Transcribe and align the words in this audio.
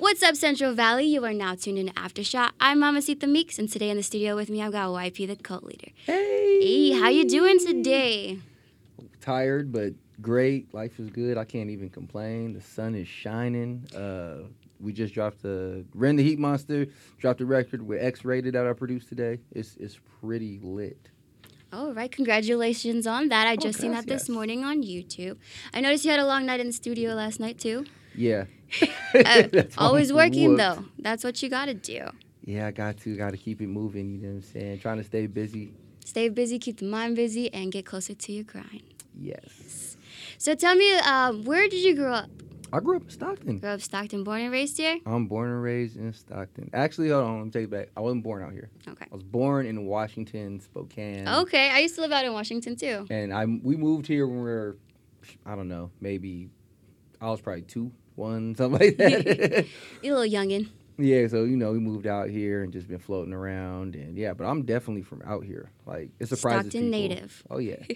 What's 0.00 0.22
up, 0.22 0.34
Central 0.34 0.72
Valley? 0.72 1.04
You 1.04 1.22
are 1.26 1.32
now 1.34 1.54
tuned 1.54 1.78
in 1.78 1.86
to 1.88 1.92
Aftershock. 1.92 2.52
I'm 2.58 2.80
Mamacita 2.80 3.26
Meeks, 3.26 3.58
and 3.58 3.70
today 3.70 3.90
in 3.90 3.98
the 3.98 4.02
studio 4.02 4.34
with 4.34 4.48
me, 4.48 4.62
I've 4.62 4.72
got 4.72 4.88
YP, 4.88 5.26
the 5.26 5.36
cult 5.36 5.62
leader. 5.62 5.88
Hey. 6.06 6.58
Hey, 6.62 6.92
how 6.92 7.08
you 7.08 7.28
doing 7.28 7.58
today? 7.58 8.38
Tired, 9.20 9.70
but 9.70 9.92
great. 10.22 10.72
Life 10.72 10.98
is 11.00 11.10
good. 11.10 11.36
I 11.36 11.44
can't 11.44 11.68
even 11.68 11.90
complain. 11.90 12.54
The 12.54 12.62
sun 12.62 12.94
is 12.94 13.08
shining. 13.08 13.84
Uh, 13.94 14.48
we 14.80 14.94
just 14.94 15.12
dropped 15.12 15.42
the 15.42 15.84
Ren 15.94 16.16
the 16.16 16.22
Heat 16.22 16.38
Monster 16.38 16.86
dropped 17.18 17.42
a 17.42 17.46
record 17.46 17.82
with 17.86 18.02
X 18.02 18.24
Rated 18.24 18.54
that 18.54 18.66
I 18.66 18.72
produced 18.72 19.10
today. 19.10 19.38
It's 19.52 19.76
it's 19.76 19.98
pretty 20.22 20.58
lit. 20.62 21.10
All 21.74 21.92
right, 21.92 22.10
congratulations 22.10 23.06
on 23.06 23.28
that. 23.28 23.46
I 23.46 23.52
Oh, 23.52 23.56
just 23.56 23.78
seen 23.78 23.92
that 23.92 24.06
this 24.06 24.30
morning 24.30 24.64
on 24.64 24.82
YouTube. 24.82 25.36
I 25.74 25.82
noticed 25.82 26.06
you 26.06 26.10
had 26.10 26.18
a 26.20 26.26
long 26.26 26.46
night 26.46 26.58
in 26.60 26.68
the 26.68 26.72
studio 26.72 27.12
last 27.14 27.38
night 27.38 27.58
too. 27.58 27.84
Yeah. 28.14 28.44
Uh, 29.12 29.48
always 29.76 30.12
working 30.12 30.50
whooped. 30.50 30.58
though. 30.58 30.84
That's 31.00 31.24
what 31.24 31.42
you 31.42 31.48
gotta 31.48 31.74
do. 31.74 32.06
Yeah, 32.44 32.68
I 32.68 32.70
got 32.70 32.96
to 32.98 33.16
got 33.16 33.30
to 33.30 33.36
keep 33.36 33.60
it 33.60 33.66
moving. 33.66 34.14
You 34.14 34.18
know 34.20 34.28
what 34.28 34.34
I'm 34.36 34.42
saying? 34.42 34.78
Trying 34.78 34.98
to 34.98 35.04
stay 35.04 35.26
busy. 35.26 35.74
Stay 36.04 36.28
busy, 36.28 36.58
keep 36.60 36.78
the 36.78 36.84
mind 36.86 37.16
busy, 37.16 37.52
and 37.52 37.72
get 37.72 37.84
closer 37.84 38.14
to 38.14 38.32
your 38.32 38.44
grind. 38.44 38.82
Yes. 39.18 39.96
So 40.38 40.54
tell 40.54 40.76
me, 40.76 40.96
uh, 40.98 41.32
where 41.32 41.68
did 41.68 41.82
you 41.84 41.94
grow 41.96 42.12
up? 42.12 42.30
I 42.72 42.78
grew 42.78 42.96
up 42.96 43.02
in 43.02 43.10
Stockton. 43.10 43.58
Grew 43.58 43.70
up 43.70 43.80
Stockton, 43.80 44.22
born 44.22 44.42
and 44.42 44.52
raised 44.52 44.76
here. 44.76 44.98
I'm 45.04 45.26
born 45.26 45.50
and 45.50 45.60
raised 45.62 45.96
in 45.96 46.12
Stockton. 46.12 46.70
Actually, 46.72 47.08
hold 47.08 47.24
on. 47.24 47.36
Let 47.38 47.44
me 47.46 47.50
take 47.50 47.64
it 47.64 47.70
back. 47.70 47.88
I 47.96 48.00
wasn't 48.00 48.22
born 48.22 48.44
out 48.44 48.52
here. 48.52 48.70
Okay. 48.86 49.06
I 49.10 49.14
was 49.14 49.24
born 49.24 49.66
in 49.66 49.86
Washington, 49.86 50.60
Spokane. 50.60 51.26
Okay, 51.26 51.70
I 51.70 51.80
used 51.80 51.96
to 51.96 52.00
live 52.00 52.12
out 52.12 52.24
in 52.24 52.32
Washington 52.32 52.76
too. 52.76 53.06
And 53.10 53.34
I 53.34 53.44
we 53.46 53.76
moved 53.76 54.06
here 54.06 54.26
when 54.28 54.38
we 54.38 54.44
were, 54.44 54.76
I 55.44 55.56
don't 55.56 55.68
know, 55.68 55.90
maybe 56.00 56.48
I 57.20 57.28
was 57.30 57.40
probably 57.40 57.62
two, 57.62 57.90
one, 58.20 58.54
something 58.58 58.78
like 58.78 58.96
that. 58.98 59.66
You 60.02 60.14
a 60.14 60.16
little 60.16 60.40
youngin. 60.40 60.68
yeah, 60.98 61.26
so 61.26 61.44
you 61.44 61.56
know 61.56 61.72
we 61.72 61.78
moved 61.80 62.06
out 62.06 62.28
here 62.30 62.62
and 62.62 62.72
just 62.72 62.86
been 62.88 62.98
floating 62.98 63.32
around 63.32 63.96
and 63.96 64.16
yeah, 64.16 64.34
but 64.34 64.44
I'm 64.44 64.62
definitely 64.62 65.02
from 65.02 65.22
out 65.26 65.44
here. 65.44 65.70
Like 65.86 66.10
it 66.20 66.28
surprises 66.28 66.70
Stockton 66.70 66.92
people. 66.92 67.00
native. 67.00 67.42
Oh 67.50 67.58
yeah. 67.58 67.82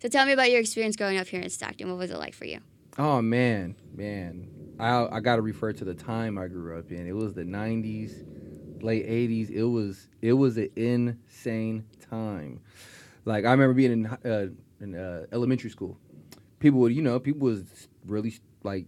So 0.00 0.08
tell 0.08 0.26
me 0.26 0.32
about 0.32 0.50
your 0.50 0.58
experience 0.60 0.96
growing 0.96 1.18
up 1.18 1.26
here 1.28 1.40
in 1.40 1.50
Stockton. 1.50 1.88
What 1.88 1.98
was 1.98 2.10
it 2.10 2.18
like 2.18 2.34
for 2.34 2.44
you? 2.44 2.58
oh 2.98 3.20
man, 3.22 3.76
man. 3.94 4.48
I 4.80 5.06
I 5.16 5.20
got 5.20 5.36
to 5.36 5.42
refer 5.42 5.72
to 5.72 5.84
the 5.84 5.94
time 5.94 6.38
I 6.38 6.46
grew 6.48 6.78
up 6.78 6.90
in. 6.90 7.06
It 7.06 7.14
was 7.14 7.34
the 7.34 7.44
90s, 7.44 8.24
late 8.82 9.06
80s. 9.08 9.50
It 9.50 9.64
was 9.64 10.08
it 10.20 10.32
was 10.32 10.56
an 10.56 10.70
insane 10.76 11.84
time. 12.10 12.60
Like 13.24 13.44
I 13.44 13.50
remember 13.52 13.74
being 13.74 13.92
in 13.92 14.06
uh, 14.06 14.48
in 14.80 14.94
uh, 14.96 15.26
elementary 15.32 15.70
school. 15.70 15.96
People 16.58 16.80
would, 16.80 16.92
you 16.94 17.02
know, 17.02 17.18
people 17.20 17.46
was 17.46 17.88
really 18.06 18.34
like 18.64 18.86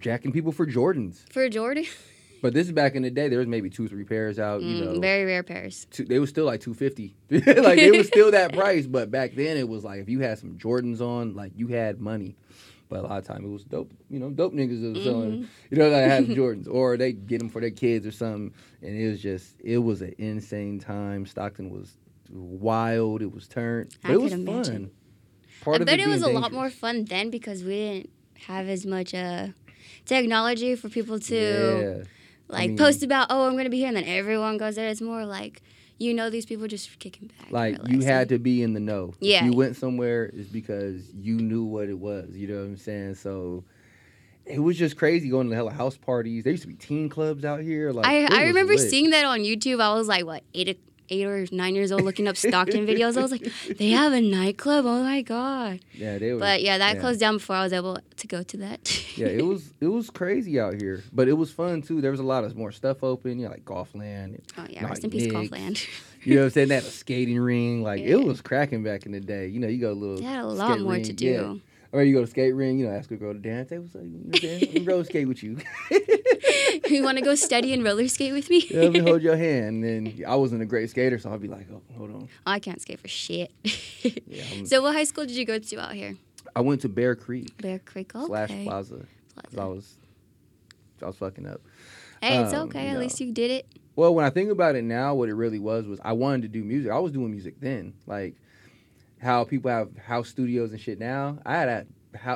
jacking 0.00 0.32
people 0.32 0.52
for 0.52 0.66
Jordans. 0.66 1.24
For 1.32 1.48
Jordan, 1.48 1.84
But 2.42 2.54
this 2.54 2.66
is 2.66 2.72
back 2.72 2.94
in 2.94 3.02
the 3.02 3.10
day. 3.10 3.28
There 3.28 3.38
was 3.38 3.46
maybe 3.48 3.68
two, 3.68 3.86
three 3.86 4.04
pairs 4.04 4.38
out. 4.38 4.62
You 4.62 4.74
Mm, 4.76 4.94
know, 4.94 5.00
very 5.00 5.26
rare 5.26 5.42
pairs. 5.42 5.86
two, 5.90 6.04
they 6.06 6.18
were 6.18 6.26
still 6.26 6.46
like 6.46 6.60
two 6.60 6.72
fifty. 6.72 7.14
like 7.30 7.78
they 7.80 7.92
was 7.92 8.06
still 8.14 8.30
that 8.30 8.54
price. 8.54 8.86
But 8.86 9.10
back 9.10 9.34
then 9.34 9.58
it 9.58 9.68
was 9.68 9.84
like 9.84 10.00
if 10.00 10.08
you 10.08 10.20
had 10.20 10.38
some 10.38 10.56
Jordans 10.56 11.00
on, 11.02 11.34
like 11.34 11.52
you 11.54 11.66
had 11.68 12.00
money. 12.00 12.36
But 12.88 13.00
a 13.00 13.02
lot 13.06 13.18
of 13.18 13.24
time 13.24 13.44
it 13.44 13.48
was 13.48 13.62
dope. 13.64 13.92
You 14.08 14.18
know, 14.18 14.30
dope 14.30 14.52
niggas 14.54 14.94
was 14.94 15.02
selling. 15.04 15.46
You 15.70 15.76
know, 15.78 15.90
that 15.90 16.08
had 16.08 16.26
Jordans, 16.28 16.66
or 16.66 16.96
they 16.96 17.12
get 17.12 17.38
them 17.38 17.48
for 17.50 17.60
their 17.60 17.70
kids 17.70 18.06
or 18.06 18.10
something. 18.10 18.52
And 18.82 18.96
it 18.98 19.08
was 19.10 19.20
just, 19.22 19.60
it 19.62 19.78
was 19.78 20.00
an 20.02 20.14
insane 20.18 20.80
time. 20.80 21.24
Stockton 21.26 21.70
was 21.70 21.96
wild. 22.30 23.22
It 23.22 23.32
was 23.32 23.46
turned, 23.48 23.94
but 24.02 24.10
I 24.10 24.14
it 24.14 24.20
was 24.20 24.32
imagine. 24.32 24.86
fun. 24.86 24.90
Part 25.60 25.82
I 25.82 25.84
bet 25.84 25.94
it 25.94 26.06
being 26.06 26.10
was 26.10 26.22
a 26.22 26.28
lot 26.30 26.52
more 26.52 26.70
fun 26.70 27.04
then 27.04 27.30
because 27.30 27.62
we 27.62 27.70
didn't 27.76 28.10
have 28.46 28.66
as 28.68 28.86
much 28.86 29.14
uh, 29.14 29.48
technology 30.04 30.74
for 30.76 30.88
people 30.88 31.18
to 31.20 31.34
Yeah. 31.34 32.04
like 32.48 32.68
mean- 32.70 32.78
post 32.78 33.02
about. 33.02 33.28
Oh, 33.30 33.46
I'm 33.46 33.56
gonna 33.56 33.70
be 33.70 33.78
here, 33.78 33.88
and 33.88 33.96
then 33.96 34.04
everyone 34.04 34.56
goes 34.58 34.76
there. 34.76 34.88
It's 34.88 35.00
more 35.00 35.24
like 35.24 35.62
you 35.98 36.14
know 36.14 36.30
these 36.30 36.46
people 36.46 36.66
just 36.66 36.98
kicking 36.98 37.28
back. 37.28 37.50
Like 37.50 37.78
you 37.88 38.00
had 38.00 38.28
to 38.30 38.38
be 38.38 38.62
in 38.62 38.72
the 38.72 38.80
know. 38.80 39.12
Yeah. 39.20 39.40
If 39.40 39.44
you 39.46 39.52
went 39.52 39.76
somewhere 39.76 40.30
it's 40.34 40.48
because 40.48 41.12
you 41.14 41.36
knew 41.36 41.64
what 41.64 41.88
it 41.88 41.98
was. 41.98 42.30
You 42.34 42.48
know 42.48 42.56
what 42.56 42.64
I'm 42.64 42.76
saying? 42.78 43.16
So 43.16 43.64
it 44.46 44.58
was 44.58 44.78
just 44.78 44.96
crazy 44.96 45.28
going 45.28 45.46
to 45.46 45.50
the 45.50 45.56
hella 45.56 45.72
house 45.72 45.96
parties. 45.98 46.42
There 46.44 46.50
used 46.52 46.62
to 46.62 46.68
be 46.68 46.74
teen 46.74 47.08
clubs 47.08 47.44
out 47.44 47.60
here. 47.60 47.92
Like 47.92 48.06
I, 48.06 48.24
I 48.24 48.44
remember 48.46 48.74
lit. 48.74 48.88
seeing 48.90 49.10
that 49.10 49.24
on 49.26 49.40
YouTube. 49.40 49.80
I 49.80 49.92
was 49.94 50.08
like, 50.08 50.24
what, 50.24 50.42
eight, 50.54 50.80
eight 51.10 51.26
or 51.26 51.46
nine 51.52 51.74
years 51.74 51.92
old, 51.92 52.02
looking 52.02 52.26
up 52.28 52.36
Stockton 52.36 52.86
videos. 52.86 53.16
I 53.16 53.22
was 53.22 53.30
like, 53.32 53.46
they 53.76 53.90
have 53.90 54.12
a 54.12 54.20
nightclub. 54.20 54.84
Oh 54.86 55.02
my 55.02 55.22
god! 55.22 55.80
Yeah, 55.92 56.18
they 56.18 56.32
were. 56.32 56.38
But 56.38 56.62
yeah, 56.62 56.78
that 56.78 56.94
yeah. 56.94 57.00
closed 57.00 57.20
down 57.20 57.36
before 57.36 57.56
I 57.56 57.62
was 57.62 57.72
able 57.72 57.98
to 58.16 58.26
go 58.26 58.42
to 58.42 58.56
that. 58.58 59.16
yeah, 59.18 59.26
it 59.26 59.44
was 59.44 59.72
it 59.80 59.88
was 59.88 60.10
crazy 60.10 60.58
out 60.60 60.80
here, 60.80 61.02
but 61.12 61.28
it 61.28 61.34
was 61.34 61.50
fun 61.52 61.82
too. 61.82 62.00
There 62.00 62.10
was 62.10 62.20
a 62.20 62.24
lot 62.24 62.44
of 62.44 62.56
more 62.56 62.72
stuff 62.72 63.02
open, 63.02 63.38
you 63.38 63.44
know, 63.46 63.50
like 63.52 63.64
golf 63.64 63.94
land. 63.94 64.40
oh 64.56 64.66
yeah, 64.68 64.86
rest 64.86 65.04
in 65.04 65.10
peace. 65.10 65.26
Golfland. 65.32 65.86
You 66.22 66.34
know 66.34 66.40
what 66.42 66.46
I'm 66.48 66.68
saying? 66.68 66.72
A 66.72 66.82
skating 66.82 67.38
ring. 67.38 67.82
Like 67.82 68.00
Yeah. 68.02 68.16
it 68.16 68.22
was 68.22 68.42
cracking 68.42 68.82
back 68.82 69.06
in 69.06 69.12
the 69.12 69.20
day. 69.20 69.46
You 69.46 69.58
know, 69.58 69.68
you 69.68 69.80
got 69.80 69.92
a 69.92 69.94
little. 69.94 70.16
They 70.18 70.24
had 70.24 70.44
a 70.44 70.48
lot 70.48 70.78
more 70.78 70.92
ring, 70.92 71.02
to 71.04 71.14
yeah. 71.24 71.54
Or 71.92 72.02
you 72.04 72.14
go 72.14 72.20
to 72.20 72.26
skate 72.26 72.54
ring, 72.54 72.78
you 72.78 72.86
know, 72.86 72.94
ask 72.94 73.10
a 73.10 73.16
girl 73.16 73.32
to 73.32 73.38
dance. 73.40 73.70
Hey, 73.70 73.78
what's 73.78 73.96
up? 73.96 74.02
You 74.02 74.10
know 74.10 74.18
what 74.26 74.36
I'm 74.36 74.40
saying? 74.42 74.60
Let 74.60 74.74
me 74.74 74.80
roller 74.82 75.04
skate 75.04 75.26
with 75.26 75.42
you. 75.42 75.58
you 76.88 77.02
want 77.02 77.18
to 77.18 77.24
go 77.24 77.34
steady 77.34 77.72
and 77.72 77.82
roller 77.82 78.06
skate 78.06 78.32
with 78.32 78.48
me? 78.48 78.64
Yeah, 78.70 78.82
let 78.82 78.92
me 78.92 79.00
hold 79.00 79.22
your 79.22 79.36
hand. 79.36 79.84
And 79.84 80.06
then 80.06 80.24
I 80.26 80.36
wasn't 80.36 80.62
a 80.62 80.66
great 80.66 80.88
skater, 80.90 81.18
so 81.18 81.32
I'd 81.32 81.40
be 81.40 81.48
like, 81.48 81.66
oh, 81.72 81.82
hold 81.96 82.10
on. 82.14 82.28
I 82.46 82.60
can't 82.60 82.80
skate 82.80 83.00
for 83.00 83.08
shit. 83.08 83.50
Yeah, 83.64 84.44
I'm- 84.52 84.66
so, 84.66 84.82
what 84.82 84.94
high 84.94 85.04
school 85.04 85.26
did 85.26 85.36
you 85.36 85.44
go 85.44 85.58
to 85.58 85.80
out 85.80 85.94
here? 85.94 86.16
I 86.54 86.60
went 86.60 86.80
to 86.82 86.88
Bear 86.88 87.14
Creek 87.14 87.56
Bear 87.60 87.78
Creek. 87.80 88.14
Okay. 88.14 88.26
slash 88.26 88.50
Plaza 88.64 89.06
because 89.36 89.58
I 89.58 89.64
was, 89.64 89.96
I 91.02 91.06
was 91.06 91.16
fucking 91.16 91.46
up. 91.46 91.60
Hey, 92.20 92.38
it's 92.38 92.52
um, 92.52 92.68
okay. 92.68 92.88
At 92.88 92.94
know. 92.94 93.00
least 93.00 93.20
you 93.20 93.32
did 93.32 93.50
it. 93.50 93.66
Well, 93.96 94.14
when 94.14 94.24
I 94.24 94.30
think 94.30 94.50
about 94.50 94.76
it 94.76 94.82
now, 94.82 95.14
what 95.14 95.28
it 95.28 95.34
really 95.34 95.58
was 95.58 95.86
was 95.86 95.98
I 96.04 96.12
wanted 96.12 96.42
to 96.42 96.48
do 96.48 96.62
music. 96.64 96.92
I 96.92 96.98
was 96.98 97.12
doing 97.12 97.30
music 97.30 97.60
then, 97.60 97.94
like 98.06 98.34
how 99.20 99.44
people 99.44 99.70
have 99.70 99.96
house 99.96 100.28
studios 100.28 100.72
and 100.72 100.80
shit 100.80 100.98
now. 100.98 101.38
I 101.44 101.54
had 101.54 101.68
a, 101.68 101.86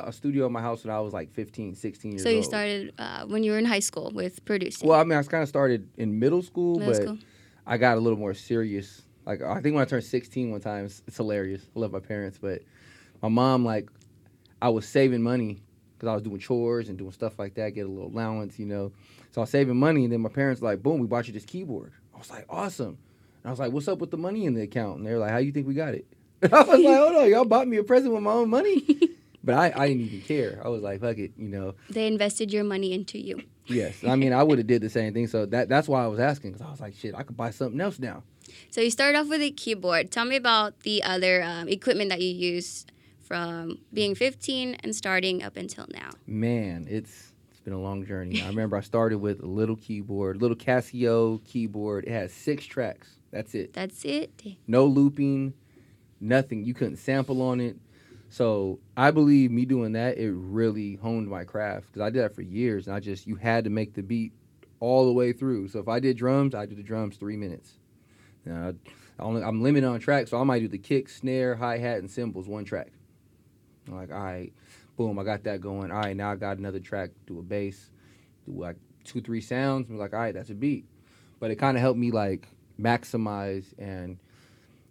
a 0.07 0.11
studio 0.11 0.45
in 0.45 0.51
my 0.51 0.61
house 0.61 0.83
when 0.83 0.93
I 0.93 0.99
was 0.99 1.13
like 1.13 1.33
15, 1.33 1.75
16 1.75 2.11
years 2.11 2.21
old. 2.21 2.23
So 2.23 2.29
you 2.29 2.37
old. 2.37 2.45
started 2.45 2.93
uh, 2.97 3.25
when 3.25 3.43
you 3.43 3.51
were 3.51 3.57
in 3.57 3.65
high 3.65 3.79
school 3.79 4.11
with 4.13 4.43
producing. 4.45 4.87
Well, 4.87 4.99
I 4.99 5.03
mean, 5.03 5.17
I 5.17 5.23
kind 5.23 5.43
of 5.43 5.49
started 5.49 5.89
in 5.97 6.19
middle 6.19 6.41
school, 6.41 6.79
middle 6.79 6.93
but 6.93 7.01
school. 7.01 7.17
I 7.65 7.77
got 7.77 7.97
a 7.97 7.99
little 7.99 8.19
more 8.19 8.33
serious. 8.33 9.01
Like 9.25 9.41
I 9.41 9.59
think 9.61 9.75
when 9.75 9.81
I 9.81 9.85
turned 9.85 10.03
16 10.03 10.51
one 10.51 10.61
time, 10.61 10.85
it's, 10.85 11.01
it's 11.07 11.17
hilarious. 11.17 11.63
I 11.75 11.79
love 11.79 11.91
my 11.91 11.99
parents, 11.99 12.37
but 12.37 12.61
my 13.21 13.29
mom 13.29 13.65
like 13.65 13.89
I 14.61 14.69
was 14.69 14.87
saving 14.87 15.23
money 15.23 15.63
because 15.97 16.09
I 16.09 16.13
was 16.13 16.21
doing 16.21 16.39
chores 16.39 16.89
and 16.89 16.97
doing 16.97 17.11
stuff 17.11 17.39
like 17.39 17.55
that, 17.55 17.71
get 17.71 17.85
a 17.85 17.89
little 17.89 18.07
allowance, 18.07 18.59
you 18.59 18.65
know. 18.65 18.91
So 19.31 19.41
I 19.41 19.43
was 19.43 19.49
saving 19.49 19.77
money, 19.77 20.03
and 20.03 20.13
then 20.13 20.21
my 20.21 20.29
parents 20.29 20.61
like, 20.61 20.83
boom, 20.83 20.99
we 20.99 21.07
bought 21.07 21.27
you 21.27 21.33
this 21.33 21.45
keyboard. 21.45 21.93
I 22.13 22.17
was 22.17 22.29
like, 22.29 22.45
awesome. 22.49 22.97
And 23.43 23.47
I 23.47 23.49
was 23.49 23.59
like, 23.59 23.71
what's 23.71 23.87
up 23.87 23.99
with 23.99 24.11
the 24.11 24.17
money 24.17 24.45
in 24.45 24.53
the 24.53 24.61
account? 24.61 24.97
And 24.97 25.05
they're 25.05 25.19
like, 25.19 25.31
how 25.31 25.39
do 25.39 25.45
you 25.45 25.51
think 25.51 25.67
we 25.67 25.73
got 25.73 25.93
it? 25.93 26.05
I 26.43 26.61
was 26.61 26.67
like, 26.67 26.85
hold 26.97 27.15
on, 27.15 27.29
y'all 27.29 27.45
bought 27.45 27.67
me 27.67 27.77
a 27.77 27.83
present 27.83 28.13
with 28.13 28.23
my 28.23 28.31
own 28.31 28.49
money. 28.49 28.83
but 29.43 29.55
I, 29.55 29.73
I 29.75 29.87
didn't 29.87 30.03
even 30.03 30.21
care. 30.21 30.61
I 30.63 30.69
was 30.69 30.81
like, 30.81 31.01
fuck 31.01 31.17
it, 31.17 31.33
you 31.37 31.49
know. 31.49 31.75
They 31.89 32.07
invested 32.07 32.51
your 32.51 32.63
money 32.63 32.93
into 32.93 33.17
you. 33.17 33.41
Yes, 33.67 34.03
I 34.03 34.15
mean, 34.15 34.31
I 34.31 34.43
would 34.43 34.59
have 34.59 34.67
did 34.67 34.81
the 34.81 34.89
same 34.89 35.13
thing. 35.13 35.27
So 35.27 35.45
that 35.47 35.69
that's 35.69 35.87
why 35.87 36.03
I 36.03 36.07
was 36.07 36.19
asking 36.19 36.51
because 36.51 36.65
I 36.65 36.69
was 36.69 36.79
like, 36.79 36.95
shit, 36.95 37.15
I 37.15 37.23
could 37.23 37.35
buy 37.37 37.49
something 37.49 37.81
else 37.81 37.99
now. 37.99 38.23
So 38.69 38.81
you 38.81 38.91
started 38.91 39.17
off 39.17 39.27
with 39.27 39.41
a 39.41 39.51
keyboard. 39.51 40.11
Tell 40.11 40.25
me 40.25 40.35
about 40.35 40.81
the 40.81 41.01
other 41.03 41.41
um, 41.41 41.67
equipment 41.67 42.09
that 42.09 42.21
you 42.21 42.29
used 42.29 42.91
from 43.21 43.79
being 43.91 44.13
15 44.13 44.75
and 44.75 44.95
starting 44.95 45.41
up 45.41 45.57
until 45.57 45.87
now. 45.89 46.11
Man, 46.27 46.85
it's 46.89 47.33
it's 47.49 47.59
been 47.61 47.73
a 47.73 47.79
long 47.79 48.05
journey. 48.05 48.41
I 48.41 48.47
remember 48.47 48.77
I 48.77 48.81
started 48.81 49.17
with 49.17 49.41
a 49.41 49.47
little 49.47 49.75
keyboard, 49.75 50.41
little 50.41 50.57
Casio 50.57 51.43
keyboard. 51.43 52.05
It 52.05 52.11
has 52.11 52.31
six 52.31 52.65
tracks. 52.65 53.17
That's 53.31 53.55
it. 53.55 53.73
That's 53.73 54.05
it. 54.05 54.31
No 54.67 54.85
looping, 54.85 55.53
nothing. 56.19 56.63
You 56.63 56.73
couldn't 56.73 56.97
sample 56.97 57.41
on 57.41 57.59
it. 57.59 57.77
So 58.29 58.79
I 58.97 59.11
believe 59.11 59.51
me 59.51 59.65
doing 59.65 59.93
that, 59.93 60.17
it 60.17 60.31
really 60.31 60.95
honed 60.95 61.27
my 61.29 61.43
craft 61.43 61.87
because 61.87 62.01
I 62.01 62.09
did 62.09 62.23
that 62.23 62.35
for 62.35 62.41
years, 62.41 62.87
and 62.87 62.95
I 62.95 62.99
just 62.99 63.27
you 63.27 63.35
had 63.35 63.63
to 63.63 63.69
make 63.69 63.93
the 63.93 64.03
beat 64.03 64.33
all 64.79 65.05
the 65.05 65.13
way 65.13 65.31
through. 65.31 65.69
So 65.69 65.79
if 65.79 65.87
I 65.87 65.99
did 65.99 66.17
drums, 66.17 66.53
I 66.53 66.65
did 66.65 66.77
the 66.77 66.83
drums 66.83 67.17
three 67.17 67.37
minutes. 67.37 67.73
Now, 68.45 68.73
I 69.19 69.23
I'm 69.23 69.63
limited 69.63 69.87
on 69.87 69.99
tracks, 69.99 70.31
so 70.31 70.39
I 70.39 70.43
might 70.43 70.59
do 70.59 70.67
the 70.67 70.77
kick, 70.77 71.07
snare, 71.07 71.55
hi 71.55 71.77
hat, 71.77 71.99
and 71.99 72.11
cymbals 72.11 72.47
one 72.47 72.65
track. 72.65 72.91
I'm 73.87 73.95
like, 73.95 74.11
all 74.11 74.21
right, 74.21 74.51
boom, 74.97 75.17
I 75.19 75.23
got 75.23 75.43
that 75.43 75.61
going. 75.61 75.91
All 75.91 75.99
right, 75.99 76.15
now 76.15 76.31
I 76.31 76.35
got 76.35 76.57
another 76.57 76.79
track, 76.79 77.11
do 77.27 77.39
a 77.39 77.41
bass, 77.41 77.89
do 78.45 78.59
like 78.59 78.75
two, 79.03 79.21
three 79.21 79.41
sounds. 79.41 79.89
I'm 79.89 79.97
like, 79.97 80.13
all 80.13 80.19
right, 80.19 80.33
that's 80.33 80.49
a 80.49 80.55
beat. 80.55 80.85
But 81.39 81.51
it 81.51 81.55
kind 81.55 81.77
of 81.77 81.81
helped 81.81 81.99
me 81.99 82.11
like 82.11 82.49
maximize 82.79 83.73
and, 83.77 84.17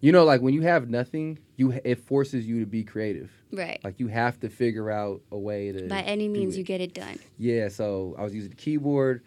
you 0.04 0.12
know, 0.12 0.24
like 0.24 0.42
when 0.42 0.52
you 0.52 0.60
have 0.60 0.90
nothing, 0.90 1.38
you 1.56 1.72
it 1.82 1.98
forces 1.98 2.46
you 2.46 2.60
to 2.60 2.66
be 2.66 2.84
creative. 2.84 3.30
Right. 3.50 3.80
Like 3.82 3.98
you 3.98 4.08
have 4.08 4.38
to 4.40 4.50
figure 4.50 4.90
out 4.90 5.22
a 5.32 5.38
way 5.38 5.72
to. 5.72 5.88
By 5.88 6.02
any 6.02 6.28
means, 6.28 6.58
you 6.58 6.62
get 6.62 6.82
it 6.82 6.92
done. 6.92 7.18
Yeah, 7.38 7.68
so 7.68 8.14
I 8.18 8.22
was 8.22 8.34
using 8.34 8.50
the 8.50 8.56
keyboard. 8.56 9.22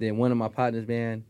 Then 0.00 0.16
one 0.16 0.32
of 0.32 0.36
my 0.36 0.48
partners, 0.48 0.88
man, 0.88 1.24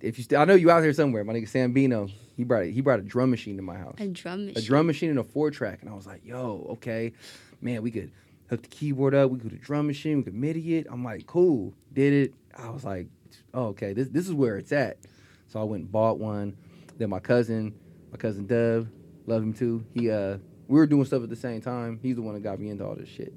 if 0.00 0.18
you 0.18 0.24
still, 0.24 0.40
I 0.40 0.44
know 0.46 0.54
you 0.54 0.68
out 0.68 0.82
here 0.82 0.92
somewhere. 0.92 1.22
My 1.22 1.32
nigga 1.32 1.48
Sambino, 1.48 2.10
he 2.36 2.42
brought 2.42 2.64
a, 2.64 2.66
he 2.66 2.80
brought 2.80 2.98
a 2.98 3.02
drum 3.02 3.30
machine 3.30 3.56
to 3.56 3.62
my 3.62 3.76
house, 3.76 3.94
A 4.00 4.08
drum 4.08 4.46
machine. 4.46 4.58
a 4.58 4.66
drum 4.66 4.86
machine 4.88 5.10
and 5.10 5.20
a 5.20 5.24
four 5.24 5.52
track, 5.52 5.78
and 5.82 5.88
I 5.88 5.94
was 5.94 6.08
like, 6.08 6.24
yo, 6.24 6.66
okay, 6.70 7.12
man, 7.60 7.82
we 7.82 7.92
could 7.92 8.10
hook 8.48 8.62
the 8.62 8.68
keyboard 8.68 9.14
up. 9.14 9.30
We 9.30 9.38
could 9.38 9.50
do 9.50 9.54
a 9.54 9.58
drum 9.60 9.86
machine. 9.86 10.16
We 10.16 10.22
could 10.24 10.34
MIDI 10.34 10.78
it. 10.78 10.88
I'm 10.90 11.04
like, 11.04 11.24
cool, 11.28 11.72
did 11.92 12.12
it. 12.12 12.34
I 12.58 12.68
was 12.70 12.82
like, 12.82 13.06
oh, 13.54 13.66
okay, 13.66 13.92
this 13.92 14.08
this 14.08 14.26
is 14.26 14.34
where 14.34 14.56
it's 14.56 14.72
at. 14.72 14.98
So 15.46 15.60
I 15.60 15.62
went 15.62 15.82
and 15.84 15.92
bought 15.92 16.18
one. 16.18 16.56
Then 16.98 17.10
my 17.10 17.20
cousin, 17.20 17.74
my 18.10 18.18
cousin 18.18 18.46
Dub, 18.46 18.88
love 19.26 19.42
him 19.42 19.52
too. 19.52 19.84
He 19.94 20.10
uh, 20.10 20.38
we 20.68 20.78
were 20.78 20.86
doing 20.86 21.04
stuff 21.04 21.22
at 21.22 21.30
the 21.30 21.36
same 21.36 21.60
time. 21.60 21.98
He's 22.02 22.16
the 22.16 22.22
one 22.22 22.34
that 22.34 22.40
got 22.40 22.58
me 22.58 22.70
into 22.70 22.84
all 22.86 22.94
this 22.94 23.08
shit. 23.08 23.34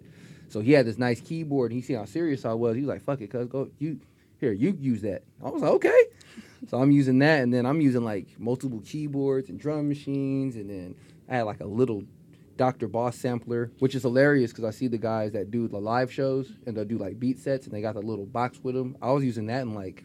So 0.50 0.60
he 0.60 0.72
had 0.72 0.86
this 0.86 0.98
nice 0.98 1.20
keyboard, 1.20 1.72
and 1.72 1.80
he 1.80 1.86
see 1.86 1.94
how 1.94 2.06
serious 2.06 2.46
I 2.46 2.54
was. 2.54 2.76
He 2.76 2.82
was 2.82 2.90
like, 2.90 3.04
"Fuck 3.04 3.22
it, 3.22 3.30
cuz 3.30 3.48
go 3.48 3.70
you 3.80 4.00
here, 4.40 4.52
you 4.52 4.78
use 4.80 5.02
that." 5.02 5.24
I 5.44 5.50
was 5.50 5.62
like, 5.62 5.72
"Okay." 5.72 6.04
so 6.68 6.80
I'm 6.80 6.92
using 6.92 7.20
that, 7.20 7.42
and 7.42 7.54
then 7.54 7.66
I'm 7.66 7.82
using 7.82 8.04
like 8.04 8.28
multiple 8.40 8.82
keyboards 8.86 9.50
and 9.50 9.60
drum 9.60 9.88
machines, 9.88 10.56
and 10.56 10.70
then 10.70 10.96
I 11.30 11.38
had 11.38 11.44
like 11.44 11.62
a 11.62 11.66
little 11.66 12.04
Dr. 12.56 12.88
Boss 12.88 13.18
sampler, 13.18 13.72
which 13.80 13.96
is 13.96 14.04
hilarious 14.04 14.52
because 14.52 14.66
I 14.66 14.72
see 14.72 14.88
the 14.88 14.98
guys 14.98 15.32
that 15.32 15.50
do 15.50 15.68
the 15.68 15.80
live 15.80 16.14
shows 16.14 16.52
and 16.68 16.78
they'll 16.78 16.86
do 16.86 16.98
like 16.98 17.20
beat 17.20 17.40
sets, 17.40 17.66
and 17.66 17.74
they 17.74 17.82
got 17.82 17.96
the 17.96 18.02
little 18.02 18.26
box 18.26 18.60
with 18.64 18.76
them. 18.76 18.96
I 19.02 19.12
was 19.12 19.24
using 19.24 19.48
that 19.48 19.62
in 19.62 19.74
like 19.74 20.04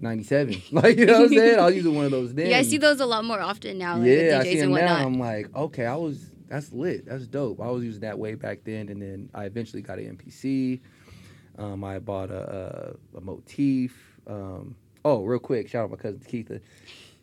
97. 0.00 0.62
like, 0.72 0.98
you 0.98 1.06
know 1.06 1.20
what 1.20 1.22
I'm 1.22 1.28
saying? 1.28 1.58
I 1.58 1.66
was 1.66 1.74
using 1.74 1.94
one 1.94 2.04
of 2.04 2.10
those 2.10 2.34
then. 2.34 2.50
Yeah, 2.50 2.58
I 2.58 2.62
see 2.62 2.78
those 2.78 3.00
a 3.00 3.06
lot 3.06 3.24
more 3.24 3.40
often 3.40 3.78
now. 3.78 3.96
Like, 3.96 4.06
yeah, 4.06 4.38
I 4.40 4.44
see 4.44 4.60
them 4.60 4.72
now. 4.72 5.04
I'm 5.04 5.18
like, 5.18 5.54
okay, 5.54 5.86
I 5.86 5.96
was 5.96 6.30
that's 6.48 6.72
lit. 6.72 7.06
That's 7.06 7.26
dope. 7.26 7.60
I 7.60 7.68
was 7.70 7.82
using 7.82 8.02
that 8.02 8.18
way 8.18 8.34
back 8.34 8.60
then, 8.64 8.88
and 8.88 9.00
then 9.00 9.30
I 9.34 9.44
eventually 9.44 9.82
got 9.82 9.98
an 9.98 10.16
MPC. 10.16 10.80
Um, 11.58 11.84
I 11.84 11.98
bought 11.98 12.30
a, 12.30 12.94
a, 13.14 13.18
a 13.18 13.20
motif. 13.20 14.20
Um, 14.26 14.76
oh, 15.04 15.24
real 15.24 15.38
quick, 15.38 15.68
shout 15.68 15.84
out 15.84 15.90
my 15.90 15.96
cousin 15.96 16.20
Keitha. 16.20 16.60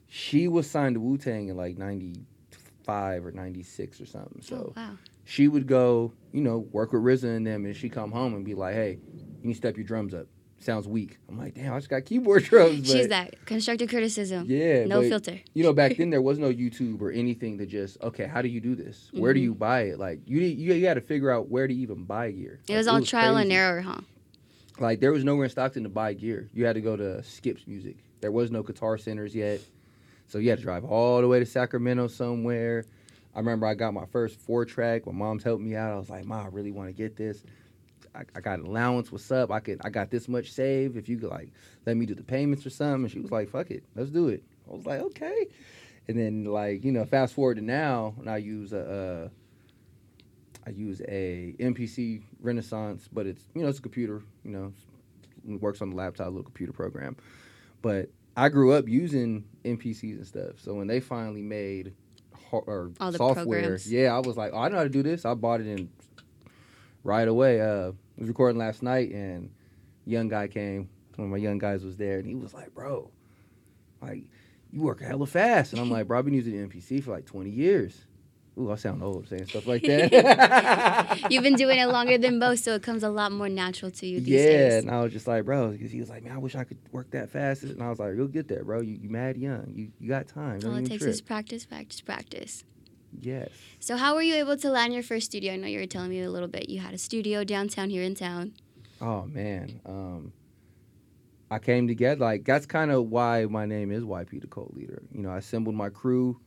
She 0.07 0.47
was 0.47 0.69
signed 0.69 0.95
to 0.95 0.99
Wu 0.99 1.17
Tang 1.17 1.49
in 1.49 1.55
like 1.55 1.77
'95 1.77 3.25
or 3.25 3.31
'96 3.31 4.01
or 4.01 4.05
something. 4.05 4.41
So 4.41 4.73
oh, 4.75 4.81
wow. 4.81 4.97
she 5.23 5.47
would 5.47 5.67
go, 5.67 6.11
you 6.33 6.41
know, 6.41 6.59
work 6.71 6.91
with 6.91 7.01
RZA 7.01 7.35
and 7.35 7.47
them, 7.47 7.65
and 7.65 7.75
she 7.75 7.89
come 7.89 8.11
home 8.11 8.33
and 8.33 8.43
be 8.43 8.55
like, 8.55 8.73
"Hey, 8.73 8.99
you 9.13 9.47
need 9.47 9.53
to 9.53 9.57
step 9.57 9.77
your 9.77 9.85
drums 9.85 10.13
up. 10.13 10.27
Sounds 10.63 10.87
weak." 10.87 11.17
I'm 11.29 11.37
like, 11.37 11.55
"Damn, 11.55 11.73
I 11.73 11.77
just 11.77 11.89
got 11.89 12.05
keyboard 12.05 12.43
drums." 12.45 12.89
She's 12.91 13.07
that 13.09 13.35
constructive 13.45 13.89
criticism. 13.89 14.45
Yeah, 14.49 14.85
No 14.85 15.01
but, 15.01 15.09
filter. 15.09 15.39
You 15.53 15.63
know, 15.63 15.73
back 15.73 15.95
then 15.97 16.09
there 16.09 16.21
was 16.21 16.39
no 16.39 16.51
YouTube 16.51 17.01
or 17.01 17.11
anything 17.11 17.57
to 17.59 17.65
just 17.65 18.01
okay, 18.01 18.25
how 18.25 18.41
do 18.41 18.47
you 18.47 18.59
do 18.61 18.75
this? 18.75 19.09
Where 19.13 19.33
do 19.33 19.39
Mhm. 19.39 19.43
you 19.43 19.55
buy 19.55 19.81
it? 19.83 19.99
Like 19.99 20.19
you 20.25 20.39
you, 20.41 20.73
you 20.73 20.85
had 20.87 20.95
to 20.95 21.01
figure 21.01 21.31
out 21.31 21.49
where 21.49 21.67
to 21.67 21.73
even 21.73 22.03
buy 22.03 22.31
gear. 22.31 22.59
It 22.67 22.71
Like, 22.71 22.77
was 22.77 22.87
all 22.87 23.01
trial 23.01 23.37
and 23.37 23.51
error, 23.51 23.81
huh? 23.81 24.01
Like 24.79 24.99
there 24.99 25.11
was 25.11 25.23
nowhere 25.23 25.45
in 25.45 25.51
Stockton 25.51 25.83
to 25.83 25.89
buy 25.89 26.13
gear. 26.13 26.47
You 26.53 26.65
had 26.65 26.73
to 26.73 26.81
go 26.81 26.95
to 26.95 27.21
Skips 27.23 27.67
Music. 27.67 27.97
There 28.21 28.31
was 28.31 28.51
no 28.51 28.63
guitar 28.63 28.97
centers 28.97 29.35
yet, 29.35 29.59
so 30.27 30.37
you 30.37 30.49
had 30.49 30.59
to 30.59 30.63
drive 30.63 30.85
all 30.85 31.21
the 31.21 31.27
way 31.27 31.39
to 31.39 31.45
Sacramento 31.45 32.07
somewhere. 32.07 32.85
I 33.35 33.39
remember 33.39 33.65
I 33.65 33.75
got 33.75 33.93
my 33.93 34.05
first 34.07 34.39
four 34.39 34.65
track. 34.65 35.05
My 35.05 35.11
mom's 35.13 35.43
helped 35.43 35.61
me 35.63 35.75
out. 35.75 35.93
I 35.93 35.97
was 35.97 36.09
like, 36.09 36.25
"Mom, 36.25 36.45
I 36.45 36.49
really 36.49 36.71
want 36.71 36.89
to 36.89 36.93
get 36.93 37.15
this." 37.15 37.43
I, 38.13 38.23
I 38.35 38.41
got 38.41 38.59
an 38.59 38.65
allowance. 38.65 39.11
What's 39.11 39.31
up? 39.31 39.51
I 39.51 39.59
could. 39.59 39.79
I 39.83 39.89
got 39.89 40.09
this 40.11 40.27
much 40.27 40.51
saved. 40.51 40.97
If 40.97 41.07
you 41.07 41.17
could 41.17 41.29
like 41.29 41.51
let 41.85 41.97
me 41.97 42.05
do 42.05 42.15
the 42.15 42.23
payments 42.23 42.65
or 42.65 42.69
something. 42.69 43.03
And 43.03 43.11
she 43.11 43.19
was 43.19 43.31
like, 43.31 43.49
"Fuck 43.49 43.71
it, 43.71 43.83
let's 43.95 44.09
do 44.09 44.27
it." 44.29 44.43
I 44.69 44.75
was 44.75 44.85
like, 44.85 44.99
"Okay." 45.01 45.47
And 46.07 46.17
then 46.17 46.45
like 46.45 46.83
you 46.83 46.91
know, 46.91 47.05
fast 47.05 47.33
forward 47.33 47.55
to 47.55 47.61
now, 47.61 48.13
and 48.19 48.29
I 48.29 48.37
use 48.37 48.73
a. 48.73 49.25
Uh, 49.25 49.29
I 50.67 50.69
use 50.69 51.01
a 51.07 51.55
MPC 51.59 52.21
Renaissance, 52.39 53.09
but 53.11 53.25
it's 53.25 53.43
you 53.55 53.63
know 53.63 53.67
it's 53.69 53.79
a 53.79 53.81
computer. 53.81 54.21
You 54.43 54.51
know, 54.51 54.73
works 55.59 55.81
on 55.81 55.89
the 55.89 55.95
laptop, 55.95 56.27
a 56.27 56.29
little 56.29 56.43
computer 56.43 56.73
program. 56.73 57.15
But 57.81 58.09
I 58.37 58.49
grew 58.49 58.71
up 58.73 58.87
using 58.87 59.45
MPCs 59.65 60.17
and 60.17 60.27
stuff. 60.27 60.59
So 60.59 60.73
when 60.75 60.87
they 60.87 60.99
finally 60.99 61.41
made 61.41 61.93
or 62.51 62.91
All 62.99 63.11
the 63.11 63.17
software, 63.17 63.59
programs. 63.61 63.91
yeah, 63.91 64.15
I 64.15 64.19
was 64.19 64.37
like, 64.37 64.51
oh, 64.53 64.59
I 64.59 64.69
know 64.69 64.77
how 64.77 64.83
to 64.83 64.89
do 64.89 65.01
this. 65.01 65.25
I 65.25 65.33
bought 65.33 65.61
it 65.61 65.67
in 65.67 65.89
right 67.03 67.27
away. 67.27 67.61
Uh, 67.61 67.91
I 67.91 68.19
was 68.19 68.27
recording 68.27 68.57
last 68.57 68.83
night, 68.83 69.11
and 69.11 69.51
young 70.05 70.27
guy 70.27 70.47
came. 70.47 70.89
One 71.15 71.27
of 71.27 71.31
my 71.31 71.37
young 71.37 71.57
guys 71.57 71.83
was 71.83 71.97
there, 71.97 72.17
and 72.17 72.27
he 72.27 72.35
was 72.35 72.53
like, 72.53 72.73
bro, 72.73 73.11
like 74.01 74.23
you 74.71 74.81
work 74.81 75.01
hella 75.01 75.25
fast. 75.25 75.73
And 75.73 75.81
I'm 75.81 75.91
like, 75.91 76.07
bro, 76.07 76.19
I've 76.19 76.25
been 76.25 76.33
using 76.33 76.57
the 76.57 76.67
MPC 76.67 77.03
for 77.03 77.11
like 77.11 77.25
20 77.25 77.49
years. 77.49 78.05
Ooh, 78.57 78.69
I 78.69 78.75
sound 78.75 79.01
old 79.01 79.27
saying 79.29 79.45
stuff 79.47 79.65
like 79.65 79.81
that. 79.83 81.21
You've 81.31 81.43
been 81.43 81.55
doing 81.55 81.79
it 81.79 81.85
longer 81.87 82.17
than 82.17 82.37
most, 82.37 82.65
so 82.65 82.75
it 82.75 82.83
comes 82.83 83.01
a 83.01 83.09
lot 83.09 83.31
more 83.31 83.47
natural 83.47 83.91
to 83.91 84.05
you 84.05 84.19
these 84.19 84.27
yeah, 84.27 84.45
days. 84.45 84.83
and 84.83 84.91
I 84.91 85.01
was 85.01 85.13
just 85.13 85.25
like, 85.25 85.45
bro, 85.45 85.69
because 85.69 85.89
he 85.89 85.99
was 85.99 86.09
like, 86.09 86.23
man, 86.23 86.33
I 86.33 86.37
wish 86.37 86.55
I 86.55 86.65
could 86.65 86.77
work 86.91 87.11
that 87.11 87.29
fast. 87.29 87.63
And 87.63 87.81
I 87.81 87.89
was 87.89 87.99
like, 87.99 88.13
you'll 88.15 88.27
get 88.27 88.49
there, 88.49 88.65
bro. 88.65 88.81
You, 88.81 88.97
you 89.01 89.09
mad 89.09 89.37
young. 89.37 89.71
You 89.73 89.91
you 89.99 90.09
got 90.09 90.27
time. 90.27 90.59
Don't 90.59 90.73
All 90.73 90.77
it 90.79 90.85
takes 90.85 91.03
trip. 91.03 91.13
is 91.13 91.21
practice, 91.21 91.65
practice, 91.65 92.01
practice. 92.01 92.65
Yes. 93.19 93.49
So, 93.79 93.97
how 93.97 94.15
were 94.15 94.21
you 94.21 94.35
able 94.35 94.57
to 94.57 94.69
land 94.69 94.93
your 94.93 95.03
first 95.03 95.27
studio? 95.27 95.53
I 95.53 95.55
know 95.57 95.67
you 95.67 95.79
were 95.79 95.85
telling 95.85 96.09
me 96.09 96.21
a 96.21 96.29
little 96.29 96.47
bit. 96.47 96.69
You 96.69 96.79
had 96.79 96.93
a 96.93 96.97
studio 96.97 97.43
downtown 97.43 97.89
here 97.89 98.03
in 98.03 98.15
town. 98.15 98.53
Oh 99.01 99.25
man. 99.25 99.81
Um, 99.85 100.33
I 101.49 101.59
came 101.59 101.87
together. 101.87 102.21
Like 102.21 102.45
that's 102.45 102.65
kind 102.65 102.91
of 102.91 103.09
why 103.09 103.45
my 103.45 103.65
name 103.65 103.91
is 103.91 104.03
YP, 104.03 104.39
the 104.41 104.47
cult 104.47 104.73
leader. 104.73 105.01
You 105.13 105.21
know, 105.21 105.29
I 105.29 105.37
assembled 105.37 105.75
my 105.75 105.89
crew. 105.89 106.39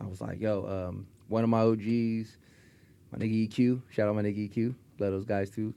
I 0.00 0.06
was 0.06 0.20
like, 0.20 0.40
yo, 0.40 0.88
um, 0.88 1.06
one 1.28 1.44
of 1.44 1.50
my 1.50 1.60
OGs, 1.60 2.36
my 3.10 3.18
nigga 3.18 3.48
EQ. 3.48 3.82
Shout 3.90 4.08
out 4.08 4.14
my 4.14 4.22
nigga 4.22 4.50
EQ. 4.50 4.74
Love 4.98 5.12
those 5.12 5.24
guys 5.24 5.50
too. 5.50 5.74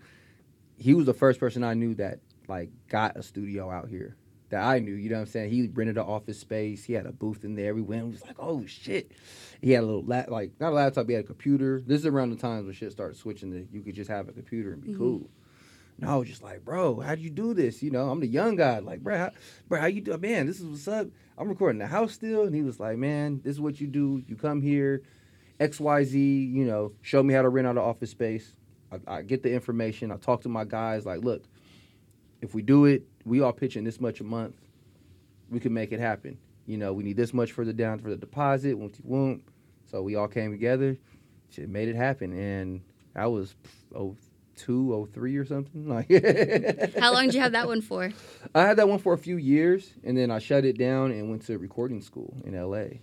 He 0.77 0.93
was 0.93 1.05
the 1.05 1.13
first 1.13 1.39
person 1.39 1.63
I 1.63 1.73
knew 1.73 1.95
that 1.95 2.19
like 2.47 2.69
got 2.87 3.17
a 3.17 3.23
studio 3.23 3.71
out 3.71 3.89
here. 3.89 4.15
That 4.49 4.63
I 4.63 4.79
knew, 4.79 4.93
you 4.93 5.09
know 5.09 5.15
what 5.17 5.21
I'm 5.23 5.27
saying? 5.27 5.49
He 5.51 5.67
rented 5.67 5.97
an 5.97 6.05
office 6.05 6.39
space. 6.39 6.85
He 6.85 6.93
had 6.93 7.05
a 7.05 7.11
booth 7.11 7.43
in 7.43 7.55
there. 7.55 7.75
We 7.75 7.81
went. 7.81 8.05
We 8.05 8.11
was 8.11 8.25
like, 8.25 8.37
oh 8.39 8.65
shit. 8.65 9.11
He 9.61 9.71
had 9.71 9.83
a 9.83 9.85
little 9.85 10.05
lap, 10.05 10.29
like 10.29 10.51
not 10.59 10.71
a 10.71 10.75
laptop. 10.75 11.07
He 11.07 11.13
had 11.15 11.25
a 11.25 11.27
computer. 11.27 11.81
This 11.85 11.99
is 11.99 12.05
around 12.05 12.29
the 12.29 12.37
times 12.37 12.65
when 12.65 12.73
shit 12.73 12.91
started 12.93 13.17
switching 13.17 13.51
to 13.51 13.67
you 13.71 13.81
could 13.81 13.95
just 13.95 14.09
have 14.09 14.29
a 14.29 14.31
computer 14.31 14.71
and 14.71 14.81
be 14.81 14.93
Mhm. 14.93 14.97
cool. 14.97 15.29
And 15.99 16.09
I 16.09 16.15
was 16.15 16.27
just 16.29 16.43
like, 16.43 16.63
bro, 16.63 16.99
how'd 16.99 17.19
you 17.19 17.29
do 17.31 17.53
this? 17.55 17.81
You 17.81 17.89
know, 17.91 18.09
I'm 18.09 18.19
the 18.19 18.27
young 18.27 18.55
guy. 18.55 18.79
Like, 18.79 19.01
bro, 19.01 19.17
how, 19.17 19.31
bro, 19.67 19.81
how 19.81 19.87
you 19.87 19.99
do? 19.99 20.15
Man, 20.17 20.45
this 20.45 20.59
is 20.59 20.65
what's 20.67 20.87
up. 20.87 21.07
I'm 21.37 21.49
recording 21.49 21.79
the 21.79 21.87
house 21.87 22.13
still, 22.13 22.43
and 22.43 22.53
he 22.55 22.61
was 22.61 22.79
like, 22.79 22.97
man, 22.97 23.41
this 23.43 23.53
is 23.55 23.59
what 23.61 23.81
you 23.81 23.87
do. 23.87 24.23
You 24.27 24.35
come 24.35 24.61
here, 24.61 25.01
X, 25.59 25.79
Y, 25.79 26.03
Z. 26.03 26.19
You 26.19 26.65
know, 26.65 26.93
show 27.01 27.23
me 27.23 27.33
how 27.33 27.41
to 27.41 27.49
rent 27.49 27.67
out 27.67 27.71
an 27.71 27.77
office 27.79 28.11
space. 28.11 28.53
I, 28.91 29.17
I 29.17 29.21
get 29.23 29.41
the 29.43 29.51
information. 29.51 30.11
I 30.11 30.17
talk 30.17 30.41
to 30.43 30.49
my 30.49 30.65
guys. 30.65 31.05
Like, 31.05 31.21
look, 31.23 31.43
if 32.41 32.53
we 32.53 32.61
do 32.61 32.85
it, 32.85 33.03
we 33.25 33.41
all 33.41 33.53
pitching 33.53 33.83
this 33.83 33.99
much 33.99 34.19
a 34.21 34.23
month. 34.23 34.55
We 35.49 35.59
can 35.59 35.73
make 35.73 35.91
it 35.91 35.99
happen. 35.99 36.37
You 36.65 36.77
know, 36.77 36.93
we 36.93 37.03
need 37.03 37.17
this 37.17 37.33
much 37.33 37.51
for 37.53 37.63
the 37.65 37.73
down 37.73 37.99
for 37.99 38.09
the 38.09 38.17
deposit. 38.17 38.77
Won't 38.77 38.97
you 38.97 39.03
won't? 39.05 39.43
So 39.89 40.01
we 40.01 40.15
all 40.15 40.27
came 40.27 40.51
together. 40.51 40.97
Shit 41.49 41.69
made 41.69 41.87
it 41.87 41.95
happen, 41.95 42.33
and 42.37 42.81
I 43.15 43.27
was 43.27 43.55
oh 43.95 44.15
two, 44.57 44.93
oh 44.93 45.05
three 45.13 45.37
or 45.37 45.45
something. 45.45 45.87
Like, 45.87 46.07
How 46.99 47.13
long 47.13 47.25
did 47.27 47.35
you 47.35 47.39
have 47.41 47.53
that 47.53 47.67
one 47.67 47.81
for? 47.81 48.11
I 48.53 48.61
had 48.63 48.77
that 48.77 48.89
one 48.89 48.99
for 48.99 49.13
a 49.13 49.17
few 49.17 49.37
years, 49.37 49.93
and 50.03 50.17
then 50.17 50.29
I 50.29 50.39
shut 50.39 50.65
it 50.65 50.77
down 50.77 51.11
and 51.11 51.29
went 51.29 51.45
to 51.45 51.57
recording 51.57 52.01
school 52.01 52.35
in 52.43 52.53
L.A. 52.55 52.99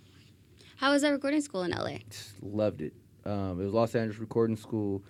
How 0.76 0.90
was 0.90 1.00
that 1.02 1.10
recording 1.10 1.40
school 1.40 1.62
in 1.62 1.70
LA? 1.70 1.98
Just 2.10 2.42
loved 2.42 2.82
it. 2.82 2.92
Um, 3.24 3.58
it 3.60 3.64
was 3.64 3.72
Los 3.72 3.94
Angeles 3.94 4.18
Recording 4.18 4.56
School. 4.56 5.02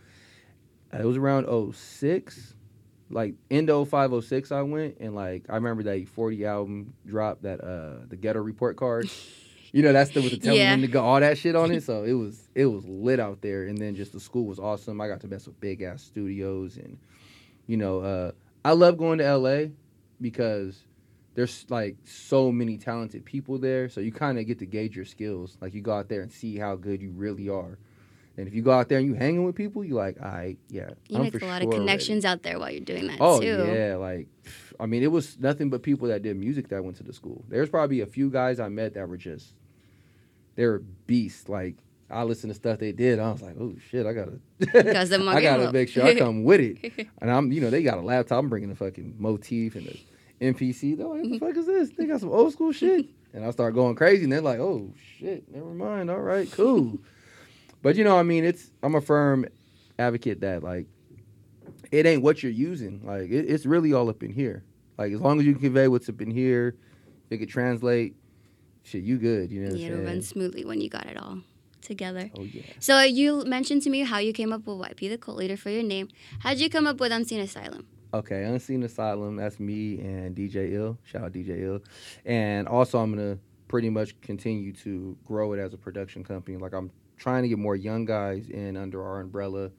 Uh, 0.92 0.98
It 0.98 1.04
was 1.04 1.16
around 1.16 1.46
06. 1.74 2.54
Like 3.14 3.34
end 3.50 3.70
of 3.70 3.88
05, 3.88 4.24
06 4.24 4.52
I 4.52 4.62
went 4.62 4.96
and 5.00 5.14
like 5.14 5.44
I 5.48 5.54
remember 5.54 5.84
that 5.84 6.06
40 6.08 6.44
album 6.44 6.92
drop 7.06 7.40
that 7.42 7.60
uh 7.62 8.04
the 8.08 8.16
ghetto 8.16 8.40
report 8.40 8.76
card. 8.76 9.08
you 9.72 9.82
know, 9.82 9.92
that's 9.92 10.10
the 10.10 10.20
with 10.20 10.32
the 10.32 10.38
telling 10.38 10.60
Yeah. 10.60 10.72
them 10.72 10.82
to 10.82 10.88
go 10.88 11.00
all 11.02 11.20
that 11.20 11.38
shit 11.38 11.54
on 11.56 11.70
it. 11.70 11.82
So 11.88 12.02
it 12.02 12.12
was 12.12 12.48
it 12.54 12.66
was 12.66 12.84
lit 12.86 13.20
out 13.20 13.40
there 13.40 13.64
and 13.64 13.78
then 13.78 13.94
just 13.94 14.12
the 14.12 14.20
school 14.20 14.44
was 14.44 14.58
awesome. 14.58 15.00
I 15.00 15.08
got 15.08 15.20
to 15.20 15.28
mess 15.28 15.46
with 15.46 15.58
big 15.60 15.80
ass 15.82 16.02
studios 16.02 16.76
and 16.76 16.98
you 17.66 17.76
know, 17.76 18.00
uh 18.00 18.32
I 18.64 18.72
love 18.72 18.98
going 18.98 19.18
to 19.18 19.36
LA 19.36 19.66
because 20.20 20.84
there's 21.34 21.66
like 21.68 21.96
so 22.04 22.50
many 22.52 22.78
talented 22.78 23.24
people 23.24 23.58
there, 23.58 23.88
so 23.88 24.00
you 24.00 24.12
kind 24.12 24.38
of 24.38 24.46
get 24.46 24.58
to 24.60 24.66
gauge 24.66 24.94
your 24.96 25.04
skills. 25.04 25.56
Like 25.60 25.74
you 25.74 25.82
go 25.82 25.92
out 25.92 26.08
there 26.08 26.22
and 26.22 26.30
see 26.32 26.56
how 26.58 26.76
good 26.76 27.02
you 27.02 27.10
really 27.10 27.48
are. 27.48 27.78
And 28.36 28.48
if 28.48 28.54
you 28.54 28.62
go 28.62 28.72
out 28.72 28.88
there 28.88 28.98
and 28.98 29.06
you 29.06 29.14
hanging 29.14 29.44
with 29.44 29.54
people, 29.54 29.84
you 29.84 29.94
like, 29.94 30.20
I 30.20 30.56
yeah, 30.68 30.90
You 31.08 31.18
I'm 31.18 31.22
make 31.22 31.34
a 31.40 31.46
lot 31.46 31.62
sure 31.62 31.68
of 31.68 31.72
ready." 31.74 31.78
connections 31.78 32.24
out 32.24 32.42
there 32.42 32.58
while 32.58 32.70
you're 32.70 32.80
doing 32.80 33.06
that 33.06 33.18
Oh 33.20 33.40
too. 33.40 33.46
yeah, 33.72 33.96
like 33.96 34.26
I 34.80 34.86
mean, 34.86 35.02
it 35.04 35.12
was 35.12 35.38
nothing 35.38 35.70
but 35.70 35.82
people 35.82 36.08
that 36.08 36.22
did 36.22 36.36
music 36.36 36.68
that 36.68 36.82
went 36.84 36.96
to 36.96 37.04
the 37.04 37.12
school. 37.12 37.44
There's 37.48 37.68
probably 37.68 38.00
a 38.00 38.06
few 38.06 38.30
guys 38.30 38.58
I 38.58 38.68
met 38.68 38.94
that 38.94 39.08
were 39.08 39.16
just 39.16 39.54
they're 40.56 40.78
beasts. 41.06 41.48
Like 41.48 41.76
I 42.10 42.22
listened 42.24 42.50
to 42.52 42.54
stuff 42.54 42.78
they 42.78 42.92
did, 42.92 43.18
I 43.18 43.30
was 43.32 43.40
like, 43.42 43.56
oh 43.58 43.74
shit, 43.90 44.04
I 44.06 44.12
gotta, 44.12 44.38
I 44.74 45.40
gotta 45.40 45.72
make 45.72 45.88
sure 45.88 46.04
I 46.04 46.14
come 46.16 46.44
with 46.44 46.60
it. 46.60 47.08
And 47.20 47.30
I'm, 47.30 47.50
you 47.50 47.60
know, 47.60 47.70
they 47.70 47.82
got 47.82 47.98
a 47.98 48.02
laptop. 48.02 48.40
I'm 48.40 48.48
bringing 48.48 48.68
the 48.68 48.76
fucking 48.76 49.14
motif 49.18 49.74
and 49.76 49.86
the 49.86 49.98
MPC. 50.52 50.96
They're 50.98 51.06
like, 51.06 51.22
what 51.22 51.30
the 51.30 51.38
fuck 51.38 51.56
is 51.56 51.66
this? 51.66 51.90
They 51.96 52.04
got 52.06 52.20
some 52.20 52.30
old 52.30 52.52
school 52.52 52.72
shit. 52.72 53.06
And 53.32 53.44
I 53.44 53.50
start 53.50 53.74
going 53.74 53.94
crazy, 53.96 54.24
and 54.24 54.32
they're 54.32 54.40
like, 54.42 54.60
oh 54.60 54.92
shit, 55.18 55.50
never 55.52 55.72
mind. 55.72 56.10
All 56.10 56.20
right, 56.20 56.48
cool. 56.52 56.98
But 57.84 57.96
you 57.96 58.02
know, 58.02 58.18
I 58.18 58.22
mean, 58.22 58.44
it's 58.44 58.72
I'm 58.82 58.94
a 58.94 59.00
firm 59.00 59.44
advocate 59.98 60.40
that 60.40 60.64
like 60.64 60.86
it 61.92 62.06
ain't 62.06 62.22
what 62.22 62.42
you're 62.42 62.50
using. 62.50 63.02
Like 63.04 63.30
it, 63.30 63.44
it's 63.48 63.66
really 63.66 63.92
all 63.92 64.08
up 64.08 64.22
in 64.22 64.32
here. 64.32 64.64
Like 64.96 65.12
as 65.12 65.20
long 65.20 65.38
as 65.38 65.44
you 65.44 65.52
can 65.52 65.60
convey 65.60 65.86
what's 65.88 66.08
up 66.08 66.20
in 66.22 66.30
here, 66.30 66.76
it 67.28 67.36
could 67.36 67.50
translate. 67.50 68.16
Shit, 68.84 69.02
you 69.02 69.18
good? 69.18 69.52
You 69.52 69.62
know 69.62 69.70
what 69.70 69.78
Yeah, 69.78 69.88
it'll 69.88 70.04
run 70.04 70.22
smoothly 70.22 70.64
when 70.64 70.80
you 70.80 70.88
got 70.88 71.06
it 71.06 71.18
all 71.18 71.40
together. 71.82 72.30
Oh 72.38 72.42
yeah. 72.42 72.62
So 72.80 73.02
you 73.02 73.44
mentioned 73.44 73.82
to 73.82 73.90
me 73.90 74.00
how 74.00 74.16
you 74.18 74.32
came 74.32 74.50
up 74.50 74.66
with 74.66 74.78
YP, 74.78 75.10
the 75.10 75.18
cult 75.18 75.36
leader, 75.36 75.56
for 75.58 75.68
your 75.68 75.82
name. 75.82 76.08
How'd 76.38 76.56
you 76.56 76.70
come 76.70 76.86
up 76.86 77.00
with 77.00 77.12
Unseen 77.12 77.40
Asylum? 77.40 77.86
Okay, 78.14 78.44
Unseen 78.44 78.82
Asylum. 78.82 79.36
That's 79.36 79.60
me 79.60 79.98
and 80.00 80.34
DJ 80.34 80.72
Ill. 80.72 80.96
Shout 81.04 81.24
out 81.24 81.32
DJ 81.32 81.62
Ill. 81.62 81.80
And 82.24 82.66
also, 82.66 82.98
I'm 82.98 83.14
gonna 83.14 83.38
pretty 83.68 83.90
much 83.90 84.18
continue 84.22 84.72
to 84.72 85.18
grow 85.26 85.52
it 85.52 85.58
as 85.58 85.74
a 85.74 85.76
production 85.76 86.24
company. 86.24 86.56
Like 86.56 86.72
I'm 86.72 86.90
trying 87.16 87.42
to 87.42 87.48
get 87.48 87.58
more 87.58 87.76
young 87.76 88.04
guys 88.04 88.48
in 88.48 88.76
under 88.76 89.02
our 89.02 89.20
umbrella, 89.20 89.70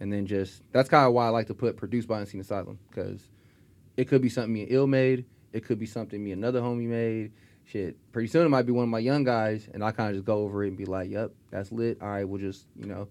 and 0.00 0.12
then 0.12 0.26
just 0.26 0.62
that's 0.72 0.88
kind 0.88 1.06
of 1.06 1.12
why 1.12 1.26
I 1.26 1.30
like 1.30 1.46
to 1.48 1.54
put 1.54 1.76
produced 1.76 2.08
by 2.08 2.20
Unseen 2.20 2.40
Asylum 2.40 2.78
because 2.88 3.28
it 3.96 4.08
could 4.08 4.22
be 4.22 4.28
something 4.28 4.52
me 4.52 4.62
and 4.62 4.72
Ill 4.72 4.86
made. 4.86 5.24
It 5.52 5.64
could 5.64 5.78
be 5.78 5.86
something 5.86 6.22
me 6.22 6.32
and 6.32 6.42
another 6.42 6.60
homie 6.60 6.86
made. 6.88 7.32
Shit, 7.64 7.96
pretty 8.12 8.28
soon 8.28 8.44
it 8.44 8.48
might 8.48 8.66
be 8.66 8.72
one 8.72 8.82
of 8.84 8.88
my 8.88 8.98
young 8.98 9.24
guys, 9.24 9.68
and 9.72 9.84
I 9.84 9.92
kind 9.92 10.10
of 10.10 10.16
just 10.16 10.26
go 10.26 10.38
over 10.38 10.64
it 10.64 10.68
and 10.68 10.76
be 10.76 10.84
like, 10.84 11.10
"Yep, 11.10 11.32
that's 11.50 11.70
lit. 11.70 11.98
All 12.02 12.08
right, 12.08 12.24
we'll 12.24 12.40
just 12.40 12.66
you 12.76 12.86
know 12.86 13.08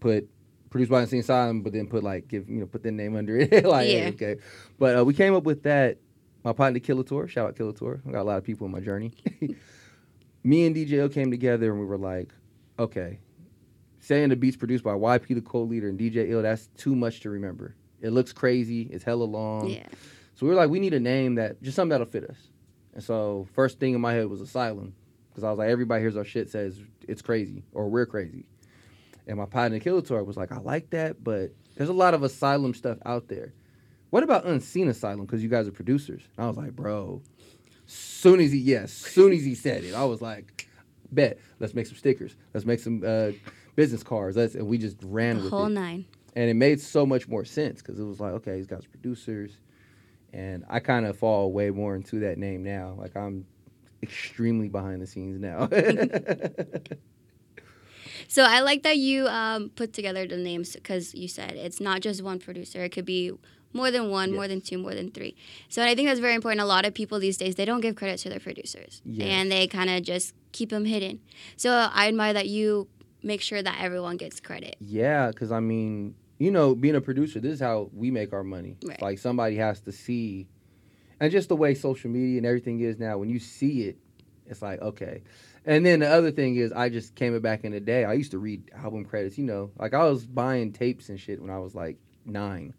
put 0.00 0.28
produced 0.70 0.90
by 0.90 1.00
Unseen 1.02 1.20
Asylum, 1.20 1.62
but 1.62 1.72
then 1.72 1.86
put 1.86 2.02
like 2.02 2.28
give 2.28 2.48
you 2.48 2.56
know 2.56 2.66
put 2.66 2.82
their 2.82 2.92
name 2.92 3.16
under 3.16 3.38
it. 3.38 3.64
like 3.64 3.88
Yeah. 3.88 4.10
okay, 4.12 4.36
but 4.78 4.98
uh, 4.98 5.04
we 5.04 5.14
came 5.14 5.34
up 5.34 5.44
with 5.44 5.62
that. 5.62 5.98
My 6.44 6.52
partner 6.52 6.78
Killator, 6.78 7.26
shout 7.26 7.48
out 7.48 7.56
Killator. 7.56 8.00
I 8.06 8.10
got 8.10 8.20
a 8.20 8.24
lot 8.24 8.36
of 8.36 8.44
people 8.44 8.66
in 8.66 8.72
my 8.72 8.80
journey. 8.80 9.14
Me 10.44 10.66
and 10.66 10.76
DJ 10.76 10.92
Ill 10.98 11.08
came 11.08 11.30
together 11.30 11.70
and 11.70 11.80
we 11.80 11.86
were 11.86 11.96
like, 11.96 12.34
okay, 12.78 13.18
saying 14.00 14.28
the 14.28 14.36
beats 14.36 14.56
produced 14.56 14.84
by 14.84 14.92
YP, 14.92 15.34
the 15.34 15.40
cult 15.40 15.68
leader, 15.68 15.88
and 15.88 15.98
DJ 15.98 16.30
Ill, 16.30 16.42
that's 16.42 16.68
too 16.76 16.94
much 16.94 17.20
to 17.20 17.30
remember. 17.30 17.74
It 18.00 18.10
looks 18.10 18.32
crazy. 18.32 18.82
It's 18.90 19.04
hella 19.04 19.24
long. 19.24 19.68
yeah. 19.68 19.86
So 20.34 20.46
we 20.46 20.50
were 20.50 20.56
like, 20.56 20.68
we 20.68 20.80
need 20.80 20.94
a 20.94 21.00
name 21.00 21.36
that 21.36 21.62
just 21.62 21.76
something 21.76 21.90
that'll 21.90 22.06
fit 22.06 22.28
us. 22.28 22.36
And 22.92 23.02
so 23.02 23.46
first 23.54 23.78
thing 23.78 23.94
in 23.94 24.00
my 24.00 24.12
head 24.12 24.28
was 24.28 24.40
Asylum, 24.40 24.94
because 25.30 25.44
I 25.44 25.50
was 25.50 25.58
like, 25.58 25.68
everybody 25.68 26.02
hears 26.02 26.16
our 26.16 26.24
shit 26.24 26.50
says 26.50 26.78
it's 27.08 27.22
crazy 27.22 27.64
or 27.72 27.88
we're 27.88 28.06
crazy. 28.06 28.44
And 29.26 29.38
my 29.38 29.46
partner 29.46 29.78
Killator 29.78 30.24
was 30.24 30.36
like, 30.36 30.52
I 30.52 30.58
like 30.58 30.90
that, 30.90 31.22
but 31.22 31.52
there's 31.76 31.88
a 31.88 31.94
lot 31.94 32.14
of 32.14 32.22
Asylum 32.22 32.74
stuff 32.74 32.98
out 33.06 33.28
there. 33.28 33.54
What 34.10 34.22
about 34.22 34.44
Unseen 34.44 34.88
Asylum? 34.88 35.24
Because 35.24 35.42
you 35.42 35.48
guys 35.48 35.66
are 35.66 35.72
producers. 35.72 36.22
And 36.36 36.44
I 36.44 36.48
was 36.48 36.56
like, 36.56 36.76
bro. 36.76 37.22
Soon 37.86 38.40
as 38.40 38.52
he 38.52 38.58
yes, 38.58 38.92
soon 38.92 39.32
as 39.32 39.44
he 39.44 39.54
said 39.54 39.84
it, 39.84 39.94
I 39.94 40.04
was 40.04 40.22
like, 40.22 40.53
bet. 41.14 41.38
Let's 41.60 41.74
make 41.74 41.86
some 41.86 41.96
stickers. 41.96 42.36
Let's 42.52 42.66
make 42.66 42.80
some 42.80 43.02
uh, 43.06 43.32
business 43.76 44.02
cards. 44.02 44.36
Let's 44.36 44.54
and 44.54 44.66
we 44.66 44.78
just 44.78 44.96
ran 45.02 45.36
The 45.38 45.42
with 45.44 45.50
whole 45.52 45.66
it 45.66 45.70
nine. 45.70 46.04
and 46.36 46.50
it 46.50 46.54
made 46.54 46.80
so 46.80 47.06
much 47.06 47.28
more 47.28 47.44
sense 47.44 47.80
because 47.82 47.98
it 47.98 48.04
was 48.04 48.20
like, 48.20 48.32
okay, 48.34 48.56
these 48.56 48.66
guys 48.66 48.84
are 48.84 48.88
producers, 48.88 49.58
and 50.32 50.64
I 50.68 50.80
kind 50.80 51.06
of 51.06 51.16
fall 51.18 51.52
way 51.52 51.70
more 51.70 51.94
into 51.96 52.20
that 52.20 52.38
name 52.38 52.62
now. 52.62 52.94
Like 52.98 53.16
I'm 53.16 53.46
extremely 54.02 54.68
behind 54.68 55.00
the 55.00 55.06
scenes 55.06 55.40
now. 55.40 55.68
So 58.28 58.42
I 58.44 58.60
like 58.60 58.82
that 58.84 58.96
you 58.98 59.26
um, 59.26 59.70
put 59.70 59.92
together 59.92 60.26
the 60.26 60.36
names 60.36 60.74
because 60.74 61.14
you 61.14 61.28
said 61.28 61.52
it's 61.52 61.80
not 61.80 62.00
just 62.00 62.22
one 62.22 62.38
producer. 62.38 62.82
It 62.84 62.90
could 62.90 63.04
be 63.04 63.32
more 63.74 63.90
than 63.90 64.08
one, 64.08 64.32
more 64.32 64.48
than 64.48 64.60
two, 64.62 64.78
more 64.78 64.94
than 64.94 65.10
three. 65.10 65.36
So 65.68 65.82
I 65.84 65.94
think 65.94 66.08
that's 66.08 66.20
very 66.20 66.34
important. 66.34 66.62
A 66.62 66.64
lot 66.66 66.86
of 66.86 66.94
people 66.94 67.18
these 67.18 67.36
days 67.36 67.56
they 67.56 67.66
don't 67.66 67.80
give 67.82 67.96
credit 67.96 68.18
to 68.20 68.30
their 68.30 68.40
producers, 68.40 69.02
Yes. 69.04 69.28
and 69.28 69.52
they 69.52 69.66
kind 69.66 69.90
of 69.90 70.02
just 70.02 70.32
keep 70.52 70.70
them 70.70 70.86
hidden. 70.86 71.20
So 71.56 71.70
I 71.92 72.08
admire 72.08 72.32
that 72.32 72.48
you 72.48 72.88
make 73.22 73.40
sure 73.42 73.62
that 73.62 73.76
everyone 73.80 74.16
gets 74.16 74.40
credit. 74.40 74.76
yeah, 74.80 75.28
because 75.28 75.50
I 75.52 75.60
mean, 75.60 76.14
you 76.38 76.50
know, 76.50 76.74
being 76.74 76.94
a 76.94 77.00
producer, 77.00 77.40
this 77.40 77.52
is 77.54 77.60
how 77.60 77.90
we 77.92 78.10
make 78.10 78.32
our 78.32 78.44
money. 78.44 78.76
Right. 78.84 79.00
Like 79.02 79.18
somebody 79.18 79.56
has 79.56 79.80
to 79.82 79.92
see, 79.92 80.46
and 81.20 81.30
just 81.32 81.48
the 81.48 81.56
way 81.56 81.74
social 81.74 82.10
media 82.10 82.38
and 82.38 82.46
everything 82.46 82.80
is 82.80 82.98
now. 82.98 83.18
When 83.18 83.28
you 83.28 83.38
see 83.38 83.82
it, 83.82 83.96
it's 84.46 84.62
like 84.62 84.80
okay. 84.80 85.22
And 85.66 85.86
then 85.86 86.00
the 86.00 86.08
other 86.08 86.30
thing 86.30 86.56
is, 86.56 86.72
I 86.72 86.90
just 86.90 87.14
came 87.14 87.38
back 87.40 87.64
in 87.64 87.72
the 87.72 87.80
day. 87.80 88.04
I 88.04 88.12
used 88.12 88.32
to 88.32 88.38
read 88.38 88.70
album 88.76 89.04
credits. 89.06 89.38
You 89.38 89.44
know, 89.44 89.70
like 89.78 89.94
I 89.94 90.04
was 90.04 90.26
buying 90.26 90.72
tapes 90.72 91.08
and 91.08 91.18
shit 91.18 91.40
when 91.40 91.50
I 91.50 91.58
was 91.58 91.74
like 91.74 91.96
nine. 92.26 92.74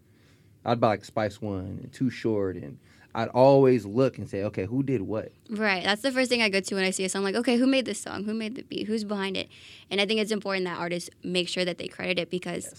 I'd 0.66 0.80
buy 0.80 0.88
like 0.88 1.04
Spice 1.04 1.40
One 1.40 1.80
and 1.82 1.92
Too 1.92 2.10
Short, 2.10 2.56
and 2.56 2.78
I'd 3.14 3.28
always 3.28 3.86
look 3.86 4.18
and 4.18 4.28
say, 4.28 4.42
okay, 4.42 4.66
who 4.66 4.82
did 4.82 5.00
what? 5.00 5.32
Right. 5.48 5.82
That's 5.82 6.02
the 6.02 6.12
first 6.12 6.28
thing 6.28 6.42
I 6.42 6.48
go 6.48 6.60
to 6.60 6.74
when 6.74 6.84
I 6.84 6.90
see 6.90 7.04
a 7.04 7.08
song. 7.08 7.22
Like, 7.22 7.36
okay, 7.36 7.56
who 7.56 7.66
made 7.66 7.86
this 7.86 8.00
song? 8.00 8.24
Who 8.24 8.34
made 8.34 8.56
the 8.56 8.62
beat? 8.62 8.86
Who's 8.86 9.04
behind 9.04 9.36
it? 9.36 9.48
And 9.90 10.00
I 10.00 10.06
think 10.06 10.20
it's 10.20 10.32
important 10.32 10.66
that 10.66 10.76
artists 10.76 11.08
make 11.22 11.48
sure 11.48 11.64
that 11.64 11.78
they 11.78 11.86
credit 11.86 12.18
it 12.18 12.30
because 12.30 12.74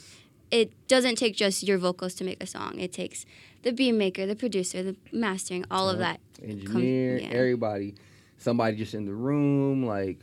it 0.52 0.72
doesn't 0.88 1.16
take 1.16 1.36
just 1.36 1.64
your 1.64 1.78
vocals 1.78 2.14
to 2.16 2.24
make 2.24 2.44
a 2.44 2.46
song. 2.46 2.80
It 2.80 2.92
takes 2.92 3.26
the 3.64 3.72
beat 3.72 3.94
maker, 3.94 4.26
the 4.26 4.36
producer, 4.36 4.84
the 4.84 4.96
mastering, 5.12 5.66
all 5.72 5.90
of 5.90 5.98
that. 6.00 6.20
engineer, 6.44 7.18
yeah. 7.18 7.30
everybody, 7.30 7.96
somebody 8.38 8.76
just 8.76 8.94
in 8.94 9.06
the 9.06 9.14
room. 9.14 9.86
Like, 9.86 10.20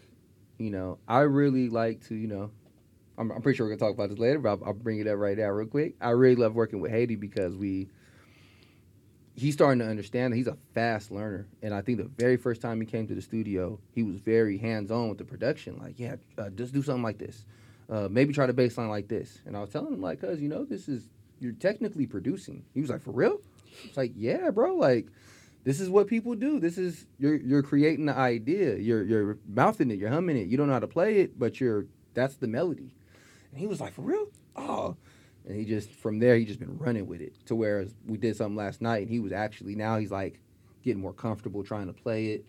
you 0.59 0.71
know, 0.71 0.99
I 1.09 1.21
really 1.21 1.69
like 1.71 2.07
to, 2.09 2.15
you 2.15 2.29
know, 2.29 2.51
I'm, 3.17 3.31
I'm 3.31 3.43
pretty 3.43 3.57
sure 3.57 3.67
we're 3.67 3.77
gonna 3.77 3.91
talk 3.91 3.95
about 3.95 4.11
this 4.11 4.19
later, 4.19 4.39
but 4.39 4.51
I'll, 4.51 4.65
I'll 4.67 4.73
bring 4.75 4.99
it 4.99 5.07
up 5.07 5.19
right 5.19 5.37
now, 5.37 5.49
real 5.51 5.67
quick. 5.69 5.95
I 6.01 6.11
really 6.11 6.37
love 6.37 6.55
working 6.55 6.81
with 6.81 6.91
Haiti 6.91 7.17
because 7.17 7.57
we. 7.57 7.89
He's 9.37 9.55
starting 9.55 9.81
to 9.81 9.87
understand 9.87 10.33
that 10.33 10.37
he's 10.37 10.47
a 10.47 10.57
fast 10.75 11.11
learner, 11.11 11.49
and 11.61 11.75
I 11.75 11.81
think 11.83 11.99
the 11.99 12.05
very 12.05 12.37
first 12.37 12.61
time 12.61 12.81
he 12.81 12.87
came 12.87 13.09
to 13.09 13.17
the 13.17 13.21
studio, 13.21 13.81
he 13.91 14.05
was 14.05 14.21
very 14.21 14.59
hands 14.59 14.93
on 14.93 15.09
with 15.09 15.19
the 15.19 15.25
production. 15.25 15.77
Like, 15.77 15.99
yeah, 15.99 16.15
uh, 16.39 16.51
just 16.51 16.73
do 16.73 16.83
something 16.83 17.03
like 17.03 17.19
this, 17.19 17.45
uh, 17.91 18.07
maybe 18.09 18.33
try 18.33 18.47
the 18.47 18.53
bass 18.53 18.79
line 18.79 18.91
like 18.91 19.09
this. 19.09 19.41
And 19.45 19.57
I 19.57 19.61
was 19.61 19.71
telling 19.71 19.93
him 19.93 20.01
like, 20.01 20.21
cause 20.21 20.41
you 20.41 20.49
know, 20.49 20.65
this 20.65 20.89
is 20.89 21.09
you're 21.41 21.53
technically 21.53 22.07
producing. 22.07 22.65
He 22.75 22.81
was 22.81 22.91
like, 22.91 23.03
for 23.03 23.11
real? 23.11 23.41
It's 23.83 23.97
like, 23.97 24.13
yeah, 24.15 24.51
bro. 24.51 24.77
Like, 24.77 25.09
this 25.65 25.81
is 25.81 25.91
what 25.91 26.07
people 26.07 26.37
do. 26.37 26.61
This 26.61 26.79
is 26.79 27.07
you're 27.19 27.35
you're 27.35 27.63
creating 27.63 28.07
the 28.07 28.17
idea. 28.17 28.77
You're 28.77 29.03
you're 29.03 29.39
mouthing 29.49 29.91
it. 29.91 29.99
You're 29.99 30.11
humming 30.11 30.37
it. 30.37 30.47
You 30.47 30.57
don't 30.57 30.69
know 30.69 30.75
how 30.75 30.79
to 30.79 30.87
play 30.87 31.19
it, 31.19 31.39
but 31.39 31.61
you're 31.61 31.87
that's 32.15 32.37
the 32.37 32.47
melody. 32.47 32.93
And 33.55 33.61
he 33.61 33.69
was 33.69 33.81
like, 33.81 33.93
for 33.95 34.03
real? 34.03 34.27
Oh. 34.57 34.97
And 35.47 35.57
he 35.57 35.65
just 35.65 35.91
from 35.91 36.19
there 36.19 36.37
he 36.37 36.45
just 36.45 36.59
been 36.59 36.77
running 36.77 37.07
with 37.07 37.21
it 37.21 37.35
to 37.47 37.55
where 37.55 37.87
we 38.05 38.19
did 38.19 38.37
something 38.37 38.57
last 38.57 38.81
night 38.83 39.03
and 39.03 39.09
he 39.11 39.21
was 39.21 39.31
actually 39.31 39.77
now 39.77 39.97
he's 39.99 40.11
like 40.11 40.41
getting 40.83 41.01
more 41.01 41.13
comfortable 41.13 41.63
trying 41.63 41.87
to 41.87 41.93
play 41.93 42.27
it. 42.33 42.45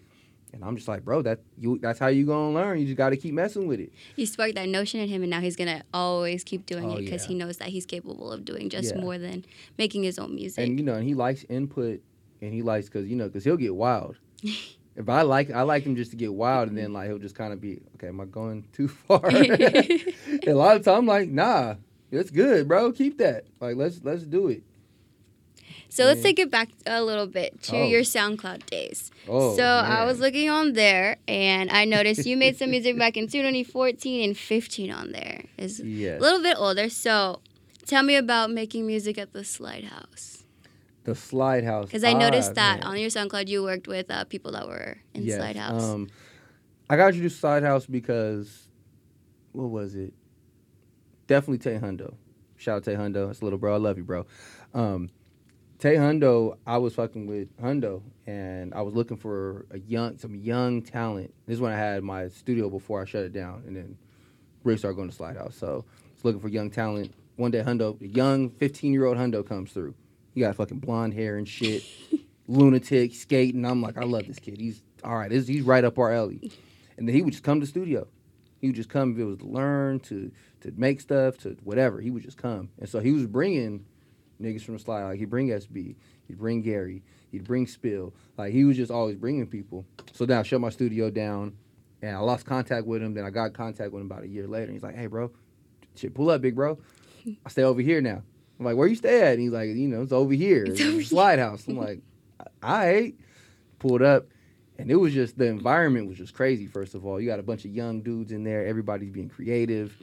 And 0.52 0.64
I'm 0.64 0.76
just 0.78 0.88
like, 0.88 1.04
bro, 1.06 1.22
that 1.24 1.42
you 1.60 1.78
that's 1.80 2.00
how 2.00 2.08
you 2.08 2.26
gonna 2.26 2.54
learn. 2.54 2.80
You 2.80 2.86
just 2.86 2.98
got 2.98 3.10
to 3.10 3.18
keep 3.18 3.34
messing 3.34 3.68
with 3.68 3.80
it. 3.82 3.92
You 4.16 4.26
sparked 4.26 4.56
that 4.56 4.68
notion 4.70 5.00
in 5.02 5.10
him, 5.10 5.22
and 5.22 5.30
now 5.30 5.42
he's 5.42 5.56
gonna 5.58 5.84
always 5.94 6.44
keep 6.46 6.66
doing 6.66 6.86
Oh, 6.90 6.96
it 6.96 7.02
because 7.02 7.24
yeah. 7.24 7.28
he 7.30 7.36
knows 7.36 7.58
that 7.58 7.68
he's 7.68 7.86
capable 7.86 8.32
of 8.32 8.46
doing 8.46 8.70
just 8.70 8.96
Yeah. 8.96 9.02
more 9.02 9.18
than 9.18 9.46
making 9.78 10.04
his 10.04 10.18
own 10.18 10.34
music. 10.34 10.66
And 10.66 10.80
you 10.80 10.86
know, 10.86 10.94
and 10.96 11.06
he 11.06 11.14
likes 11.14 11.44
input, 11.50 12.02
and 12.42 12.54
he 12.54 12.62
likes 12.62 12.88
because 12.88 13.06
you 13.08 13.16
know, 13.18 13.28
because 13.28 13.44
he'll 13.44 13.58
get 13.58 13.76
wild. 13.76 14.18
if 14.96 15.10
I 15.10 15.22
like, 15.24 15.52
I 15.52 15.62
like 15.64 15.84
him 15.84 15.96
just 15.96 16.12
to 16.12 16.18
get 16.18 16.34
wild, 16.34 16.70
and 16.70 16.78
then 16.78 16.94
like 16.94 17.08
he'll 17.10 17.18
just 17.20 17.36
kind 17.36 17.52
of 17.54 17.60
be, 17.62 17.82
okay, 17.96 18.08
am 18.08 18.22
I 18.22 18.26
going 18.26 18.64
too 18.74 18.88
far? 19.08 19.22
a 19.30 20.54
lot 20.54 20.76
of 20.78 20.84
time, 20.84 21.00
I'm 21.00 21.06
like, 21.06 21.30
nah, 21.30 21.76
it's 22.12 22.30
good, 22.32 22.68
bro. 22.68 22.92
Keep 22.92 23.18
that. 23.18 23.46
Like, 23.60 23.76
let's 23.76 24.00
let's 24.04 24.24
do 24.24 24.48
it. 24.48 24.64
so 25.90 26.06
let's 26.06 26.22
take 26.22 26.40
it 26.40 26.50
back 26.52 26.70
a 26.86 27.02
little 27.04 27.28
bit 27.28 27.62
to 27.64 27.78
Oh. 27.78 27.88
your 27.88 28.02
SoundCloud 28.02 28.66
days. 28.68 29.12
Oh, 29.28 29.56
so 29.56 29.64
I 29.64 30.06
was 30.06 30.20
looking 30.20 30.50
on 30.50 30.74
there, 30.74 31.18
and 31.28 31.70
I 31.72 31.84
noticed 31.86 32.26
you 32.26 32.38
made 32.38 32.58
some 32.58 32.70
music 32.72 32.98
back 32.98 33.18
in 33.18 33.28
2014 33.28 34.24
and 34.24 34.38
15 34.38 34.92
on 34.92 35.12
there. 35.12 35.44
Is 35.58 35.80
yes, 35.82 36.20
a 36.20 36.22
little 36.22 36.42
bit 36.42 36.56
older. 36.58 36.90
So 36.90 37.42
tell 37.86 38.04
me 38.04 38.16
about 38.16 38.50
making 38.52 38.88
music 38.88 39.18
at 39.18 39.34
the 39.34 39.44
Slide 39.44 39.86
House. 39.86 40.44
The 41.06 41.16
Slide 41.16 41.64
House. 41.64 41.86
Because 41.86 42.04
I 42.04 42.14
noticed 42.14 42.52
Ah, 42.52 42.56
that 42.56 42.80
man. 42.82 42.88
on 42.88 42.98
your 43.00 43.10
SoundCloud 43.10 43.48
you 43.48 43.64
worked 43.64 43.88
with 43.88 44.12
uh, 44.12 44.26
people 44.26 44.52
that 44.52 44.68
were 44.68 44.98
in 45.14 45.24
Yes, 45.24 45.38
Slide 45.38 45.56
House. 45.56 45.84
Um, 45.84 46.10
I 46.90 46.98
got 46.98 47.08
introduced 47.08 47.36
to 47.38 47.40
Slide 47.40 47.64
House 47.64 47.86
because 47.86 48.68
what 49.54 49.70
was 49.70 49.96
it? 49.96 50.14
Definitely 51.28 51.60
Tay 51.60 51.80
Hundo. 51.80 52.16
Shout 52.58 52.78
out 52.78 52.84
Tay 52.84 52.94
Hundo. 52.96 53.28
That's 53.28 53.42
a 53.42 53.44
little 53.44 53.60
bro. 53.60 53.74
I 53.74 53.78
love 53.78 53.98
you, 53.98 54.04
bro. 54.04 54.26
Um, 54.74 55.10
Tay 55.80 55.96
Hundo, 55.96 56.58
I 56.66 56.78
was 56.78 56.96
fucking 56.96 57.28
with 57.28 57.56
Hundo, 57.58 58.02
and 58.26 58.74
I 58.74 58.82
was 58.82 58.94
looking 58.94 59.18
for 59.18 59.66
a 59.72 59.80
young, 59.80 60.18
some 60.18 60.36
young 60.36 60.82
talent. 60.82 61.34
This 61.46 61.56
is 61.56 61.62
when 61.62 61.74
I 61.74 61.78
had 61.78 62.04
my 62.04 62.30
studio 62.30 62.70
before 62.70 63.02
I 63.02 63.06
shut 63.06 63.24
it 63.24 63.34
down, 63.34 63.64
and 63.68 63.76
then 63.76 63.98
really 64.64 64.78
started 64.78 64.96
going 64.96 65.10
to 65.10 65.16
Slide 65.16 65.36
House. 65.38 65.56
So 65.56 65.86
I 65.88 66.14
was 66.14 66.24
looking 66.26 66.40
for 66.42 66.48
young 66.48 66.70
talent. 66.72 67.14
One 67.36 67.52
day, 67.52 67.62
Hundo, 67.62 68.02
a 68.02 68.08
young 68.08 68.50
15 68.52 68.94
year 68.94 69.06
old 69.06 69.18
Hundo 69.18 69.46
comes 69.46 69.72
through. 69.72 69.94
He 70.36 70.42
got 70.42 70.56
fucking 70.58 70.80
blonde 70.80 71.14
hair 71.14 71.38
and 71.38 71.48
shit, 71.48 71.84
lunatic, 72.48 73.16
skating. 73.16 73.66
I'm 73.66 73.82
like, 73.82 73.98
I 73.98 74.04
love 74.04 74.28
this 74.28 74.38
kid. 74.38 74.60
He's 74.60 74.84
all 75.02 75.16
right. 75.16 75.30
This, 75.30 75.48
he's 75.48 75.64
right 75.64 75.84
up 75.84 75.98
our 75.98 76.12
alley. 76.12 76.52
And 76.98 77.08
then 77.08 77.16
he 77.16 77.22
would 77.22 77.32
just 77.32 77.44
come 77.44 77.62
to 77.62 77.66
the 77.66 77.70
studio. 77.70 78.06
He 78.60 78.68
would 78.68 78.76
just 78.76 78.90
come 78.90 79.14
if 79.14 79.20
it 79.20 79.24
was 79.24 79.38
to 79.40 79.46
learn, 79.46 80.02
to 80.02 80.32
to 80.62 80.74
make 80.76 81.00
stuff, 81.00 81.38
to 81.40 81.56
whatever. 81.64 82.02
He 82.02 82.12
would 82.12 82.24
just 82.24 82.38
come. 82.38 82.70
And 82.80 82.90
so 82.90 83.00
he 83.00 83.12
was 83.12 83.26
bringing 83.26 83.86
niggas 84.42 84.64
from 84.64 84.74
the 84.74 84.80
slide. 84.82 85.06
Like 85.06 85.20
he'd 85.20 85.30
bring 85.30 85.48
SB, 85.48 85.96
he'd 86.28 86.38
bring 86.38 86.62
Gary, 86.62 87.02
he'd 87.32 87.46
bring 87.46 87.66
Spill. 87.66 88.14
Like 88.38 88.52
he 88.52 88.66
was 88.66 88.76
just 88.76 88.92
always 88.92 89.16
bringing 89.16 89.48
people. 89.48 89.86
So 90.12 90.26
then 90.26 90.38
I 90.38 90.44
shut 90.44 90.60
my 90.60 90.70
studio 90.70 91.10
down, 91.10 91.56
and 92.02 92.14
I 92.14 92.20
lost 92.20 92.46
contact 92.46 92.86
with 92.86 93.02
him. 93.02 93.14
Then 93.14 93.24
I 93.24 93.30
got 93.30 93.54
contact 93.54 93.94
with 93.94 94.02
him 94.02 94.12
about 94.12 94.24
a 94.24 94.28
year 94.28 94.48
later. 94.48 94.66
And 94.66 94.74
he's 94.74 94.84
like, 94.84 94.96
"Hey, 94.96 95.08
bro, 95.08 95.32
shit, 95.96 96.14
pull 96.14 96.30
up, 96.30 96.42
big 96.42 96.56
bro. 96.56 96.78
I 97.46 97.50
stay 97.50 97.64
over 97.64 97.82
here 97.82 98.02
now." 98.02 98.24
I'm 98.60 98.66
like, 98.66 98.76
"Where 98.78 98.88
you 98.88 98.96
stay 98.96 99.22
at?" 99.22 99.34
And 99.34 99.42
he's 99.42 99.52
like, 99.52 99.68
"You 99.70 99.88
know, 99.88 100.02
it's 100.02 100.12
over 100.12 100.34
here, 100.34 100.64
It's 100.66 100.80
over 100.82 100.92
the 100.92 100.96
here." 100.98 101.04
slide 101.04 101.40
house." 101.40 101.68
I'm 101.68 101.78
like, 101.78 102.02
"I 102.62 102.90
ain't." 102.94 103.20
Pulled 103.80 104.02
up, 104.02 104.28
and 104.80 104.90
it 104.90 104.96
was 104.96 105.14
just 105.14 105.38
the 105.38 105.46
environment 105.46 106.08
was 106.08 106.18
just 106.18 106.34
crazy. 106.34 106.66
First 106.66 106.96
of 106.96 107.06
all, 107.06 107.20
you 107.20 107.28
got 107.28 107.40
a 107.40 107.44
bunch 107.44 107.66
of 107.66 107.72
young 107.72 108.02
dudes 108.02 108.32
in 108.32 108.44
there. 108.44 108.66
Everybody's 108.66 109.12
being 109.12 109.30
creative. 109.30 109.96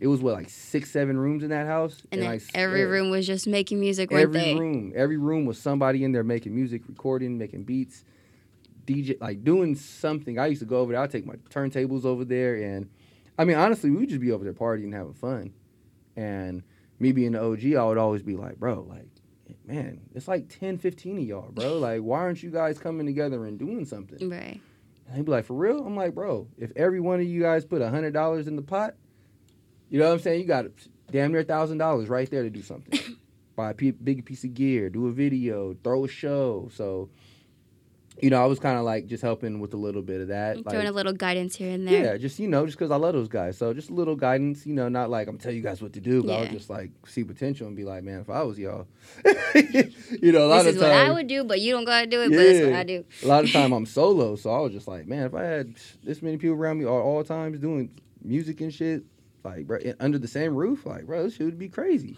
it 0.00 0.06
was 0.08 0.20
what 0.20 0.34
like 0.34 0.48
six, 0.50 0.90
seven 0.90 1.16
rooms 1.18 1.42
in 1.42 1.50
that 1.50 1.66
house, 1.66 2.02
And, 2.10 2.22
then 2.22 2.28
I 2.30 2.40
every 2.54 2.84
room 2.84 3.10
was 3.10 3.26
just 3.26 3.46
making 3.46 3.80
music, 3.80 4.10
every 4.12 4.32
they? 4.40 4.54
room, 4.54 4.92
every 4.96 5.16
room 5.18 5.44
was 5.46 5.58
somebody 5.58 6.04
in 6.04 6.12
there 6.12 6.24
making 6.24 6.54
music, 6.54 6.82
recording, 6.88 7.36
making 7.38 7.64
beats, 7.64 8.02
DJ, 8.86 9.20
like 9.20 9.44
doing 9.44 9.74
something. 9.76 10.38
I 10.38 10.46
used 10.46 10.60
to 10.60 10.66
go 10.66 10.78
over 10.80 10.92
there. 10.92 11.00
I'd 11.02 11.10
take 11.10 11.26
my 11.26 11.36
turntables 11.50 12.04
over 12.04 12.24
there, 12.24 12.56
and 12.56 12.88
I 13.38 13.44
mean, 13.44 13.56
honestly, 13.56 13.90
we 13.90 13.98
would 13.98 14.08
just 14.08 14.20
be 14.20 14.32
over 14.32 14.42
there 14.42 14.54
partying, 14.54 14.84
and 14.84 14.94
having 14.94 15.12
fun. 15.14 15.52
And 16.16 16.62
me 17.00 17.12
being 17.12 17.32
the 17.32 17.42
OG, 17.42 17.74
I 17.74 17.84
would 17.84 17.98
always 17.98 18.22
be 18.22 18.36
like, 18.36 18.60
bro, 18.60 18.86
like, 18.88 19.08
man, 19.66 20.00
it's 20.14 20.28
like 20.28 20.48
10, 20.60 20.78
15 20.78 21.18
of 21.18 21.24
y'all, 21.24 21.50
bro. 21.50 21.78
Like, 21.80 22.02
why 22.02 22.18
aren't 22.20 22.42
you 22.42 22.50
guys 22.50 22.78
coming 22.78 23.06
together 23.06 23.46
and 23.46 23.58
doing 23.58 23.84
something? 23.86 24.28
Right. 24.28 24.60
And 25.08 25.16
he'd 25.16 25.24
be 25.24 25.30
like, 25.32 25.46
for 25.46 25.54
real? 25.54 25.84
I'm 25.84 25.96
like, 25.96 26.14
bro, 26.14 26.46
if 26.58 26.70
every 26.76 27.00
one 27.00 27.18
of 27.18 27.26
you 27.26 27.40
guys 27.42 27.64
put 27.64 27.82
a 27.82 27.88
hundred 27.88 28.12
dollars 28.12 28.46
in 28.46 28.54
the 28.54 28.62
pot, 28.62 28.94
you 29.88 29.98
know 29.98 30.06
what 30.06 30.14
I'm 30.14 30.20
saying? 30.20 30.40
You 30.42 30.46
got 30.46 30.66
damn 31.10 31.32
near 31.32 31.40
a 31.40 31.44
thousand 31.44 31.78
dollars 31.78 32.08
right 32.08 32.30
there 32.30 32.44
to 32.44 32.50
do 32.50 32.62
something. 32.62 33.00
Buy 33.56 33.70
a 33.70 33.74
p- 33.74 33.90
big 33.90 34.24
piece 34.24 34.44
of 34.44 34.54
gear, 34.54 34.88
do 34.88 35.08
a 35.08 35.12
video, 35.12 35.74
throw 35.82 36.04
a 36.04 36.08
show. 36.08 36.70
So, 36.72 37.08
you 38.20 38.28
know, 38.28 38.42
I 38.42 38.46
was 38.46 38.58
kind 38.58 38.76
of 38.76 38.84
like 38.84 39.06
just 39.06 39.22
helping 39.22 39.60
with 39.60 39.72
a 39.72 39.76
little 39.76 40.02
bit 40.02 40.20
of 40.20 40.28
that. 40.28 40.58
Throwing 40.68 40.86
a 40.86 40.92
little 40.92 41.12
guidance 41.12 41.54
here 41.56 41.70
and 41.70 41.86
there. 41.88 42.02
yeah, 42.12 42.16
just 42.18 42.38
you 42.38 42.48
know, 42.48 42.66
just 42.66 42.76
because 42.78 42.90
I 42.90 42.96
love 42.96 43.14
those 43.14 43.28
guys. 43.28 43.56
So 43.56 43.72
just 43.72 43.88
a 43.90 43.94
little 43.94 44.16
guidance, 44.16 44.66
you 44.66 44.74
know, 44.74 44.88
not 44.88 45.08
like 45.10 45.28
I'm 45.28 45.38
telling 45.38 45.56
you 45.56 45.62
guys 45.62 45.80
what 45.80 45.92
to 45.94 46.00
do, 46.00 46.22
but 46.22 46.32
I 46.38 46.42
Yeah. 46.42 46.52
just 46.52 46.68
like 46.68 46.90
see 47.06 47.24
potential 47.24 47.66
and 47.66 47.76
be 47.76 47.84
like, 47.84 48.02
man, 48.02 48.20
if 48.20 48.28
I 48.28 48.42
was 48.42 48.58
y'all, 48.58 48.86
you 50.20 50.32
know, 50.32 50.46
a 50.46 50.48
lot 50.48 50.64
This 50.64 50.70
of 50.70 50.76
is 50.76 50.82
what 50.82 50.92
I 50.92 51.10
would 51.10 51.26
do, 51.28 51.44
but 51.44 51.60
you 51.60 51.72
don't 51.72 51.84
gotta 51.84 52.06
do 52.06 52.20
it. 52.22 52.30
But 52.30 52.36
that's 52.36 52.60
what 52.60 52.68
Yeah. 52.70 52.78
I 52.78 52.84
do. 52.84 53.04
a 53.22 53.26
lot 53.26 53.44
of 53.44 53.52
time 53.54 53.72
I'm 53.72 53.86
solo, 53.86 54.36
so 54.36 54.50
I 54.50 54.60
was 54.60 54.72
just 54.72 54.88
like, 54.88 55.06
man, 55.06 55.24
if 55.26 55.34
I 55.34 55.44
had 55.44 55.74
this 56.02 56.20
many 56.20 56.36
people 56.36 56.56
around 56.56 56.78
me 56.78 56.84
all, 56.84 57.00
all 57.00 57.24
times 57.24 57.58
doing 57.58 57.90
music 58.22 58.60
and 58.60 58.72
shit, 58.74 59.04
like 59.44 59.66
bro, 59.66 59.78
under 60.00 60.18
the 60.18 60.28
same 60.28 60.54
roof, 60.54 60.84
like 60.84 61.06
bro, 61.06 61.22
this 61.22 61.36
shit 61.36 61.46
would 61.46 61.58
be 61.58 61.68
crazy. 61.68 62.16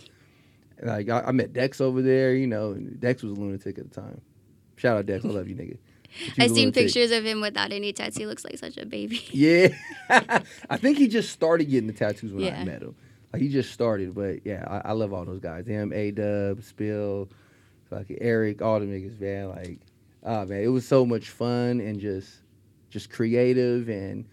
Like 0.82 1.08
I, 1.08 1.20
I 1.20 1.32
met 1.32 1.52
Dex 1.52 1.80
over 1.80 2.02
there, 2.02 2.34
you 2.34 2.48
know, 2.48 2.72
and 2.72 2.98
Dex 2.98 3.22
was 3.22 3.32
a 3.32 3.40
lunatic 3.40 3.78
at 3.78 3.88
the 3.92 4.00
time. 4.00 4.20
Shout 4.82 4.98
out 4.98 5.06
Dex, 5.06 5.24
I 5.24 5.28
love 5.28 5.46
you, 5.48 5.54
nigga. 5.54 5.78
I 6.40 6.48
seen 6.48 6.72
pictures 6.72 7.12
of 7.12 7.24
him 7.24 7.40
without 7.40 7.70
any 7.70 7.92
tats. 7.92 8.16
He 8.16 8.26
looks 8.26 8.44
like 8.44 8.58
such 8.58 8.76
a 8.78 8.84
baby. 8.84 9.22
Yeah, 9.30 9.68
I 10.10 10.76
think 10.76 10.98
he 10.98 11.06
just 11.06 11.30
started 11.30 11.66
getting 11.66 11.86
the 11.86 11.92
tattoos 11.92 12.32
when 12.32 12.52
I 12.52 12.64
met 12.64 12.82
him. 12.82 12.96
Like 13.32 13.42
he 13.42 13.48
just 13.48 13.70
started, 13.70 14.12
but 14.12 14.44
yeah, 14.44 14.64
I, 14.84 14.88
I 14.88 14.92
love 14.92 15.12
all 15.12 15.24
those 15.24 15.38
guys. 15.38 15.68
Him, 15.68 15.92
A 15.92 16.10
Dub, 16.10 16.64
Spill, 16.64 17.28
fucking 17.90 18.18
Eric, 18.20 18.60
all 18.60 18.80
the 18.80 18.86
niggas, 18.86 19.20
man. 19.20 19.50
Like, 19.50 19.78
ah 20.26 20.44
man, 20.46 20.64
it 20.64 20.66
was 20.66 20.84
so 20.84 21.06
much 21.06 21.30
fun 21.30 21.78
and 21.80 22.00
just, 22.00 22.28
just 22.90 23.08
creative. 23.08 23.88
And 23.88 24.24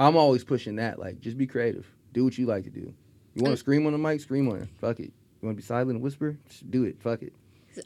I'm 0.00 0.16
always 0.16 0.42
pushing 0.42 0.74
that. 0.76 0.98
Like, 0.98 1.20
just 1.20 1.38
be 1.38 1.46
creative. 1.46 1.86
Do 2.12 2.24
what 2.24 2.36
you 2.38 2.46
like 2.46 2.64
to 2.64 2.70
do. 2.70 2.80
You 2.80 3.42
want 3.42 3.44
to 3.44 3.50
And- 3.50 3.58
scream 3.60 3.86
on 3.86 3.92
the 3.92 3.98
mic? 3.98 4.20
Scream 4.20 4.48
on 4.48 4.62
it. 4.62 4.68
Fuck 4.80 4.98
it. 4.98 5.12
You 5.40 5.46
want 5.46 5.56
to 5.56 5.62
be 5.62 5.64
silent 5.64 5.90
and 5.92 6.02
whisper? 6.02 6.36
Just 6.48 6.68
do 6.72 6.82
it. 6.82 7.00
Fuck 7.00 7.22
it. 7.22 7.32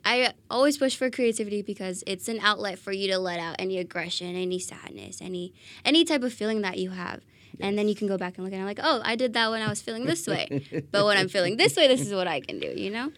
I 0.04 0.32
always 0.50 0.78
push 0.78 0.96
for 0.96 1.10
creativity 1.10 1.62
because 1.62 2.02
it's 2.06 2.28
an 2.28 2.40
outlet 2.40 2.78
for 2.78 2.92
you 2.92 3.08
to 3.08 3.18
let 3.18 3.38
out 3.38 3.56
any 3.58 3.78
aggression, 3.78 4.34
any 4.34 4.58
sadness, 4.58 5.20
any 5.20 5.52
any 5.84 6.04
type 6.04 6.22
of 6.22 6.32
feeling 6.32 6.62
that 6.62 6.78
you 6.78 6.90
have. 6.90 7.22
And 7.60 7.78
then 7.78 7.88
you 7.88 7.94
can 7.94 8.08
go 8.08 8.18
back 8.18 8.36
and 8.36 8.44
look 8.44 8.52
at 8.52 8.60
it 8.60 8.64
like, 8.64 8.80
oh, 8.82 9.00
I 9.04 9.14
did 9.14 9.34
that 9.34 9.50
when 9.50 9.62
I 9.62 9.68
was 9.68 9.80
feeling 9.80 10.06
this 10.06 10.26
way. 10.26 10.84
but 10.90 11.04
when 11.04 11.16
I'm 11.16 11.28
feeling 11.28 11.56
this 11.56 11.76
way, 11.76 11.86
this 11.86 12.00
is 12.00 12.12
what 12.12 12.26
I 12.26 12.40
can 12.40 12.58
do, 12.58 12.66
you 12.68 12.90
know? 12.90 13.12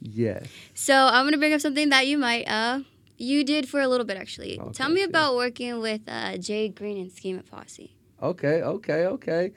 Yes. 0.00 0.46
So 0.74 0.94
I'm 0.94 1.24
gonna 1.24 1.38
bring 1.38 1.54
up 1.54 1.60
something 1.60 1.88
that 1.88 2.06
you 2.06 2.18
might 2.18 2.44
uh 2.48 2.80
you 3.16 3.44
did 3.44 3.68
for 3.68 3.80
a 3.80 3.88
little 3.88 4.06
bit 4.06 4.16
actually. 4.16 4.58
Okay, 4.58 4.72
Tell 4.72 4.88
me 4.88 5.00
sure. 5.00 5.08
about 5.08 5.34
working 5.34 5.80
with 5.80 6.02
uh, 6.06 6.36
Jay 6.38 6.68
Green 6.68 6.98
and 6.98 7.10
Schema 7.10 7.42
Posse. 7.42 7.94
Okay, 8.22 8.62
okay, 8.62 9.06
okay. 9.06 9.52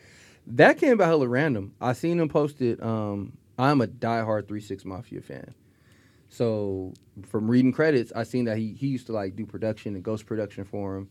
That 0.47 0.77
came 0.79 0.93
about 0.93 1.07
hella 1.07 1.27
random. 1.27 1.73
I 1.79 1.93
seen 1.93 2.19
him 2.19 2.29
posted. 2.29 2.81
Um, 2.81 3.37
I'm 3.57 3.81
a 3.81 3.87
diehard 3.87 4.47
Three 4.47 4.61
Six 4.61 4.83
Mafia 4.83 5.21
fan. 5.21 5.53
So 6.31 6.93
from 7.27 7.51
reading 7.51 7.73
credits, 7.73 8.13
I 8.15 8.23
seen 8.23 8.45
that 8.45 8.57
he 8.57 8.73
he 8.73 8.87
used 8.87 9.05
to 9.07 9.11
like 9.11 9.35
do 9.35 9.45
production 9.45 9.95
and 9.95 10.03
ghost 10.03 10.25
production 10.25 10.63
for 10.63 10.95
him. 10.95 11.09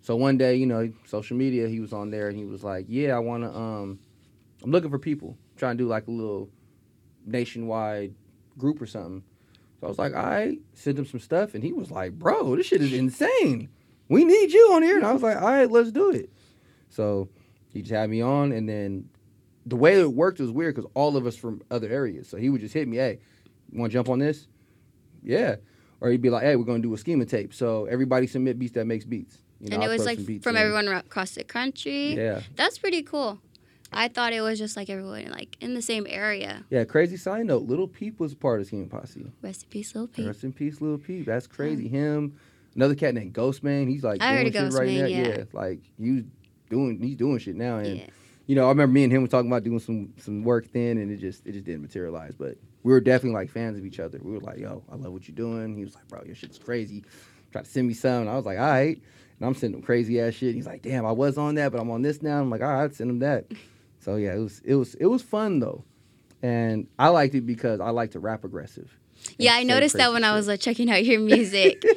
So 0.00 0.16
one 0.16 0.38
day, 0.38 0.56
you 0.56 0.64
know, 0.64 0.90
social 1.04 1.36
media, 1.36 1.68
he 1.68 1.80
was 1.80 1.92
on 1.92 2.10
there 2.10 2.28
and 2.28 2.36
he 2.36 2.46
was 2.46 2.64
like, 2.64 2.86
"Yeah, 2.88 3.14
I 3.14 3.18
want 3.18 3.44
to. 3.44 3.54
Um, 3.54 3.98
I'm 4.62 4.70
looking 4.70 4.88
for 4.90 4.98
people, 4.98 5.36
trying 5.58 5.76
to 5.76 5.84
do 5.84 5.88
like 5.88 6.08
a 6.08 6.10
little 6.10 6.48
nationwide 7.26 8.14
group 8.56 8.80
or 8.80 8.86
something." 8.86 9.22
So 9.80 9.86
I 9.86 9.90
was 9.90 9.98
like, 9.98 10.14
"All 10.14 10.24
right," 10.24 10.58
sent 10.72 10.98
him 10.98 11.04
some 11.04 11.20
stuff, 11.20 11.54
and 11.54 11.62
he 11.62 11.74
was 11.74 11.90
like, 11.90 12.18
"Bro, 12.18 12.56
this 12.56 12.66
shit 12.66 12.80
is 12.80 12.94
insane. 12.94 13.68
We 14.08 14.24
need 14.24 14.50
you 14.50 14.72
on 14.72 14.82
here." 14.82 14.96
And 14.96 15.04
I 15.04 15.12
was 15.12 15.22
like, 15.22 15.36
"All 15.36 15.42
right, 15.42 15.70
let's 15.70 15.92
do 15.92 16.10
it." 16.10 16.30
So 16.88 17.28
he 17.68 17.82
just 17.82 17.92
had 17.92 18.08
me 18.08 18.22
on, 18.22 18.50
and 18.50 18.66
then 18.66 19.10
the 19.66 19.76
way 19.76 20.00
it 20.00 20.10
worked 20.10 20.40
was 20.40 20.50
weird 20.50 20.74
because 20.74 20.90
all 20.94 21.18
of 21.18 21.26
us 21.26 21.36
from 21.36 21.60
other 21.70 21.90
areas. 21.90 22.28
So 22.30 22.38
he 22.38 22.48
would 22.48 22.62
just 22.62 22.72
hit 22.72 22.88
me, 22.88 22.96
"Hey, 22.96 23.18
want 23.70 23.92
to 23.92 23.98
jump 23.98 24.08
on 24.08 24.20
this?" 24.20 24.48
Yeah. 25.24 25.56
Or 26.00 26.10
he'd 26.10 26.20
be 26.22 26.30
like, 26.30 26.42
"Hey, 26.42 26.56
we're 26.56 26.64
gonna 26.64 26.80
do 26.80 26.92
a 26.94 26.98
schema 26.98 27.24
tape." 27.24 27.54
So 27.54 27.86
everybody 27.86 28.26
submit 28.26 28.58
beats 28.58 28.72
that 28.74 28.86
makes 28.86 29.04
beats. 29.04 29.38
You 29.60 29.70
know, 29.70 29.76
and 29.76 29.84
it 29.84 29.88
was 29.88 30.04
like 30.04 30.18
from 30.42 30.56
in. 30.56 30.62
everyone 30.62 30.88
across 30.88 31.30
the 31.32 31.44
country. 31.44 32.14
Yeah, 32.14 32.40
That's 32.56 32.76
pretty 32.78 33.02
cool. 33.02 33.40
I 33.92 34.08
thought 34.08 34.32
it 34.32 34.40
was 34.40 34.58
just 34.58 34.76
like 34.76 34.90
everyone 34.90 35.30
like 35.30 35.56
in 35.60 35.74
the 35.74 35.80
same 35.80 36.04
area. 36.08 36.64
yeah. 36.68 36.84
Crazy 36.84 37.16
side 37.16 37.46
note: 37.46 37.62
Little 37.62 37.88
Peep 37.88 38.18
was 38.20 38.34
part 38.34 38.60
of 38.60 38.66
Schema 38.66 38.86
Posse. 38.86 39.30
Rest 39.40 39.62
in 39.62 39.68
peace, 39.70 39.94
Lil 39.94 40.08
Peep. 40.08 40.26
Rest 40.26 40.44
in 40.44 40.52
peace, 40.52 40.80
Little 40.80 40.98
Peep. 40.98 41.24
That's 41.26 41.46
crazy. 41.46 41.88
Him, 41.88 42.34
another 42.74 42.94
cat 42.96 43.14
named 43.14 43.32
Ghostemane. 43.32 43.88
He's 43.88 44.02
like 44.04 44.20
I 44.20 44.42
doing 44.42 44.52
shit 44.52 44.72
right 44.74 44.88
Ghostemane, 44.88 45.00
now. 45.00 45.06
yeah. 45.06 45.44
like 45.52 45.80
he's 45.98 46.24
doing 46.68 47.00
he's 47.00 47.16
doing 47.16 47.38
shit 47.38 47.54
now, 47.56 47.78
and 47.78 47.98
Yeah. 47.98 48.06
you 48.46 48.56
know, 48.56 48.66
I 48.66 48.68
remember 48.70 48.92
me 48.92 49.04
and 49.04 49.12
him 49.12 49.22
were 49.22 49.28
talking 49.28 49.48
about 49.50 49.62
doing 49.64 49.78
some 49.78 50.12
some 50.18 50.42
work 50.42 50.70
then, 50.72 50.98
and 50.98 51.10
it 51.10 51.18
just 51.18 51.46
it 51.46 51.52
just 51.52 51.64
didn't 51.64 51.82
materialize. 51.82 52.34
But 52.36 52.58
we 52.84 52.92
were 52.92 53.00
definitely 53.00 53.34
like 53.34 53.50
fans 53.50 53.76
of 53.76 53.84
each 53.84 53.98
other. 53.98 54.20
We 54.22 54.32
were 54.32 54.40
like, 54.40 54.58
"Yo, 54.58 54.84
I 54.90 54.94
love 54.94 55.12
what 55.12 55.26
you're 55.26 55.34
doing." 55.34 55.76
He 55.76 55.84
was 55.84 55.94
like, 55.94 56.06
"Bro, 56.06 56.22
your 56.24 56.36
shit's 56.36 56.58
crazy." 56.58 57.04
Tried 57.50 57.64
to 57.64 57.70
send 57.70 57.88
me 57.88 57.94
some, 57.94 58.22
and 58.22 58.30
I 58.30 58.36
was 58.36 58.46
like, 58.46 58.58
"All 58.58 58.64
right." 58.64 59.00
And 59.38 59.46
I'm 59.46 59.54
sending 59.54 59.80
him 59.80 59.84
crazy 59.84 60.20
ass 60.20 60.34
shit. 60.34 60.48
And 60.48 60.56
he's 60.56 60.66
like, 60.66 60.82
"Damn, 60.82 61.04
I 61.04 61.12
was 61.12 61.36
on 61.36 61.56
that, 61.56 61.72
but 61.72 61.80
I'm 61.80 61.90
on 61.90 62.02
this 62.02 62.22
now." 62.22 62.40
I'm 62.40 62.50
like, 62.50 62.62
"All 62.62 62.68
right, 62.68 62.84
I'd 62.84 62.94
send 62.94 63.10
him 63.10 63.18
that." 63.20 63.46
So 63.98 64.16
yeah, 64.16 64.34
it 64.34 64.38
was 64.38 64.60
it 64.64 64.74
was 64.76 64.94
it 64.94 65.06
was 65.06 65.22
fun 65.22 65.58
though, 65.58 65.84
and 66.42 66.86
I 66.98 67.08
liked 67.08 67.34
it 67.34 67.46
because 67.46 67.80
I 67.80 67.90
like 67.90 68.12
to 68.12 68.20
rap 68.20 68.44
aggressive. 68.44 68.96
Yeah, 69.38 69.54
I 69.54 69.62
noticed 69.62 69.96
that 69.96 70.12
when 70.12 70.22
I 70.22 70.34
was 70.34 70.46
like 70.46 70.60
uh, 70.60 70.62
checking 70.62 70.90
out 70.90 71.04
your 71.04 71.20
music. 71.20 71.84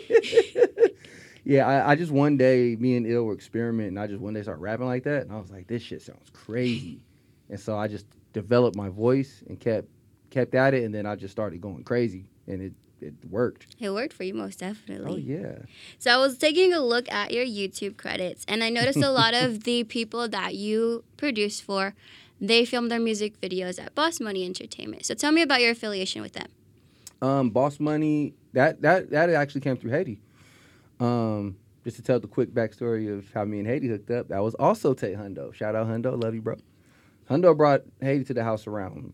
Yeah, 1.48 1.66
I, 1.66 1.92
I 1.92 1.96
just 1.96 2.12
one 2.12 2.36
day, 2.36 2.76
me 2.78 2.98
and 2.98 3.08
Ill 3.08 3.24
were 3.24 3.34
experimenting. 3.34 3.98
I 3.98 4.06
just 4.06 4.20
one 4.20 4.34
day 4.34 4.42
started 4.42 4.60
rapping 4.60 4.86
like 4.86 5.04
that, 5.04 5.22
and 5.22 5.32
I 5.32 5.38
was 5.40 5.50
like, 5.50 5.68
"This 5.68 5.82
shit 5.82 6.02
sounds 6.02 6.30
crazy," 6.34 7.00
and 7.50 7.58
so 7.58 7.78
I 7.78 7.88
just 7.88 8.06
developed 8.34 8.76
my 8.76 8.90
voice 8.90 9.46
and 9.48 9.58
kept 9.58 9.88
kept 10.38 10.54
at 10.56 10.74
it, 10.74 10.84
and 10.86 10.94
then 10.96 11.06
I 11.06 11.16
just 11.16 11.32
started 11.32 11.60
going 11.62 11.84
crazy, 11.84 12.24
and 12.48 12.62
it 12.68 12.74
it 13.00 13.14
worked. 13.30 13.64
it 13.80 13.92
worked 13.92 14.14
for 14.18 14.24
you 14.24 14.34
most 14.34 14.58
definitely. 14.60 15.12
Oh 15.14 15.18
yeah, 15.18 15.58
So 16.00 16.08
I 16.12 16.18
was 16.26 16.38
taking 16.38 16.74
a 16.74 16.82
look 16.94 17.06
at 17.12 17.28
your 17.36 17.46
YouTube 17.46 17.96
credits, 18.04 18.42
and 18.48 18.64
I 18.64 18.70
noticed 18.80 19.02
a 19.12 19.12
lot 19.12 19.34
of 19.44 19.64
the 19.70 19.84
people 19.84 20.28
that 20.38 20.52
you 20.56 21.04
produce 21.16 21.58
for, 21.68 21.94
they 22.50 22.66
filmed 22.66 22.90
their 22.92 23.00
music 23.10 23.32
videos 23.40 23.76
at 23.84 23.94
Boss 24.00 24.20
Money 24.20 24.44
Entertainment. 24.46 25.06
So 25.06 25.14
tell 25.14 25.32
me 25.32 25.42
about 25.44 25.60
your 25.62 25.72
affiliation 25.78 26.22
with 26.26 26.34
them. 26.40 26.50
um, 27.22 27.50
Boss 27.52 27.80
Money 27.80 28.34
that 28.54 28.82
that 28.82 29.10
that 29.12 29.30
actually 29.30 29.62
came 29.62 29.78
through 29.78 29.92
Haiti. 29.92 30.20
Um, 31.00 31.58
just 31.84 31.98
to 31.98 32.04
tell 32.04 32.20
the 32.20 32.28
quick 32.28 32.50
backstory 32.60 33.06
of 33.16 33.32
how 33.34 33.46
me 33.46 33.60
and 33.60 33.68
Haiti 33.68 33.88
hooked 33.88 34.12
up, 34.12 34.28
that 34.30 34.42
was 34.48 34.56
also 34.56 34.94
Tay 34.94 35.14
Hundo. 35.14 35.54
Shout 35.54 35.76
out 35.76 35.88
Hundo, 35.88 36.12
love 36.22 36.34
you, 36.36 36.42
bro. 36.42 36.56
Hundo 37.30 37.56
brought 37.56 37.82
Haiti 38.02 38.24
to 38.26 38.34
the 38.34 38.44
house 38.44 38.66
around 38.68 39.14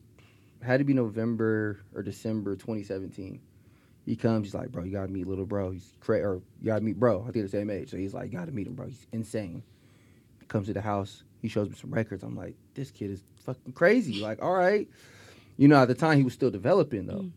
had 0.63 0.79
to 0.79 0.83
be 0.83 0.93
November 0.93 1.79
or 1.93 2.01
December 2.01 2.55
2017. 2.55 3.39
He 4.05 4.15
comes, 4.15 4.47
he's 4.47 4.53
like, 4.53 4.71
bro, 4.71 4.83
you 4.83 4.91
gotta 4.91 5.11
meet 5.11 5.27
little 5.27 5.45
bro. 5.45 5.71
He's 5.71 5.93
cra- 5.99 6.21
or 6.21 6.41
you 6.61 6.67
gotta 6.67 6.81
meet 6.81 6.99
bro. 6.99 7.21
I 7.21 7.31
think 7.31 7.45
the 7.45 7.49
same 7.49 7.69
age, 7.69 7.91
so 7.91 7.97
he's 7.97 8.13
like, 8.13 8.31
you 8.31 8.37
gotta 8.37 8.51
meet 8.51 8.67
him, 8.67 8.73
bro. 8.73 8.87
He's 8.87 9.07
insane. 9.11 9.63
Comes 10.47 10.67
to 10.67 10.73
the 10.73 10.81
house, 10.81 11.23
he 11.41 11.47
shows 11.47 11.69
me 11.69 11.75
some 11.75 11.93
records. 11.93 12.23
I'm 12.23 12.35
like, 12.35 12.55
this 12.73 12.91
kid 12.91 13.11
is 13.11 13.23
fucking 13.45 13.73
crazy. 13.73 14.19
Like, 14.21 14.41
all 14.41 14.53
right, 14.53 14.89
you 15.57 15.67
know, 15.67 15.81
at 15.81 15.87
the 15.87 15.95
time 15.95 16.17
he 16.17 16.23
was 16.23 16.33
still 16.33 16.51
developing 16.51 17.05
though. 17.05 17.21
Mm. 17.21 17.31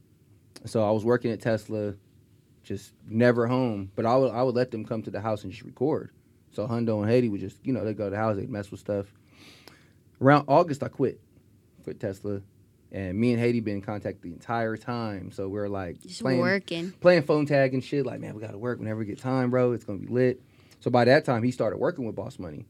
So 0.65 0.87
I 0.87 0.91
was 0.91 1.05
working 1.05 1.31
at 1.31 1.41
Tesla, 1.41 1.95
just 2.65 2.93
never 3.09 3.47
home. 3.47 3.93
But 3.95 4.07
I 4.07 4.17
would 4.17 4.33
I 4.33 4.43
would 4.43 4.55
let 4.55 4.71
them 4.71 4.85
come 4.85 5.03
to 5.03 5.11
the 5.11 5.21
house 5.21 5.45
and 5.45 5.53
just 5.53 5.65
record. 5.65 6.11
So 6.53 6.67
Hundo 6.67 7.01
and 7.03 7.11
Haiti 7.11 7.29
would 7.29 7.41
just, 7.41 7.59
you 7.65 7.73
know, 7.73 7.85
they 7.85 7.93
go 7.93 8.05
to 8.05 8.11
the 8.11 8.17
house, 8.17 8.37
they 8.37 8.47
mess 8.47 8.71
with 8.71 8.81
stuff. 8.81 9.07
Around 10.21 10.47
August, 10.49 10.83
I 10.83 10.89
quit, 10.89 11.21
quit 11.85 12.01
Tesla, 12.01 12.41
and 12.93 13.19
me 13.19 13.33
and 13.33 13.41
Haiti 13.41 13.61
been 13.61 13.77
in 13.77 13.83
contact 13.83 14.23
the 14.23 14.33
entire 14.33 14.77
time. 14.77 15.31
So 15.33 15.49
we're 15.49 15.69
like 15.69 16.01
Just 16.03 16.21
playing 16.23 16.41
working. 16.41 16.93
playing 17.01 17.23
phone 17.23 17.47
tag 17.47 17.75
and 17.75 17.83
shit. 17.85 18.07
Like, 18.07 18.21
man, 18.21 18.35
we 18.35 18.41
gotta 18.41 18.59
work 18.59 18.79
whenever 18.79 19.01
we 19.01 19.07
get 19.07 19.19
time, 19.19 19.51
bro. 19.51 19.73
It's 19.73 19.85
gonna 19.85 19.99
be 19.99 20.07
lit. 20.07 20.41
So 20.81 20.91
by 20.91 21.05
that 21.07 21.25
time, 21.25 21.43
he 21.43 21.51
started 21.51 21.79
working 21.79 22.05
with 22.07 22.15
Boss 22.15 22.39
Money. 22.39 22.67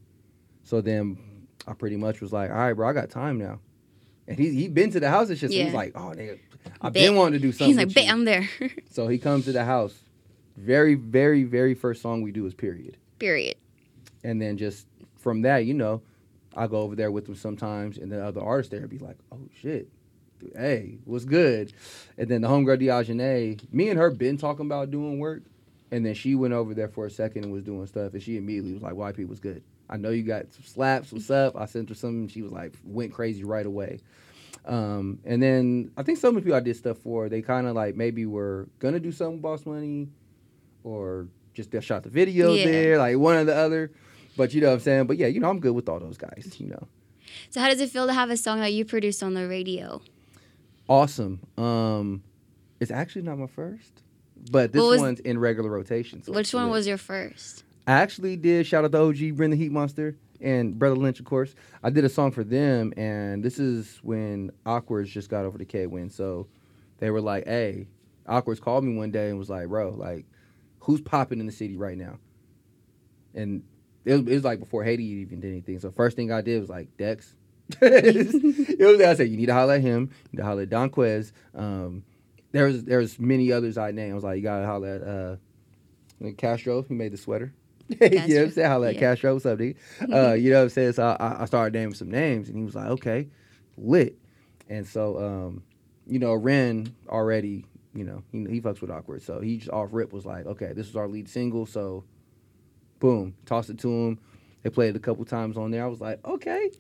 So 0.63 0.81
then 0.81 1.47
I 1.67 1.75
pretty 1.75 1.97
much 1.97 2.21
was 2.21 2.33
like, 2.33 2.51
all 2.51 2.57
right, 2.57 2.73
bro, 2.73 2.89
I 2.89 2.93
got 2.93 3.11
time 3.11 3.39
now. 3.39 3.61
And 4.27 4.39
he's 4.39 4.53
he 4.55 4.69
been 4.69 4.91
to 4.93 5.01
the 5.01 5.11
house 5.11 5.29
and 5.29 5.39
shit. 5.39 5.51
So 5.53 5.57
he's 5.57 5.73
like, 5.75 5.93
oh, 5.95 6.13
nigga, 6.17 6.39
I've 6.81 6.93
Bet. 6.93 7.03
been 7.05 7.15
wanting 7.17 7.35
to 7.35 7.47
do 7.47 7.53
something. 7.53 7.69
He's 7.69 7.77
like, 7.77 7.95
bet 7.95 8.05
you." 8.07 8.11
I'm 8.13 8.25
there. 8.25 8.49
So 8.91 9.07
he 9.09 9.19
comes 9.19 9.45
to 9.45 9.53
the 9.53 9.65
house. 9.65 9.95
Very, 10.57 10.95
very, 10.95 11.45
very 11.45 11.75
first 11.75 12.01
song 12.01 12.23
we 12.23 12.33
do 12.33 12.47
is 12.47 12.55
Period. 12.55 12.97
Period. 13.19 13.57
And 14.25 14.41
then 14.41 14.57
just 14.57 14.87
from 15.17 15.43
that, 15.43 15.67
you 15.67 15.75
know, 15.75 16.01
I 16.57 16.67
go 16.67 16.79
over 16.79 16.97
there 16.97 17.11
with 17.11 17.27
them 17.27 17.35
sometimes, 17.37 17.99
and 17.99 18.11
the 18.11 18.25
other 18.25 18.41
artists 18.41 18.71
there 18.71 18.87
be 18.89 18.99
like, 18.99 19.17
"Oh 19.31 19.39
shit, 19.61 19.89
hey, 20.57 20.99
what's 21.05 21.25
good?" 21.25 21.73
And 22.19 22.29
then 22.29 22.43
the 22.43 22.49
homegirl 22.49 22.81
Diogene, 22.81 23.61
me 23.73 23.89
and 23.89 23.99
her 23.99 24.11
been 24.11 24.37
talking 24.39 24.67
about 24.67 24.91
doing 24.91 25.19
work, 25.19 25.43
and 25.91 26.05
then 26.05 26.15
she 26.15 26.35
went 26.35 26.55
over 26.55 26.75
there 26.75 26.89
for 26.89 27.07
a 27.07 27.11
second 27.11 27.45
and 27.45 27.53
was 27.53 27.63
doing 27.63 27.87
stuff, 27.87 28.13
and 28.15 28.23
she 28.23 28.37
immediately 28.37 28.73
was 28.73 28.83
like, 28.83 28.95
"YP 28.95 29.27
was 29.29 29.41
good. 29.41 29.63
I 29.89 29.97
know 29.97 30.11
you 30.11 30.23
got 30.25 30.53
some 30.53 30.65
slaps. 30.65 31.13
What's 31.13 31.31
up?" 31.31 31.57
I 31.57 31.67
sent 31.67 31.89
her 31.91 31.95
some, 31.95 32.11
and 32.21 32.31
she 32.31 32.43
was 32.43 32.53
like, 32.53 32.75
went 32.85 33.13
crazy 33.13 33.45
right 33.45 33.67
away. 33.67 34.01
Um, 34.65 35.21
and 35.25 35.41
then 35.41 35.93
I 35.97 36.03
think 36.03 36.19
some 36.19 36.31
of 36.37 36.43
the 36.43 36.47
people 36.47 36.57
I 36.57 36.61
did 36.61 36.77
stuff 36.77 36.99
for, 36.99 37.29
they 37.29 37.41
kind 37.41 37.67
of 37.69 37.75
like 37.77 37.95
maybe 37.95 38.27
were 38.27 38.67
gonna 38.81 38.99
do 39.01 39.13
something 39.13 39.35
with 39.35 39.43
Boss 39.43 39.65
Money, 39.67 40.09
or 40.83 41.29
just 41.55 41.71
they 41.71 41.81
shot 41.81 42.03
the 42.03 42.09
video 42.11 42.53
Yeah. 42.55 42.65
there, 42.65 42.99
like 42.99 43.17
one 43.17 43.37
or 43.37 43.45
the 43.45 43.55
other. 43.55 43.93
But 44.37 44.53
you 44.53 44.61
know 44.61 44.69
what 44.69 44.75
I'm 44.75 44.81
saying. 44.81 45.07
But 45.07 45.17
yeah, 45.19 45.29
you 45.29 45.41
know 45.41 45.49
I'm 45.49 45.61
good 45.61 45.73
with 45.75 45.89
all 45.89 46.01
those 46.01 46.19
guys. 46.19 46.57
You 46.59 46.67
know, 46.69 46.89
So 47.51 47.61
how 47.61 47.69
does 47.69 47.81
it 47.81 47.91
feel 47.91 48.07
to 48.07 48.13
have 48.13 48.29
a 48.31 48.37
song 48.37 48.61
that 48.61 48.73
you 48.73 48.85
produced 48.85 49.23
on 49.23 49.35
the 49.35 49.47
radio? 49.49 50.03
Awesome. 50.89 51.41
Um, 51.59 52.23
it's 52.81 52.91
actually 52.91 53.23
not 53.23 53.39
my 53.39 53.47
first, 53.47 54.03
but 54.51 54.73
this 54.73 54.83
was- 54.83 55.01
one's 55.01 55.21
in 55.21 55.39
regular 55.39 55.71
rotation. 55.71 56.23
so 56.23 56.33
Which 56.33 56.55
one 56.55 56.71
was 56.71 56.87
your 56.87 56.99
first? 56.99 57.65
I 57.87 57.93
actually 57.93 58.37
did 58.37 58.67
shout 58.67 58.85
out 58.85 58.93
to 58.93 58.99
OG, 58.99 59.31
Bring 59.33 59.51
the 59.51 59.57
Heat 59.57 59.71
Monster, 59.73 60.17
and 60.41 60.79
Brother 60.79 60.97
Lynch, 60.97 61.21
of 61.21 61.25
course. 61.27 61.55
I 61.83 61.91
did 61.91 62.05
a 62.05 62.09
song 62.09 62.31
for 62.33 62.45
them, 62.45 62.93
and 62.97 63.43
this 63.45 63.59
is 63.59 63.99
when 64.03 64.51
Awkwards 64.67 65.11
just 65.11 65.29
got 65.31 65.45
over 65.45 65.57
the 65.57 65.65
KWIN. 65.65 66.11
So 66.11 66.49
they 66.99 67.11
were 67.11 67.21
like, 67.21 67.47
hey, 67.47 67.87
Awkwards 68.27 68.61
called 68.61 68.85
me 68.85 68.97
one 68.97 69.11
day 69.13 69.29
and 69.31 69.39
was 69.39 69.49
like, 69.51 69.69
bro, 69.69 69.91
like, 69.91 70.27
who's 70.81 71.01
popping 71.01 71.39
in 71.41 71.47
the 71.47 71.53
city 71.53 71.77
right 71.77 71.97
now? 71.97 72.19
And 73.35 73.63
it 74.05 74.13
was, 74.13 74.21
it 74.23 74.35
was 74.35 74.45
like 74.45 74.61
before 74.61 74.83
Haiti 74.85 75.05
even 75.05 75.41
did 75.41 75.51
anything. 75.53 75.79
So 75.79 75.91
first 75.91 76.17
thing 76.17 76.33
I 76.33 76.41
did 76.41 76.61
was 76.61 76.69
like, 76.71 76.97
Dex. 76.97 77.35
it 77.81 78.79
was, 78.81 79.01
I 79.01 79.15
said, 79.15 79.29
you 79.29 79.37
need 79.37 79.47
to 79.47 79.55
holler 79.55 79.75
at 79.75 79.81
him. 79.81 80.11
You 80.11 80.29
need 80.33 80.37
to 80.39 80.45
holler 80.45 80.63
at 80.63 80.71
Don 80.71 80.91
Quez. 80.91 81.33
Um, 81.55 82.05
there 82.53 82.67
was 82.67 82.85
there 82.85 82.99
was 82.99 83.19
many 83.19 83.53
others 83.53 83.77
I 83.77 83.91
named. 83.91 84.13
I 84.13 84.15
was 84.15 84.25
like, 84.25 84.37
you 84.37 84.43
gotta 84.43 84.67
holler 84.67 84.89
at 84.89 85.03
uh, 85.03 85.37
like 86.21 86.37
Castro. 86.39 86.83
He 86.83 86.95
made 86.95 87.13
the 87.13 87.17
sweater. 87.17 87.53
you 87.89 87.97
know 87.99 88.09
what 88.09 88.31
I'm 88.31 88.51
saying? 88.51 88.69
Holler 88.69 88.89
at 88.89 88.95
yeah. 88.95 89.01
Castro. 89.01 89.35
What's 89.35 89.47
up, 89.47 89.59
dude? 89.59 89.77
Uh, 90.01 90.33
you 90.33 90.51
know 90.51 90.59
what 90.59 90.63
I'm 90.65 90.69
saying? 90.71 90.93
So 90.93 91.17
I, 91.19 91.43
I 91.43 91.45
started 91.45 91.79
naming 91.79 91.95
some 91.95 92.11
names, 92.11 92.49
and 92.49 92.57
he 92.57 92.65
was 92.65 92.75
like, 92.75 92.87
okay, 92.87 93.29
lit. 93.77 94.19
And 94.69 94.87
so, 94.87 95.19
um, 95.19 95.63
you 96.07 96.19
know, 96.19 96.35
Ren 96.35 96.95
already, 97.09 97.65
you 97.95 98.05
know, 98.05 98.23
he, 98.33 98.39
he 98.47 98.61
fucks 98.61 98.81
with 98.81 98.91
awkward. 98.91 99.23
So 99.23 99.41
he 99.41 99.59
just 99.59 99.71
off 99.71 99.91
rip 99.93 100.13
was 100.13 100.27
like, 100.27 100.47
okay, 100.47 100.73
this 100.73 100.89
is 100.89 100.97
our 100.97 101.07
lead 101.09 101.29
single. 101.29 101.67
So, 101.67 102.05
boom, 102.99 103.35
tossed 103.45 103.71
it 103.71 103.79
to 103.81 103.89
him. 103.89 104.19
They 104.63 104.71
played 104.71 104.91
it 104.91 104.97
a 104.97 105.01
couple 105.01 105.25
times 105.25 105.57
on 105.57 105.71
there. 105.71 105.85
I 105.85 105.89
was 105.89 106.01
like, 106.01 106.25
okay, 106.25 106.71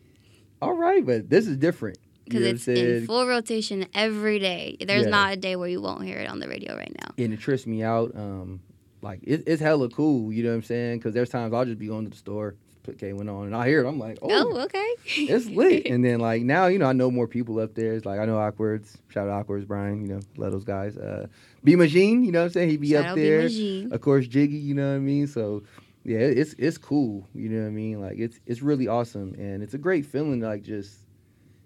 all 0.62 0.74
right, 0.74 1.04
but 1.04 1.28
this 1.30 1.46
is 1.46 1.56
different. 1.56 1.98
You 2.26 2.40
Because 2.40 2.42
know 2.42 2.48
it's 2.50 2.68
in 3.00 3.06
full 3.06 3.26
rotation 3.26 3.86
every 3.94 4.38
day. 4.38 4.76
There's 4.84 5.04
Yeah. 5.04 5.10
not 5.10 5.32
a 5.34 5.36
day 5.36 5.54
where 5.56 5.68
you 5.68 5.80
won't 5.80 6.04
hear 6.04 6.18
it 6.18 6.28
on 6.28 6.40
the 6.40 6.48
radio 6.48 6.76
right 6.76 6.92
now. 7.00 7.14
and 7.22 7.32
it 7.32 7.38
trips 7.40 7.66
me 7.66 7.82
out. 7.82 8.12
Um, 8.16 8.60
like 9.02 9.20
it, 9.22 9.44
it's 9.46 9.62
hella 9.62 9.88
cool. 9.90 10.32
You 10.32 10.42
know 10.42 10.48
what 10.50 10.56
I'm 10.56 10.62
saying? 10.62 10.98
Because 10.98 11.14
there's 11.14 11.28
times 11.28 11.54
I'll 11.54 11.64
just 11.64 11.78
be 11.78 11.86
going 11.86 12.04
to 12.04 12.10
the 12.10 12.16
store, 12.16 12.56
put 12.82 12.98
KWIN 12.98 13.28
on, 13.32 13.46
and 13.46 13.54
I 13.54 13.68
hear 13.68 13.84
it. 13.84 13.88
I'm 13.88 13.98
like, 14.00 14.18
oh, 14.22 14.28
Oh, 14.30 14.60
okay. 14.64 14.94
it's 15.04 15.46
lit. 15.46 15.86
and 15.90 16.04
then 16.04 16.18
like 16.18 16.42
now, 16.42 16.66
you 16.66 16.78
know, 16.80 16.86
I 16.86 16.92
know 16.92 17.10
more 17.12 17.28
people 17.28 17.60
up 17.60 17.74
there. 17.74 17.92
It's 17.92 18.04
like 18.06 18.18
I 18.18 18.24
know 18.24 18.38
Awkwards. 18.38 18.98
Shout 19.08 19.28
out 19.28 19.40
Awkwards, 19.46 19.64
Brian. 19.66 20.02
You 20.06 20.14
know, 20.14 20.20
love 20.36 20.50
those 20.52 20.64
guys. 20.64 20.96
Uh, 20.96 21.28
B 21.62 21.76
Machine. 21.76 22.24
You 22.24 22.32
know 22.32 22.40
what 22.40 22.46
I'm 22.46 22.52
saying? 22.52 22.70
he'd 22.70 22.80
be 22.80 22.90
Shout 22.90 23.06
up 23.06 23.14
there. 23.14 23.48
Of 23.92 24.00
course, 24.00 24.26
Jiggy. 24.26 24.56
You 24.56 24.74
know 24.74 24.88
what 24.90 24.96
I 24.96 24.98
mean? 24.98 25.28
So. 25.28 25.62
Yeah, 26.06 26.18
it's 26.18 26.54
it's 26.56 26.78
cool, 26.78 27.26
you 27.34 27.48
know 27.48 27.62
what 27.62 27.66
I 27.66 27.70
mean. 27.70 28.00
Like 28.00 28.18
it's 28.18 28.38
it's 28.46 28.62
really 28.62 28.86
awesome, 28.86 29.34
and 29.36 29.60
it's 29.60 29.74
a 29.74 29.78
great 29.78 30.06
feeling 30.06 30.40
to 30.40 30.46
like 30.46 30.62
just 30.62 31.00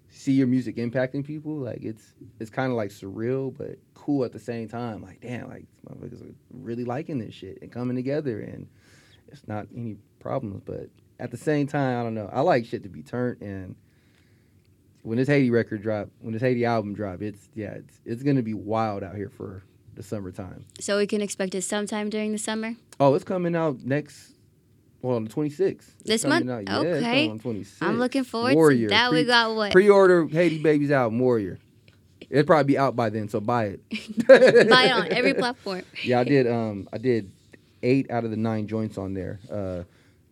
see 0.09 0.31
your 0.31 0.47
music 0.47 0.77
impacting 0.77 1.23
people. 1.23 1.57
Like 1.57 1.83
it's 1.83 2.15
it's 2.39 2.49
kind 2.49 2.71
of 2.71 2.75
like 2.75 2.89
surreal, 2.89 3.55
but 3.55 3.77
cool 3.93 4.25
at 4.25 4.31
the 4.31 4.39
same 4.39 4.67
time. 4.67 5.03
Like 5.03 5.21
damn, 5.21 5.47
like 5.47 5.67
motherfuckers 5.87 6.27
are 6.27 6.33
really 6.49 6.85
liking 6.85 7.19
this 7.19 7.35
shit 7.35 7.59
and 7.61 7.71
coming 7.71 7.95
together, 7.95 8.39
and 8.39 8.67
it's 9.27 9.47
not 9.47 9.67
any 9.77 9.97
problems. 10.19 10.63
But 10.65 10.89
at 11.19 11.29
the 11.29 11.37
same 11.37 11.67
time, 11.67 11.99
I 11.99 12.03
don't 12.03 12.15
know. 12.15 12.27
I 12.33 12.41
like 12.41 12.65
shit 12.65 12.81
to 12.81 12.89
be 12.89 13.03
turned, 13.03 13.43
and 13.43 13.75
when 15.03 15.19
this 15.19 15.27
Haiti 15.27 15.51
record 15.51 15.83
drop, 15.83 16.09
when 16.19 16.33
this 16.33 16.41
Haiti 16.41 16.65
album 16.65 16.95
drop, 16.95 17.21
it's 17.21 17.47
yeah, 17.53 17.73
it's 17.73 17.99
it's 18.05 18.23
gonna 18.23 18.41
be 18.41 18.55
wild 18.55 19.03
out 19.03 19.15
here 19.15 19.29
for 19.29 19.61
the 20.01 20.07
summertime. 20.07 20.65
So 20.79 20.97
we 20.97 21.07
can 21.07 21.21
expect 21.21 21.53
it 21.55 21.61
sometime 21.61 22.09
during 22.09 22.31
the 22.31 22.37
summer. 22.37 22.75
Oh, 22.99 23.13
it's 23.13 23.23
coming 23.23 23.55
out 23.55 23.79
next. 23.83 24.33
Well, 25.01 25.15
on 25.15 25.23
the 25.25 25.31
26th. 25.31 26.03
This 26.05 26.23
month? 26.25 26.47
Out. 26.49 26.63
Yeah, 26.67 26.77
Okay. 26.79 27.29
on 27.29 27.39
26th. 27.39 27.77
I'm 27.81 27.97
looking 27.99 28.23
forward 28.23 28.53
Warrior. 28.55 28.87
to 28.89 28.93
that. 28.93 29.09
Pre- 29.09 29.19
we 29.21 29.25
got 29.25 29.55
what? 29.55 29.71
Pre-order 29.71 30.27
Haiti 30.27 30.61
Baby's 30.61 30.91
album, 30.91 31.19
Warrior. 31.19 31.59
It'll 32.29 32.45
probably 32.45 32.73
be 32.73 32.77
out 32.77 32.95
by 32.95 33.09
then, 33.09 33.27
so 33.27 33.39
buy 33.41 33.65
it. 33.65 33.81
Buy 34.27 34.35
it 34.85 34.91
on 34.91 35.07
every 35.11 35.33
platform. 35.43 35.81
Yeah, 36.03 36.19
I 36.21 36.23
did. 36.23 36.47
Um, 36.47 36.87
I 36.93 36.97
did 36.97 37.29
eight 37.83 38.09
out 38.11 38.23
of 38.23 38.31
the 38.31 38.37
nine 38.37 38.67
joints 38.67 38.97
on 38.97 39.13
there. 39.13 39.39
Uh, 39.51 39.83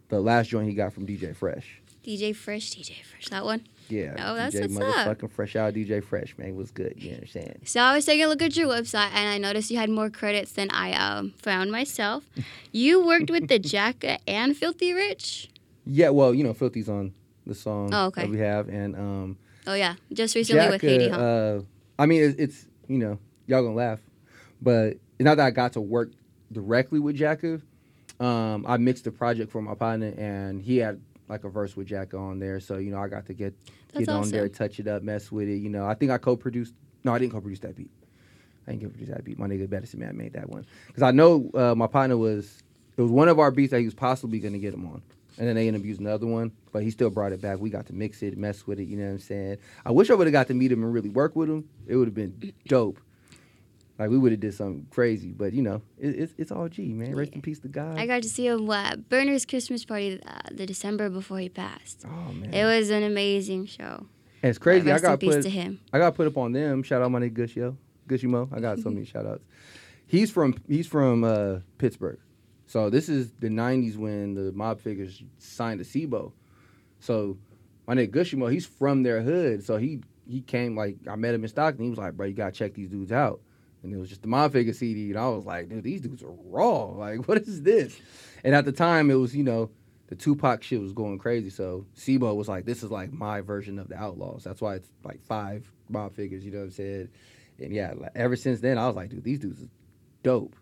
the 0.07 0.19
last 0.21 0.49
joint 0.49 0.69
he 0.69 0.75
got 0.75 0.93
from 0.93 1.05
DJ 1.05 1.35
Fresh. 1.35 1.81
DJ 2.05 2.33
Fresh, 2.35 2.71
DJ 2.71 3.03
Fresh, 3.03 3.27
that 3.29 3.43
one. 3.43 3.65
Yeah. 3.89 4.15
Oh, 4.19 4.35
that's 4.35 4.55
DJ 4.55 4.71
what's 4.73 4.77
up. 4.97 5.17
motherfucking 5.19 5.31
Fresh 5.31 5.55
out 5.55 5.73
DJ 5.73 6.03
Fresh, 6.03 6.37
man. 6.37 6.55
Was 6.55 6.71
good. 6.71 6.93
You 6.97 7.13
understand? 7.15 7.59
So 7.65 7.81
I 7.81 7.95
was 7.95 8.05
taking 8.05 8.25
a 8.25 8.27
look 8.27 8.41
at 8.41 8.55
your 8.55 8.67
website 8.67 9.09
and 9.13 9.27
I 9.29 9.37
noticed 9.37 9.71
you 9.71 9.77
had 9.77 9.89
more 9.89 10.09
credits 10.09 10.51
than 10.53 10.69
I 10.71 10.93
um, 10.93 11.31
found 11.37 11.71
myself. 11.71 12.23
You 12.71 13.03
worked 13.03 13.31
with 13.31 13.47
the 13.47 13.57
Jacka 13.57 14.19
and 14.27 14.55
Filthy 14.55 14.93
Rich. 14.93 15.49
Yeah. 15.87 16.09
Well, 16.09 16.35
you 16.35 16.43
know, 16.43 16.53
Filthy's 16.53 16.87
on 16.87 17.13
the 17.47 17.55
song 17.55 17.89
Oh, 17.93 18.05
okay. 18.07 18.21
that 18.21 18.29
we 18.29 18.37
have, 18.37 18.69
and 18.69 18.95
um, 18.95 19.37
Oh 19.65 19.73
yeah, 19.73 19.95
just 20.13 20.35
recently 20.35 20.67
with 20.69 20.81
Jacka, 20.81 20.87
Haiti, 20.87 21.09
huh? 21.09 21.17
uh, 21.19 21.61
I 21.97 22.05
mean, 22.05 22.21
it's, 22.23 22.37
it's 22.37 22.65
you 22.87 22.99
know, 22.99 23.17
y'all 23.47 23.63
gonna 23.63 23.73
laugh, 23.75 23.99
but 24.61 24.87
it's 24.93 24.99
not 25.25 25.37
that 25.37 25.45
I 25.47 25.51
got 25.51 25.73
to 25.73 25.81
work 25.81 26.11
directly 26.51 26.99
with 26.99 27.15
Jacka. 27.15 27.59
Um, 28.19 28.65
I 28.67 28.77
mixed 28.77 29.05
the 29.05 29.11
project 29.11 29.51
for 29.51 29.61
my 29.61 29.73
partner, 29.73 30.13
and 30.17 30.61
he 30.61 30.77
had 30.77 31.01
like 31.29 31.43
a 31.43 31.49
verse 31.49 31.77
with 31.77 31.87
Jacka 31.87 32.17
on 32.17 32.39
there, 32.39 32.59
so 32.59 32.77
you 32.77 32.91
know, 32.91 32.99
I 32.99 33.07
got 33.07 33.25
to 33.27 33.33
get 33.33 33.53
That's 33.93 34.07
get 34.07 34.13
on 34.13 34.29
there, 34.29 34.49
touch 34.49 34.79
it 34.79 34.87
up, 34.87 35.03
mess 35.03 35.31
with 35.31 35.47
it. 35.47 35.57
You 35.57 35.69
know, 35.69 35.85
I 35.85 35.93
think 35.93 36.11
I 36.11 36.17
co-produced. 36.17 36.73
No, 37.03 37.13
I 37.13 37.19
didn't 37.19 37.33
co-produce 37.33 37.59
that 37.59 37.75
beat. 37.75 37.91
I 38.67 38.71
didn't 38.71 38.83
co-produce 38.83 39.09
that 39.09 39.23
beat. 39.23 39.39
My 39.39 39.47
nigga 39.47 39.69
Madison 39.69 39.99
Man 39.99 40.17
made 40.17 40.33
that 40.33 40.49
one 40.49 40.65
because 40.87 41.03
I 41.03 41.11
know 41.11 41.49
uh, 41.53 41.75
my 41.75 41.87
partner 41.87 42.17
was. 42.17 42.63
It 42.97 43.01
was 43.03 43.11
one 43.11 43.29
of 43.29 43.39
our 43.39 43.49
beats 43.49 43.71
that 43.71 43.79
he 43.79 43.85
was 43.85 43.93
possibly 43.93 44.39
gonna 44.39 44.57
get 44.57 44.73
him 44.73 44.85
on. 44.85 45.01
And 45.37 45.47
then 45.47 45.55
they 45.55 45.67
ended 45.67 45.81
up 45.81 45.85
using 45.85 46.05
another 46.05 46.27
one, 46.27 46.51
but 46.73 46.83
he 46.83 46.91
still 46.91 47.09
brought 47.09 47.31
it 47.31 47.39
back. 47.39 47.59
We 47.59 47.69
got 47.69 47.85
to 47.85 47.93
mix 47.93 48.21
it, 48.23 48.37
mess 48.37 48.67
with 48.67 48.77
it. 48.77 48.89
You 48.89 48.97
know 48.97 49.05
what 49.05 49.11
I'm 49.11 49.19
saying? 49.19 49.57
I 49.85 49.91
wish 49.91 50.09
I 50.09 50.15
would 50.15 50.27
have 50.27 50.33
got 50.33 50.47
to 50.47 50.53
meet 50.53 50.69
him 50.69 50.83
and 50.83 50.93
really 50.93 51.07
work 51.07 51.33
with 51.33 51.49
him. 51.49 51.69
It 51.87 51.95
would 51.95 52.09
have 52.09 52.13
been 52.15 52.53
dope. 52.67 52.99
Like 53.99 54.09
we 54.09 54.17
would 54.17 54.31
have 54.31 54.39
did 54.39 54.53
something 54.53 54.87
crazy, 54.91 55.33
but 55.33 55.51
you 55.51 55.61
know, 55.61 55.81
it, 55.99 56.07
it's 56.17 56.33
it's 56.37 56.51
all 56.51 56.69
G, 56.69 56.93
man. 56.93 57.13
Rest 57.15 57.33
in 57.33 57.41
peace 57.41 57.59
to 57.59 57.67
God. 57.67 57.99
I 57.99 58.07
got 58.07 58.23
to 58.23 58.29
see 58.29 58.47
him 58.47 58.69
at 58.71 59.09
Burner's 59.09 59.45
Christmas 59.45 59.83
party 59.83 60.21
uh, 60.25 60.39
the 60.51 60.65
December 60.65 61.09
before 61.09 61.39
he 61.39 61.49
passed. 61.49 62.05
oh 62.07 62.31
man, 62.33 62.53
It 62.53 62.63
was 62.63 62.89
an 62.91 63.03
amazing 63.03 63.65
show. 63.65 64.05
and 64.41 64.49
it's 64.49 64.57
crazy. 64.57 64.89
I 64.89 64.99
got 64.99 65.19
peace 65.19 65.35
put 65.35 65.43
to 65.43 65.49
him. 65.49 65.81
I 65.91 65.97
got 65.99 66.15
put 66.15 66.27
up 66.27 66.37
on 66.37 66.53
them. 66.53 66.81
Shout 66.81 67.01
out 67.01 67.11
my 67.11 67.19
nigga 67.19 67.33
Gush 67.33 67.57
Yo, 67.57 67.75
Gushy 68.07 68.27
Mo. 68.27 68.47
I 68.53 68.61
got 68.61 68.79
so 68.79 68.89
many 68.95 69.05
shout 69.05 69.25
outs. 69.25 69.43
He's 70.07 70.31
from 70.31 70.55
he's 70.67 70.87
from 70.87 71.25
uh, 71.25 71.59
Pittsburg, 71.77 72.19
so 72.67 72.89
this 72.89 73.09
is 73.09 73.33
the 73.41 73.49
'90s 73.49 73.97
when 73.97 74.33
the 74.33 74.53
Mob 74.53 74.81
Figaz 74.81 75.21
signed 75.39 75.79
to 75.79 75.83
C-Bo. 75.85 76.31
So 77.01 77.37
my 77.85 77.95
nigga 77.95 78.11
Gushy 78.11 78.37
Mo, 78.37 78.47
he's 78.47 78.65
from 78.65 79.03
their 79.03 79.21
hood, 79.21 79.61
so 79.63 79.75
he 79.75 79.99
he 80.25 80.39
came 80.39 80.77
like 80.77 80.95
I 81.05 81.17
met 81.17 81.33
him 81.35 81.43
in 81.43 81.49
Stockton. 81.49 81.83
He 81.83 81.89
was 81.89 81.99
like, 81.99 82.13
bro, 82.15 82.27
you 82.27 82.33
gotta 82.33 82.53
check 82.53 82.73
these 82.73 82.87
dudes 82.89 83.11
out. 83.11 83.41
And 83.83 83.93
it 83.93 83.97
was 83.97 84.09
just 84.09 84.21
the 84.21 84.27
mob 84.27 84.51
figure 84.51 84.73
CD, 84.73 85.09
and 85.11 85.17
I 85.19 85.29
was 85.29 85.45
like, 85.45 85.69
dude, 85.69 85.83
these 85.83 86.01
dudes 86.01 86.21
are 86.23 86.31
raw. 86.45 86.85
Like, 86.97 87.27
what 87.27 87.37
is 87.37 87.61
this? 87.61 87.97
And 88.43 88.53
at 88.53 88.65
the 88.65 88.71
time, 88.73 89.09
it 89.09 89.15
was 89.15 89.35
you 89.35 89.43
know 89.43 89.69
the 90.07 90.15
Tupac 90.15 90.63
shit 90.63 90.81
was 90.81 90.91
going 90.91 91.17
crazy. 91.19 91.49
So 91.49 91.85
C-Bo 91.93 92.33
was 92.33 92.47
like, 92.49 92.65
this 92.65 92.81
is 92.83 92.89
like 92.91 93.13
my 93.13 93.41
version 93.41 93.77
of 93.79 93.87
the 93.89 93.95
Outlaws. 93.95 94.43
That's 94.43 94.59
why 94.59 94.75
it's 94.75 94.89
like 95.03 95.21
five 95.23 95.71
Mob 95.87 96.15
Figaz. 96.15 96.41
You 96.43 96.51
know 96.51 96.57
what 96.59 96.63
I'm 96.65 96.71
saying? 96.71 97.09
And 97.59 97.71
yeah, 97.73 97.93
like, 97.95 98.11
ever 98.15 98.35
since 98.35 98.59
then, 98.59 98.77
I 98.77 98.87
was 98.87 98.95
like, 98.95 99.09
dude, 99.09 99.23
these 99.23 99.37
dudes 99.39 99.59
is 99.61 99.67
dope. 100.23 100.55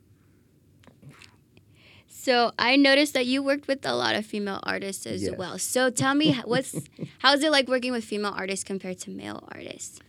So 2.10 2.51
I 2.60 2.75
noticed 2.75 3.13
that 3.13 3.25
you 3.25 3.41
worked 3.41 3.67
with 3.67 3.86
a 3.86 3.95
lot 3.95 4.15
of 4.15 4.25
female 4.25 4.60
artists 4.63 5.06
as 5.06 5.23
Yes. 5.23 5.38
well. 5.38 5.58
So 5.60 5.89
tell 5.89 6.13
me, 6.13 6.34
what's 6.45 6.75
how's 7.19 7.41
it 7.43 7.51
like 7.51 7.67
working 7.67 7.91
with 7.91 8.03
female 8.03 8.34
artists 8.36 8.63
compared 8.63 8.99
to 8.99 9.12
male 9.12 9.47
artists? 9.51 9.99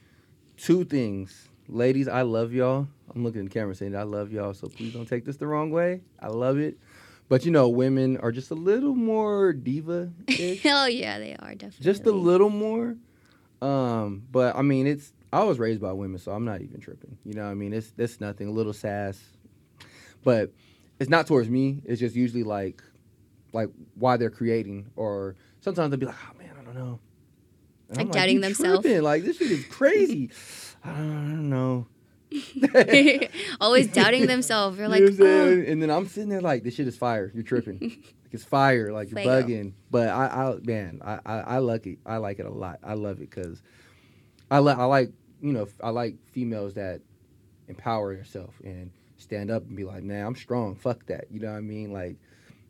Two 0.57 0.85
things, 0.85 1.48
ladies, 1.69 2.09
I 2.09 2.23
love 2.23 2.53
y'all. 2.53 2.89
I'm 3.15 3.25
looking 3.25 3.41
in 3.41 3.47
the 3.47 3.51
camera 3.51 3.75
saying 3.75 3.97
I 3.97 4.03
love 4.03 4.33
y'all, 4.33 4.55
so 4.55 4.69
please 4.69 4.93
don't 4.93 5.07
take 5.09 5.25
this 5.25 5.37
the 5.37 5.47
wrong 5.47 5.71
way. 5.71 6.03
I 6.21 6.29
love 6.29 6.59
it. 6.59 6.79
But 7.29 7.45
you 7.45 7.51
know, 7.51 7.69
women 7.69 8.17
are 8.19 8.33
just 8.33 8.51
a 8.51 8.55
little 8.55 8.95
more 8.95 9.53
diva 9.53 10.11
oh 10.65 10.87
yeah, 10.87 11.19
they 11.19 11.37
are 11.39 11.55
definitely. 11.55 11.85
just 11.85 12.07
a 12.07 12.13
little 12.13 12.49
more. 12.51 12.97
Um, 13.61 14.23
but 14.31 14.57
I 14.57 14.63
mean, 14.63 14.87
it's 14.87 15.13
I 15.33 15.45
was 15.45 15.59
raised 15.59 15.81
by 15.81 15.93
women, 15.93 16.19
so 16.19 16.33
I'm 16.33 16.45
not 16.45 16.63
even 16.63 16.81
tripping. 16.81 17.19
You 17.25 17.35
know, 17.35 17.45
what 17.45 17.51
I 17.51 17.55
mean, 17.55 17.73
it's 17.75 17.93
it's 17.99 18.21
nothing. 18.21 18.49
A 18.49 18.51
little 18.51 18.73
sass, 18.73 19.21
but 20.25 20.53
it's 20.99 21.11
not 21.11 21.27
towards 21.27 21.49
me. 21.51 21.83
It's 21.85 22.01
just 22.01 22.17
usually 22.17 22.45
like, 22.45 22.83
like 23.53 23.69
why 23.95 24.17
they're 24.17 24.31
creating, 24.31 24.87
or 24.97 25.37
sometimes 25.61 25.91
they'll 25.91 26.01
be 26.01 26.07
like, 26.07 26.15
oh 26.31 26.39
man, 26.39 26.51
I 26.59 26.65
don't 26.65 26.75
know. 26.75 26.99
And 27.91 27.99
Like 27.99 28.07
I'm 28.07 28.13
doubting 28.13 28.35
"You 28.37 28.41
themselves." 28.41 28.83
tripping. 28.83 29.03
Like 29.03 29.23
this 29.25 29.37
shit 29.37 29.51
is 29.51 29.67
crazy. 29.67 30.31
I 30.85 30.93
don't 30.93 31.49
know. 31.49 31.87
Always 33.61 33.89
doubting 33.89 34.27
themselves. 34.27 34.79
You're 34.79 34.89
like, 34.89 35.01
You 35.01 35.11
know 35.13 35.25
oh. 35.25 35.65
and 35.67 35.83
then 35.83 35.91
I'm 35.91 36.07
sitting 36.07 36.29
there 36.29 36.41
like, 36.41 36.63
this 36.63 36.75
shit 36.75 36.87
is 36.87 36.97
fire. 36.97 37.31
You're 37.35 37.43
tripping. 37.43 37.79
like 37.81 38.15
it's 38.33 38.45
fire. 38.45 38.93
Like 38.93 39.11
you're 39.11 39.21
Fuego. 39.21 39.43
bugging. 39.43 39.73
But 39.91 40.09
I, 40.09 40.27
I 40.27 40.57
man, 40.63 41.01
I, 41.05 41.19
I, 41.25 41.39
I 41.41 41.59
like 41.59 41.87
it. 41.87 41.99
I 42.05 42.19
like 42.19 42.39
it 42.39 42.47
a 42.47 42.51
lot. 42.53 42.81
I 42.83 42.95
love 42.95 43.21
it 43.21 43.31
because 43.31 43.63
I 44.51 44.59
like, 44.59 44.79
I 44.79 44.85
like, 44.85 45.13
you 45.41 45.53
know, 45.53 45.69
I 45.83 45.91
like 45.91 46.17
females 46.33 46.75
that 46.75 47.01
empower 47.69 48.13
yourself 48.13 48.55
and 48.65 48.91
stand 49.17 49.51
up 49.51 49.65
and 49.67 49.77
be 49.77 49.85
like, 49.85 50.03
man, 50.03 50.27
I'm 50.27 50.37
strong. 50.37 50.75
Fuck 50.75 51.07
that. 51.07 51.27
You 51.31 51.41
know 51.41 51.51
what 51.51 51.59
I 51.59 51.63
mean? 51.63 51.93
Like, 51.93 52.17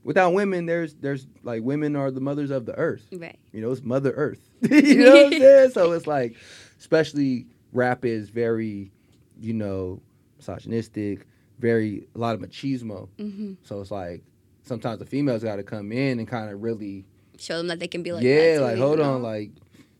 without 0.04 0.32
women, 0.32 0.66
there's, 0.66 0.94
there's 0.94 1.26
like 1.42 1.62
women 1.62 1.96
are 1.96 2.10
the 2.10 2.20
mothers 2.20 2.50
of 2.50 2.66
the 2.66 2.76
earth. 2.76 3.06
right. 3.12 3.38
You 3.52 3.60
know, 3.60 3.70
it's 3.70 3.82
Mother 3.82 4.12
Earth. 4.12 4.40
you 4.62 5.04
know 5.04 5.24
what 5.24 5.26
I'm 5.34 5.40
saying? 5.40 5.70
So 5.70 5.92
it's 5.92 6.06
like, 6.06 6.36
especially 6.78 7.46
rap 7.72 8.04
is 8.04 8.30
very, 8.30 8.90
you 9.38 9.52
know, 9.52 10.00
misogynistic, 10.36 11.26
very 11.58 12.06
a 12.14 12.18
lot 12.18 12.34
of 12.34 12.40
machismo. 12.40 13.08
hmm 13.18 13.54
So 13.62 13.80
it's 13.80 13.90
like 13.90 14.22
sometimes 14.62 14.98
the 14.98 15.06
females 15.06 15.42
got 15.42 15.56
to 15.56 15.62
come 15.62 15.92
in 15.92 16.18
and 16.18 16.28
kind 16.28 16.50
of 16.50 16.62
really, 16.62 17.04
Show 17.38 17.58
them 17.58 17.68
that 17.68 17.78
they 17.78 17.86
can 17.88 18.02
be 18.02 18.10
like, 18.12 18.24
yeah, 18.24 18.58
like 18.60 18.78
hold 18.78 18.98
know? 18.98 19.14
on, 19.14 19.22
like 19.22 19.52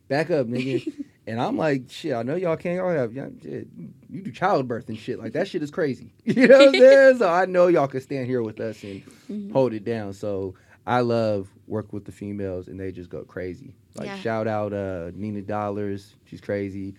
back 0.09 0.31
up, 0.31 0.47
nigga. 0.49 0.85
and 1.27 1.41
I'm 1.41 1.57
like, 1.57 1.85
shit, 1.89 2.13
I 2.15 2.23
know 2.25 2.35
y'all 2.35 2.57
can't 2.57 2.77
y'all 2.77 2.91
have 2.91 3.13
y'all, 3.13 3.31
shit, 3.43 3.69
you 4.11 4.23
do 4.23 4.33
childbirth 4.33 4.89
and 4.89 4.99
shit 4.99 5.19
like 5.21 5.35
that. 5.35 5.47
Shit 5.47 5.63
is 5.63 5.71
crazy. 5.71 6.13
You 6.25 6.49
know 6.49 6.59
what 6.59 6.69
I'm 6.71 6.75
saying? 6.81 7.19
So 7.19 7.29
I 7.29 7.47
know 7.47 7.69
y'all 7.69 7.87
can 7.87 8.01
stand 8.01 8.27
here 8.27 8.43
with 8.43 8.59
us 8.61 8.83
and 8.83 9.03
Mhm. 9.31 9.53
hold 9.53 9.73
it 9.73 9.85
down. 9.85 10.13
So 10.15 10.55
I 10.87 11.01
love 11.03 11.49
work 11.67 11.93
with 11.93 12.07
the 12.07 12.13
females 12.13 12.67
and 12.67 12.81
they 12.81 12.91
just 12.93 13.11
go 13.11 13.23
crazy. 13.23 13.75
Like 13.95 14.07
Yeah. 14.07 14.17
shout 14.21 14.49
out 14.49 14.73
uh, 14.73 15.11
Nina 15.15 15.43
Dollars, 15.43 16.17
she's 16.25 16.41
crazy. 16.41 16.95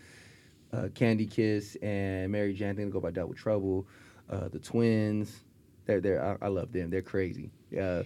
Uh, 0.72 0.88
Candy 0.94 1.26
Kiss 1.26 1.76
and 1.82 2.32
Mary 2.32 2.54
Jan, 2.54 2.76
they 2.76 2.86
go 2.86 3.00
by 3.00 3.12
Double 3.12 3.34
Trouble. 3.34 3.88
Uh, 4.30 4.48
the 4.50 4.60
twins, 4.60 5.42
they're 5.86 6.00
they're 6.00 6.24
I, 6.24 6.46
I 6.46 6.48
love 6.50 6.72
them. 6.72 6.90
They're 6.92 7.02
crazy. 7.02 7.50
Uh, 7.80 8.04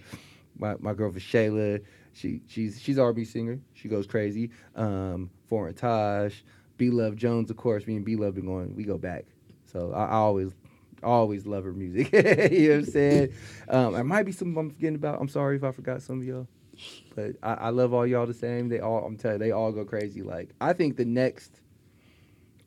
my 0.58 0.76
my 0.78 0.94
girl 0.94 1.12
Shayla, 1.12 1.82
she 2.12 2.40
she's 2.46 2.80
she's 2.80 2.98
R&B 2.98 3.24
singer. 3.24 3.60
She 3.74 3.88
goes 3.88 4.06
crazy. 4.06 4.50
Um, 4.74 5.30
Foreign 5.48 5.74
Taj, 5.74 6.34
B 6.78 6.90
Love 6.90 7.16
Jones, 7.16 7.50
of 7.50 7.56
course. 7.56 7.86
Me 7.86 7.96
and 7.96 8.04
B 8.04 8.16
Love 8.16 8.36
been 8.36 8.46
going. 8.46 8.74
We 8.74 8.84
go 8.84 8.96
back. 8.96 9.26
So 9.66 9.92
I, 9.92 10.04
I 10.04 10.14
always 10.14 10.52
always 11.02 11.46
love 11.46 11.64
her 11.64 11.72
music. 11.72 12.10
you 12.12 12.22
know 12.22 12.76
what 12.76 12.78
I'm 12.78 12.84
saying? 12.86 13.32
Um, 13.68 13.92
there 13.92 14.04
might 14.04 14.24
be 14.24 14.32
some 14.32 14.56
I'm 14.56 14.70
forgetting 14.70 14.96
about. 14.96 15.20
I'm 15.20 15.28
sorry 15.28 15.56
if 15.56 15.64
I 15.64 15.72
forgot 15.72 16.02
some 16.02 16.20
of 16.20 16.26
y'all. 16.26 16.48
But 17.14 17.36
I, 17.42 17.54
I 17.54 17.68
love 17.68 17.92
all 17.92 18.06
y'all 18.06 18.26
the 18.26 18.34
same. 18.34 18.68
They 18.68 18.80
all 18.80 19.04
I'm 19.04 19.16
telling 19.16 19.40
you, 19.40 19.46
they 19.46 19.52
all 19.52 19.72
go 19.72 19.84
crazy. 19.84 20.22
Like 20.22 20.50
I 20.60 20.72
think 20.72 20.96
the 20.96 21.04
next 21.04 21.60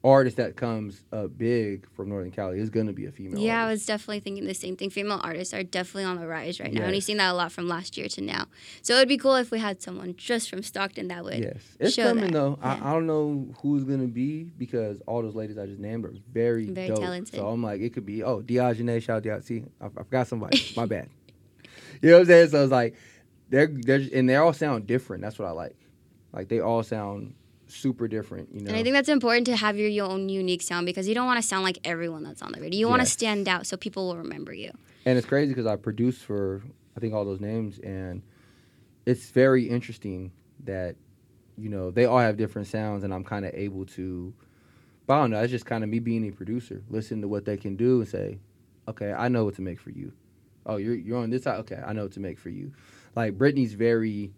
artist 0.03 0.37
that 0.37 0.55
comes 0.55 1.03
up 1.11 1.37
big 1.37 1.87
from 1.91 2.09
Northern 2.09 2.31
Cali 2.31 2.59
is 2.59 2.69
gonna 2.69 2.93
be 2.93 3.05
a 3.07 3.11
female. 3.11 3.39
Yeah, 3.39 3.65
I 3.65 3.69
was 3.71 3.85
definitely 3.85 4.19
thinking 4.19 4.45
the 4.45 4.53
same 4.53 4.75
thing. 4.75 4.89
Female 4.89 5.19
artists 5.23 5.53
are 5.53 5.63
definitely 5.63 6.05
on 6.05 6.19
the 6.19 6.27
rise 6.27 6.59
right 6.59 6.71
now, 6.71 6.83
and 6.83 6.95
you've 6.95 7.03
seen 7.03 7.17
that 7.17 7.31
a 7.31 7.33
lot 7.33 7.51
from 7.51 7.67
last 7.67 7.97
year 7.97 8.07
to 8.09 8.21
now. 8.21 8.45
So 8.81 8.95
it 8.95 8.99
would 8.99 9.07
be 9.07 9.17
cool 9.17 9.35
if 9.35 9.51
we 9.51 9.59
had 9.59 9.81
someone 9.81 10.15
just 10.15 10.49
from 10.49 10.63
Stockton 10.63 11.07
that 11.09 11.23
would. 11.23 11.39
Yes, 11.39 11.61
it's 11.79 11.95
coming 11.95 12.25
that, 12.25 12.33
though. 12.33 12.59
yeah. 12.61 12.79
I, 12.81 12.89
I 12.89 12.93
don't 12.93 13.07
know 13.07 13.47
who's 13.61 13.83
gonna 13.83 14.07
be 14.07 14.43
because 14.43 15.01
all 15.07 15.21
those 15.21 15.35
ladies 15.35 15.57
I 15.57 15.65
just 15.65 15.79
named 15.79 16.05
are 16.05 16.13
very, 16.31 16.67
Very 16.67 16.89
dope. 16.89 16.99
talented. 16.99 17.35
So 17.35 17.47
I'm 17.47 17.63
like, 17.63 17.81
it 17.81 17.93
could 17.93 18.05
be 18.05 18.23
oh 18.23 18.41
Diogenes, 18.41 19.03
shout 19.03 19.25
out. 19.25 19.43
See, 19.43 19.63
I, 19.81 19.87
I 19.87 19.89
forgot 19.89 20.27
somebody. 20.27 20.61
My 20.75 20.85
bad. 20.85 21.09
You 22.01 22.11
know 22.11 22.17
what 22.17 22.21
I'm 22.21 22.27
saying? 22.27 22.49
So 22.49 22.61
it's 22.63 22.71
like 22.71 22.95
they're 23.49 23.67
they're 23.67 24.01
and 24.13 24.29
they 24.29 24.35
all 24.35 24.53
sound 24.53 24.85
different. 24.85 25.23
That's 25.23 25.39
what 25.39 25.47
I 25.47 25.51
like. 25.51 25.75
Like 26.31 26.47
they 26.47 26.59
all 26.59 26.83
sound 26.83 27.33
super 27.67 28.07
different. 28.07 28.53
You 28.53 28.61
know. 28.61 28.69
And 28.69 28.77
I 28.77 28.83
think 28.83 28.93
that's 28.93 29.09
important 29.09 29.45
to 29.47 29.55
have 29.55 29.77
your, 29.77 29.89
your 29.89 30.09
own 30.09 30.29
unique 30.29 30.61
sound 30.61 30.85
because 30.85 31.07
you 31.07 31.15
don't 31.15 31.25
want 31.25 31.41
to 31.41 31.47
sound 31.47 31.63
like 31.63 31.79
everyone 31.83 32.23
that's 32.23 32.41
on 32.41 32.51
the 32.51 32.61
radio. 32.61 32.79
You 32.79 32.87
want 32.87 33.01
to 33.01 33.07
stand 33.07 33.47
out 33.47 33.67
so 33.67 33.77
people 33.77 34.07
will 34.07 34.17
remember 34.17 34.53
you. 34.53 34.71
And 35.05 35.17
it's 35.17 35.27
crazy 35.27 35.49
because 35.49 35.65
I 35.65 35.75
produced 35.75 36.23
for 36.23 36.61
I 36.97 36.99
think 36.99 37.13
all 37.13 37.23
those 37.23 37.39
names, 37.39 37.77
and 37.79 38.23
it's 39.05 39.29
very 39.29 39.65
interesting 39.69 40.31
that 40.65 40.95
you 41.55 41.69
know 41.69 41.91
they 41.91 42.05
all 42.05 42.17
have 42.17 42.37
different 42.37 42.67
sounds, 42.67 43.03
and 43.03 43.13
I'm 43.13 43.23
kind 43.23 43.45
of 43.45 43.53
able 43.53 43.85
to. 43.85 44.33
But 45.05 45.13
I 45.13 45.21
don't 45.21 45.31
know. 45.31 45.41
It's 45.41 45.51
just 45.51 45.65
kind 45.65 45.83
of 45.83 45.89
me 45.89 45.99
being 45.99 46.27
a 46.27 46.31
producer, 46.31 46.81
listen 46.89 47.21
to 47.21 47.27
what 47.27 47.45
they 47.45 47.55
can 47.55 47.75
do, 47.75 48.01
and 48.01 48.09
say, 48.09 48.39
okay, 48.87 49.13
I 49.13 49.29
know 49.29 49.45
what 49.45 49.55
to 49.55 49.61
make 49.61 49.79
for 49.79 49.91
you. 49.91 50.11
Oh, 50.65 50.77
you're 50.77 50.95
you're 50.95 51.19
on 51.19 51.29
this 51.29 51.43
side. 51.43 51.59
Okay, 51.59 51.81
I 51.85 51.93
know 51.93 52.03
what 52.03 52.13
to 52.13 52.19
make 52.19 52.39
for 52.39 52.49
you. 52.49 52.73
Like 53.15 53.37
Brittany's 53.37 53.73
very. 53.73 54.33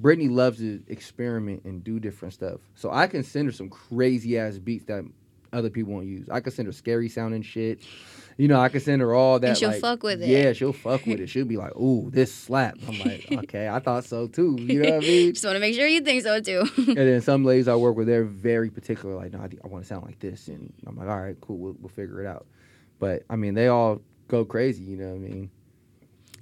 Brittany 0.00 0.28
loves 0.28 0.58
to 0.58 0.82
experiment 0.88 1.64
and 1.64 1.82
do 1.82 1.98
different 1.98 2.34
stuff. 2.34 2.60
So 2.74 2.90
I 2.90 3.06
can 3.06 3.22
send 3.22 3.46
her 3.46 3.52
some 3.52 3.68
crazy 3.68 4.38
ass 4.38 4.58
beats 4.58 4.84
that 4.86 5.04
other 5.52 5.70
people 5.70 5.92
won't 5.94 6.06
use. 6.06 6.28
I 6.30 6.40
can 6.40 6.52
send 6.52 6.66
her 6.66 6.72
scary 6.72 7.08
sounding 7.08 7.42
shit. 7.42 7.80
You 8.36 8.46
know, 8.46 8.60
I 8.60 8.68
can 8.68 8.80
send 8.80 9.02
her 9.02 9.14
all 9.14 9.40
that. 9.40 9.48
And 9.48 9.56
she'll 9.58 9.70
like- 9.70 9.80
fuck 9.80 10.02
with 10.04 10.22
it. 10.22 10.28
Yeah, 10.28 10.52
she'll 10.52 10.72
fuck 10.72 11.04
with 11.06 11.18
it. 11.20 11.28
She'll 11.28 11.44
be 11.44 11.56
like, 11.56 11.74
"Ooh, 11.76 12.08
this 12.12 12.32
slap." 12.32 12.76
I'm 12.86 12.98
like, 13.00 13.26
"Okay, 13.32 13.68
I 13.68 13.80
thought 13.80 14.04
so 14.04 14.28
too." 14.28 14.56
You 14.60 14.80
know 14.82 14.90
what 14.94 15.04
I 15.04 15.06
mean? 15.06 15.32
Just 15.34 15.44
want 15.44 15.56
to 15.56 15.60
make 15.60 15.74
sure 15.74 15.88
you 15.88 16.00
think 16.02 16.22
so 16.22 16.40
too. 16.40 16.62
and 16.76 16.96
then 16.96 17.20
some 17.20 17.44
ladies 17.44 17.66
I 17.66 17.74
work 17.74 17.96
with, 17.96 18.06
they're 18.06 18.22
very 18.24 18.70
particular. 18.70 19.16
Like, 19.16 19.32
no, 19.32 19.40
I, 19.40 19.48
I 19.64 19.66
want 19.66 19.82
to 19.82 19.88
sound 19.88 20.04
like 20.06 20.20
this, 20.20 20.46
and 20.46 20.72
I'm 20.86 20.96
like, 20.96 21.08
"All 21.08 21.18
right, 21.20 21.36
cool, 21.40 21.56
we'll, 21.58 21.76
we'll 21.80 21.88
figure 21.88 22.22
it 22.22 22.28
out." 22.28 22.46
But 23.00 23.24
I 23.28 23.34
mean, 23.34 23.54
they 23.54 23.66
all 23.66 24.00
go 24.28 24.44
crazy. 24.44 24.84
You 24.84 24.96
know 24.98 25.08
what 25.08 25.16
I 25.16 25.18
mean? 25.18 25.50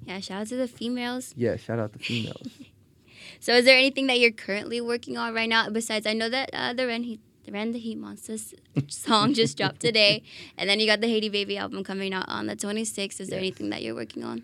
yeah, 0.05 0.21
shout 0.21 0.43
out 0.43 0.47
to 0.49 0.57
the 0.57 0.69
females. 0.69 1.33
Yeah. 1.37 1.57
Shout 1.57 1.79
out 1.79 1.93
to 1.93 1.99
the 1.99 2.05
females. 2.05 2.49
So, 3.41 3.53
is 3.55 3.65
there 3.65 3.77
anything 3.79 4.07
that 4.09 4.19
you're 4.21 4.31
currently 4.33 4.81
working 4.81 5.17
on 5.17 5.35
right 5.35 5.49
now? 5.49 5.69
Besides, 5.71 6.07
I 6.07 6.13
know 6.13 6.29
that 6.29 6.51
uh, 6.53 6.73
the 6.73 6.87
Ren 6.87 7.03
Heat, 7.05 7.21
the 7.45 7.53
Ren 7.53 7.73
the 7.73 7.79
Heat 7.79 7.97
Monsters 7.99 8.55
song 8.89 9.35
just 9.35 9.57
dropped 9.57 9.81
today, 9.81 10.23
and 10.59 10.69
then 10.69 10.81
you 10.81 10.87
got 10.87 11.01
the 11.01 11.09
Haiti 11.09 11.29
Baby 11.29 11.57
album 11.59 11.85
coming 11.85 12.13
out 12.13 12.29
on 12.29 12.47
the 12.47 12.57
26th. 12.57 13.21
Is 13.21 13.29
there 13.29 13.39
Yes. 13.39 13.43
anything 13.45 13.71
that 13.71 13.83
you're 13.83 13.95
working 13.95 14.25
on? 14.25 14.43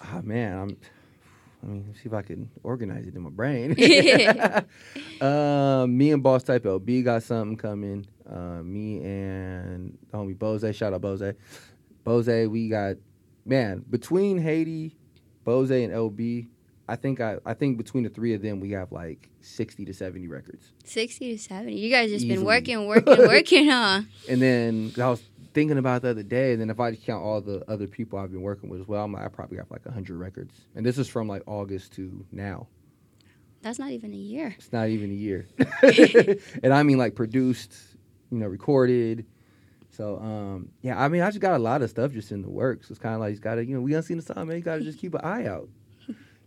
Ah 0.00 0.20
man, 0.22 0.58
I'm. 0.58 0.76
I 1.62 1.66
mean, 1.66 1.84
let's 1.86 2.00
see 2.02 2.08
if 2.08 2.12
I 2.12 2.22
can 2.22 2.50
organize 2.64 3.06
it 3.06 3.14
in 3.14 3.22
my 3.22 3.30
brain. 3.30 3.70
um, 5.20 5.96
me 5.96 6.10
and 6.10 6.20
Boss 6.22 6.42
Type 6.42 6.64
LB 6.64 7.04
got 7.04 7.22
something 7.22 7.56
coming. 7.56 8.04
Uh, 8.28 8.62
me 8.64 9.00
and 9.04 9.96
the 10.10 10.16
homie 10.16 10.36
Bose, 10.36 10.74
shout 10.74 10.92
out 10.92 11.00
Bose. 11.00 11.34
Bose, 12.04 12.48
we 12.48 12.68
got 12.68 12.96
man 13.44 13.84
between 13.88 14.38
Haiti, 14.38 14.96
Bose, 15.44 15.70
and 15.70 15.92
LB. 15.92 16.48
I 16.92 16.96
think 16.96 17.22
I, 17.22 17.38
I 17.46 17.54
think 17.54 17.78
between 17.78 18.04
the 18.04 18.10
three 18.10 18.34
of 18.34 18.42
them, 18.42 18.60
we 18.60 18.72
have 18.72 18.92
like 18.92 19.30
sixty 19.40 19.86
to 19.86 19.94
seventy 19.94 20.28
records. 20.28 20.72
60 20.84 21.32
to 21.32 21.42
70. 21.42 21.74
You 21.74 21.90
guys 21.90 22.10
just 22.10 22.26
been 22.28 22.32
Easily. 22.32 22.46
working, 22.46 22.86
working, 22.86 23.16
working, 23.26 23.68
huh? 23.70 24.02
And 24.28 24.42
then 24.42 24.92
I 25.00 25.08
was 25.08 25.22
thinking 25.54 25.78
about 25.78 26.02
the 26.02 26.10
other 26.10 26.22
day, 26.22 26.52
and 26.52 26.60
then 26.60 26.68
if 26.68 26.78
I 26.78 26.90
just 26.90 27.06
count 27.06 27.24
all 27.24 27.40
the 27.40 27.64
other 27.66 27.86
people 27.86 28.18
I've 28.18 28.30
been 28.30 28.42
working 28.42 28.68
with 28.68 28.82
as 28.82 28.86
well, 28.86 29.04
I'm 29.04 29.12
like, 29.14 29.24
I 29.24 29.28
probably 29.28 29.56
got 29.56 29.70
like 29.70 29.86
hundred 29.86 30.18
records. 30.18 30.52
And 30.74 30.84
this 30.84 30.98
is 30.98 31.08
from 31.08 31.28
like 31.28 31.42
August 31.46 31.94
to 31.94 32.26
now. 32.30 32.66
That's 33.62 33.78
not 33.78 33.92
even 33.92 34.12
a 34.12 34.16
year. 34.16 34.54
It's 34.58 34.70
not 34.70 34.88
even 34.88 35.10
a 35.10 35.14
year. 35.14 35.46
and 36.62 36.74
I 36.74 36.82
mean 36.82 36.98
like 36.98 37.14
produced, 37.14 37.74
you 38.30 38.36
know, 38.36 38.48
recorded. 38.48 39.24
So 39.88 40.18
um 40.18 40.68
yeah, 40.82 41.02
I 41.02 41.08
mean 41.08 41.22
I 41.22 41.28
just 41.28 41.40
got 41.40 41.54
a 41.54 41.62
lot 41.62 41.80
of 41.80 41.88
stuff 41.88 42.12
just 42.12 42.32
in 42.32 42.42
the 42.42 42.50
works. 42.50 42.90
It's 42.90 42.98
kinda 42.98 43.16
like 43.16 43.32
you 43.32 43.40
gotta, 43.40 43.64
you 43.64 43.76
know, 43.76 43.80
we 43.80 43.94
Unseen 43.94 44.18
Asylum, 44.18 44.48
man, 44.48 44.58
you 44.58 44.62
gotta 44.62 44.82
just 44.82 44.98
keep 44.98 45.14
an 45.14 45.22
eye 45.22 45.46
out. 45.46 45.70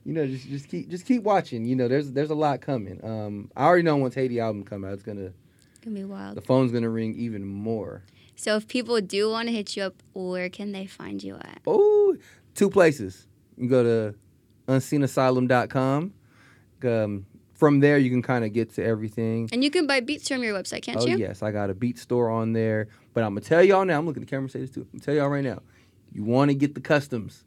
You 0.05 0.13
know, 0.13 0.27
just 0.27 0.47
just 0.47 0.69
keep 0.69 0.87
just 0.89 1.05
keep 1.05 1.23
watching. 1.23 1.65
You 1.65 1.75
know, 1.75 1.87
there's 1.87 2.11
there's 2.11 2.29
a 2.29 2.35
lot 2.35 2.61
coming. 2.61 3.03
Um 3.03 3.49
I 3.55 3.65
already 3.65 3.83
know 3.83 3.97
once 3.97 4.15
Haiti 4.15 4.39
album 4.39 4.63
come 4.63 4.85
out, 4.85 4.93
it's 4.93 5.03
gonna 5.03 5.31
Gonna 5.83 5.95
be 5.95 6.03
wild. 6.03 6.35
the 6.35 6.41
phone's 6.41 6.71
gonna 6.71 6.89
ring 6.89 7.15
even 7.15 7.45
more. 7.45 8.03
So, 8.37 8.57
if 8.57 8.67
people 8.67 8.99
do 8.99 9.29
want 9.29 9.47
to 9.47 9.53
hit 9.53 9.77
you 9.77 9.83
up, 9.83 10.03
where 10.13 10.49
can 10.49 10.73
they 10.73 10.85
find 10.85 11.23
you 11.23 11.35
at? 11.35 11.61
Oh, 11.65 12.17
two 12.53 12.69
places. 12.69 13.27
You 13.55 13.69
go 13.69 13.83
to 13.83 14.15
unseenasylum.com. 14.67 16.13
Um, 16.83 17.25
from 17.53 17.79
there, 17.79 17.97
you 17.97 18.09
can 18.09 18.21
kind 18.21 18.43
of 18.43 18.51
get 18.51 18.73
to 18.73 18.83
everything. 18.83 19.49
And 19.53 19.63
you 19.63 19.71
can 19.71 19.87
buy 19.87 20.01
beats 20.01 20.27
from 20.27 20.43
your 20.43 20.53
website, 20.53 20.81
can't 20.81 20.99
oh 20.99 21.05
you? 21.05 21.17
yes, 21.17 21.41
I 21.41 21.51
got 21.51 21.69
a 21.69 21.73
beat 21.73 21.97
store 21.97 22.29
on 22.29 22.51
there. 22.53 22.89
But 23.13 23.23
I'm 23.23 23.31
gonna 23.31 23.41
tell 23.41 23.63
y'all 23.63 23.85
now. 23.85 23.97
I'm 23.97 24.05
looking 24.05 24.21
at 24.21 24.27
the 24.27 24.35
camera. 24.35 24.49
Say 24.49 24.59
this 24.59 24.71
too. 24.71 24.81
I'm 24.81 24.99
gonna 24.99 25.03
tell 25.05 25.15
y'all 25.15 25.29
right 25.29 25.43
now. 25.43 25.61
You 26.11 26.23
want 26.23 26.51
to 26.51 26.55
get 26.55 26.75
the 26.75 26.81
customs. 26.81 27.45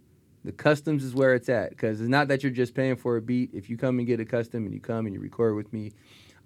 The 0.49 0.53
customs 0.53 1.05
is 1.05 1.15
where 1.15 1.35
it's 1.35 1.51
at 1.51 1.69
because 1.69 2.01
it's 2.01 2.09
not 2.09 2.29
that 2.29 2.43
you're 2.43 2.51
just 2.51 2.73
paying 2.73 2.97
for 2.97 3.19
a 3.19 3.21
beat. 3.21 3.51
If 3.53 3.69
you 3.69 3.77
come 3.77 3.99
and 3.99 4.07
get 4.07 4.19
a 4.19 4.25
custom 4.25 4.65
and 4.65 4.73
you 4.73 4.81
come 4.81 5.05
and 5.05 5.15
you 5.15 5.21
record 5.21 5.55
with 5.55 5.71
me, 5.75 5.93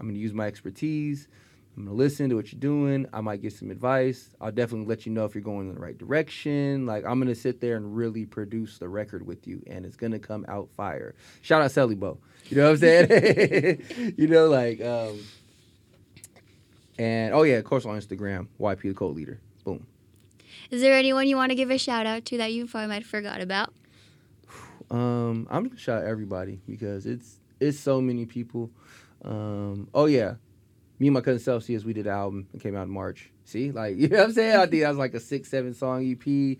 I'm 0.00 0.08
gonna 0.08 0.18
use 0.18 0.32
my 0.32 0.48
expertise. 0.48 1.28
I'm 1.76 1.84
gonna 1.84 1.96
listen 1.96 2.28
to 2.30 2.34
what 2.34 2.50
you're 2.52 2.58
doing. 2.58 3.06
I 3.12 3.20
might 3.20 3.42
get 3.42 3.52
some 3.52 3.70
advice. 3.70 4.30
I'll 4.40 4.50
definitely 4.50 4.88
let 4.88 5.06
you 5.06 5.12
know 5.12 5.24
if 5.24 5.36
you're 5.36 5.42
going 5.42 5.68
in 5.68 5.76
the 5.76 5.80
right 5.80 5.96
direction. 5.96 6.84
Like 6.84 7.04
I'm 7.04 7.20
gonna 7.20 7.36
sit 7.36 7.60
there 7.60 7.76
and 7.76 7.96
really 7.96 8.26
produce 8.26 8.78
the 8.78 8.88
record 8.88 9.24
with 9.24 9.46
you, 9.46 9.62
and 9.68 9.86
it's 9.86 9.94
gonna 9.94 10.18
come 10.18 10.44
out 10.48 10.68
fire. 10.72 11.14
Shout 11.40 11.62
out 11.62 11.70
Sally 11.70 11.94
Bo. 11.94 12.18
You 12.46 12.56
know 12.56 12.64
what 12.64 12.70
I'm 12.70 12.78
saying? 12.78 14.14
you 14.18 14.26
know, 14.26 14.48
like, 14.48 14.80
um, 14.80 15.20
and 16.98 17.32
oh 17.32 17.44
yeah, 17.44 17.58
of 17.58 17.64
course 17.66 17.86
on 17.86 17.96
Instagram, 17.96 18.48
YP 18.58 18.82
the 18.82 18.94
cult 18.94 19.14
leader. 19.14 19.38
Boom. 19.62 19.86
Is 20.72 20.80
there 20.80 20.94
anyone 20.94 21.28
you 21.28 21.36
want 21.36 21.50
to 21.50 21.54
give 21.54 21.70
a 21.70 21.78
shout 21.78 22.04
out 22.04 22.24
to 22.24 22.38
that 22.38 22.52
you 22.52 22.66
probably 22.66 22.88
might 22.88 23.02
have 23.02 23.06
forgot 23.06 23.40
about? 23.40 23.72
Um, 24.92 25.48
I'm 25.50 25.64
just 25.64 25.70
gonna 25.70 25.80
shout 25.80 26.02
out 26.02 26.08
everybody 26.08 26.60
because 26.68 27.06
it's 27.06 27.40
it's 27.60 27.80
so 27.80 28.00
many 28.00 28.26
people. 28.26 28.70
Um, 29.24 29.88
oh 29.94 30.04
yeah, 30.04 30.34
me 30.98 31.08
and 31.08 31.14
my 31.14 31.22
cousin 31.22 31.40
Celsius, 31.40 31.82
we 31.82 31.94
did 31.94 32.06
an 32.06 32.12
album. 32.12 32.46
It 32.52 32.60
came 32.60 32.76
out 32.76 32.82
in 32.82 32.90
March. 32.90 33.32
See, 33.44 33.72
like 33.72 33.96
you 33.98 34.08
know 34.08 34.18
what 34.18 34.26
I'm 34.26 34.32
saying? 34.32 34.56
I 34.56 34.66
think 34.66 34.82
that 34.82 34.90
was 34.90 34.98
like 34.98 35.14
a 35.14 35.20
six, 35.20 35.48
seven 35.48 35.72
song 35.72 36.08
EP. 36.08 36.58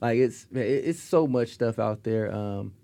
Like 0.00 0.18
it's 0.18 0.46
man, 0.50 0.64
it, 0.64 0.84
it's 0.84 1.00
so 1.00 1.26
much 1.26 1.48
stuff 1.48 1.78
out 1.78 2.04
there. 2.04 2.32
Um, 2.34 2.74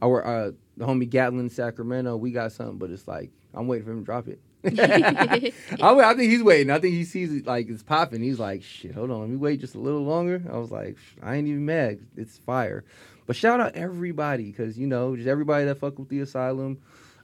our 0.00 0.24
uh, 0.24 0.50
the 0.76 0.86
homie 0.86 1.10
Gatlin 1.10 1.50
Sacramento, 1.50 2.16
we 2.16 2.30
got 2.30 2.52
something, 2.52 2.78
but 2.78 2.90
it's 2.90 3.08
like 3.08 3.32
I'm 3.52 3.66
waiting 3.66 3.84
for 3.84 3.92
him 3.92 4.00
to 4.00 4.04
drop 4.04 4.28
it. 4.28 4.40
I, 5.82 5.94
I 5.98 6.14
think 6.14 6.30
he's 6.30 6.42
waiting. 6.42 6.70
I 6.70 6.78
think 6.78 6.94
he 6.94 7.04
sees 7.04 7.32
it 7.32 7.46
like 7.46 7.68
it's 7.68 7.82
popping. 7.82 8.22
He's 8.22 8.38
like, 8.38 8.62
shit, 8.62 8.94
hold 8.94 9.10
on, 9.10 9.20
let 9.20 9.30
me 9.30 9.36
wait 9.36 9.60
just 9.60 9.74
a 9.74 9.80
little 9.80 10.02
longer. 10.02 10.42
I 10.52 10.56
was 10.58 10.70
like, 10.70 10.96
I 11.20 11.34
ain't 11.34 11.48
even 11.48 11.66
mad. 11.66 11.98
It's 12.16 12.38
fire. 12.38 12.84
But 13.26 13.36
shout 13.36 13.60
out 13.60 13.74
everybody, 13.74 14.52
cause 14.52 14.78
you 14.78 14.86
know, 14.86 15.16
just 15.16 15.28
everybody 15.28 15.64
that 15.66 15.78
fuck 15.78 15.98
with 15.98 16.08
the 16.08 16.20
asylum, 16.20 16.78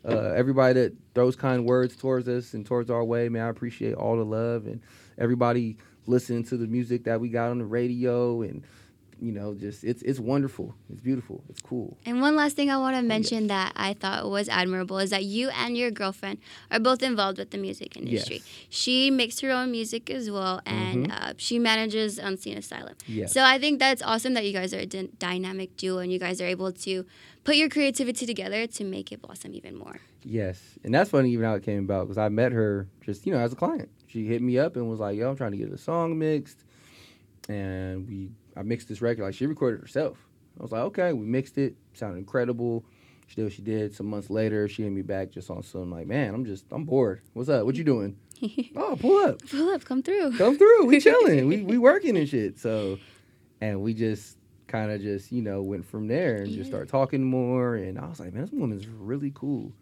uh, 0.04 0.30
everybody 0.30 0.74
that 0.74 0.94
throws 1.14 1.36
kind 1.36 1.64
words 1.64 1.96
towards 1.96 2.28
us 2.28 2.54
and 2.54 2.66
towards 2.66 2.90
our 2.90 3.04
way. 3.04 3.28
Man, 3.28 3.46
I 3.46 3.48
appreciate 3.48 3.94
all 3.94 4.16
the 4.16 4.24
love 4.24 4.66
and 4.66 4.80
everybody 5.18 5.76
listening 6.06 6.44
to 6.44 6.56
the 6.56 6.66
music 6.66 7.04
that 7.04 7.20
we 7.20 7.28
got 7.28 7.50
on 7.50 7.58
the 7.58 7.64
radio 7.64 8.42
and 8.42 8.64
you 9.22 9.30
know, 9.30 9.54
just 9.54 9.84
it's 9.84 10.02
it's 10.02 10.18
wonderful. 10.18 10.74
It's 10.90 11.00
beautiful. 11.00 11.44
It's 11.48 11.60
cool. 11.60 11.96
And 12.04 12.20
one 12.20 12.34
last 12.34 12.56
thing 12.56 12.70
I 12.70 12.76
want 12.84 12.96
to 12.96 13.02
mention 13.02 13.46
that 13.46 13.72
I 13.76 13.94
thought 13.94 14.28
was 14.28 14.48
admirable 14.48 14.98
is 14.98 15.10
that 15.10 15.24
you 15.24 15.48
and 15.50 15.76
your 15.76 15.90
girlfriend 15.92 16.38
are 16.72 16.80
both 16.80 17.02
involved 17.02 17.38
with 17.38 17.50
the 17.52 17.58
music 17.58 17.96
industry. 17.96 18.36
Yes. 18.44 18.66
She 18.68 19.10
makes 19.10 19.38
her 19.40 19.50
own 19.52 19.70
music 19.70 20.10
as 20.10 20.28
well, 20.30 20.60
and 20.66 21.06
Mhm. 21.06 21.12
uh, 21.12 21.34
she 21.36 21.58
manages 21.60 22.18
Unseen 22.18 22.58
Asylum. 22.58 22.94
Yes. 23.06 23.32
So 23.32 23.40
I 23.44 23.58
think 23.58 23.78
that's 23.78 24.02
awesome 24.02 24.34
that 24.34 24.44
you 24.44 24.52
guys 24.52 24.74
are 24.74 24.80
a 24.80 24.86
dynamic 25.28 25.76
duo 25.76 25.98
and 25.98 26.10
you 26.12 26.18
guys 26.18 26.40
are 26.40 26.46
able 26.56 26.72
to 26.72 27.06
put 27.44 27.54
your 27.56 27.68
creativity 27.68 28.26
together 28.26 28.66
to 28.66 28.82
make 28.84 29.12
it 29.12 29.22
blossom 29.22 29.54
even 29.54 29.76
more. 29.76 30.00
Yes, 30.24 30.58
and 30.84 30.92
that's 30.94 31.10
funny 31.10 31.30
even 31.30 31.44
how 31.44 31.54
it 31.54 31.62
came 31.62 31.84
about 31.84 32.02
because 32.06 32.18
I 32.18 32.28
met 32.28 32.50
her 32.52 32.88
just 33.06 33.24
you 33.26 33.32
know 33.32 33.38
as 33.38 33.52
a 33.52 33.56
client. 33.56 33.88
She 34.08 34.26
hit 34.26 34.42
me 34.42 34.58
up 34.58 34.74
and 34.76 34.90
was 34.90 35.00
like, 35.00 35.16
"Yo, 35.16 35.30
I'm 35.30 35.36
trying 35.36 35.52
to 35.52 35.58
get 35.58 35.70
a 35.72 35.78
song 35.78 36.18
mixed," 36.18 36.64
and 37.48 38.06
we 38.08 38.30
I 38.56 38.62
mixed 38.62 38.88
this 38.88 39.00
record. 39.02 39.22
Like 39.22 39.34
she 39.34 39.46
recorded 39.46 39.78
it 39.78 39.82
herself. 39.82 40.18
I 40.58 40.62
was 40.62 40.72
like, 40.72 40.82
"Okay," 40.82 41.12
we 41.12 41.24
mixed 41.24 41.58
it. 41.58 41.74
Sounded 41.94 42.18
incredible. 42.18 42.84
She 43.26 43.36
did 43.36 43.44
what 43.44 43.52
she 43.52 43.62
did. 43.62 43.94
Some 43.94 44.06
months 44.06 44.28
later, 44.28 44.68
she 44.68 44.82
hit 44.82 44.92
me 44.92 45.00
back 45.02 45.30
just 45.30 45.50
on 45.50 45.62
some 45.62 45.90
like, 45.90 46.06
"Man, 46.06 46.34
I'm 46.34 46.44
just 46.44 46.66
I'm 46.70 46.84
bored. 46.84 47.22
What's 47.32 47.48
up? 47.48 47.64
What 47.64 47.76
you 47.76 47.84
doing? 47.84 48.16
oh, 48.76 48.96
pull 49.00 49.16
up, 49.24 49.40
Pull 49.48 49.70
up, 49.70 49.84
come 49.84 50.02
through. 50.02 50.36
come 50.36 50.58
through. 50.58 50.86
We 50.86 51.00
chilling. 51.06 51.46
we 51.46 51.62
we 51.62 51.78
working 51.78 52.16
and 52.16 52.28
shit." 52.28 52.58
So, 52.58 52.98
and 53.60 53.80
we 53.80 53.94
just 53.94 54.36
kind 54.72 54.90
of 54.90 55.00
just 55.00 55.30
you 55.30 55.42
know 55.42 55.62
went 55.62 55.84
from 55.84 56.08
there 56.08 56.36
and 56.42 56.48
Yeah. 56.48 56.56
just 56.56 56.70
started 56.70 56.88
talking 56.88 57.22
more. 57.22 57.76
And 57.76 57.98
I 57.98 58.06
was 58.08 58.18
like, 58.18 58.32
"Man, 58.32 58.42
this 58.42 58.50
woman's 58.52 58.88
really 58.88 59.30
cool." 59.34 59.72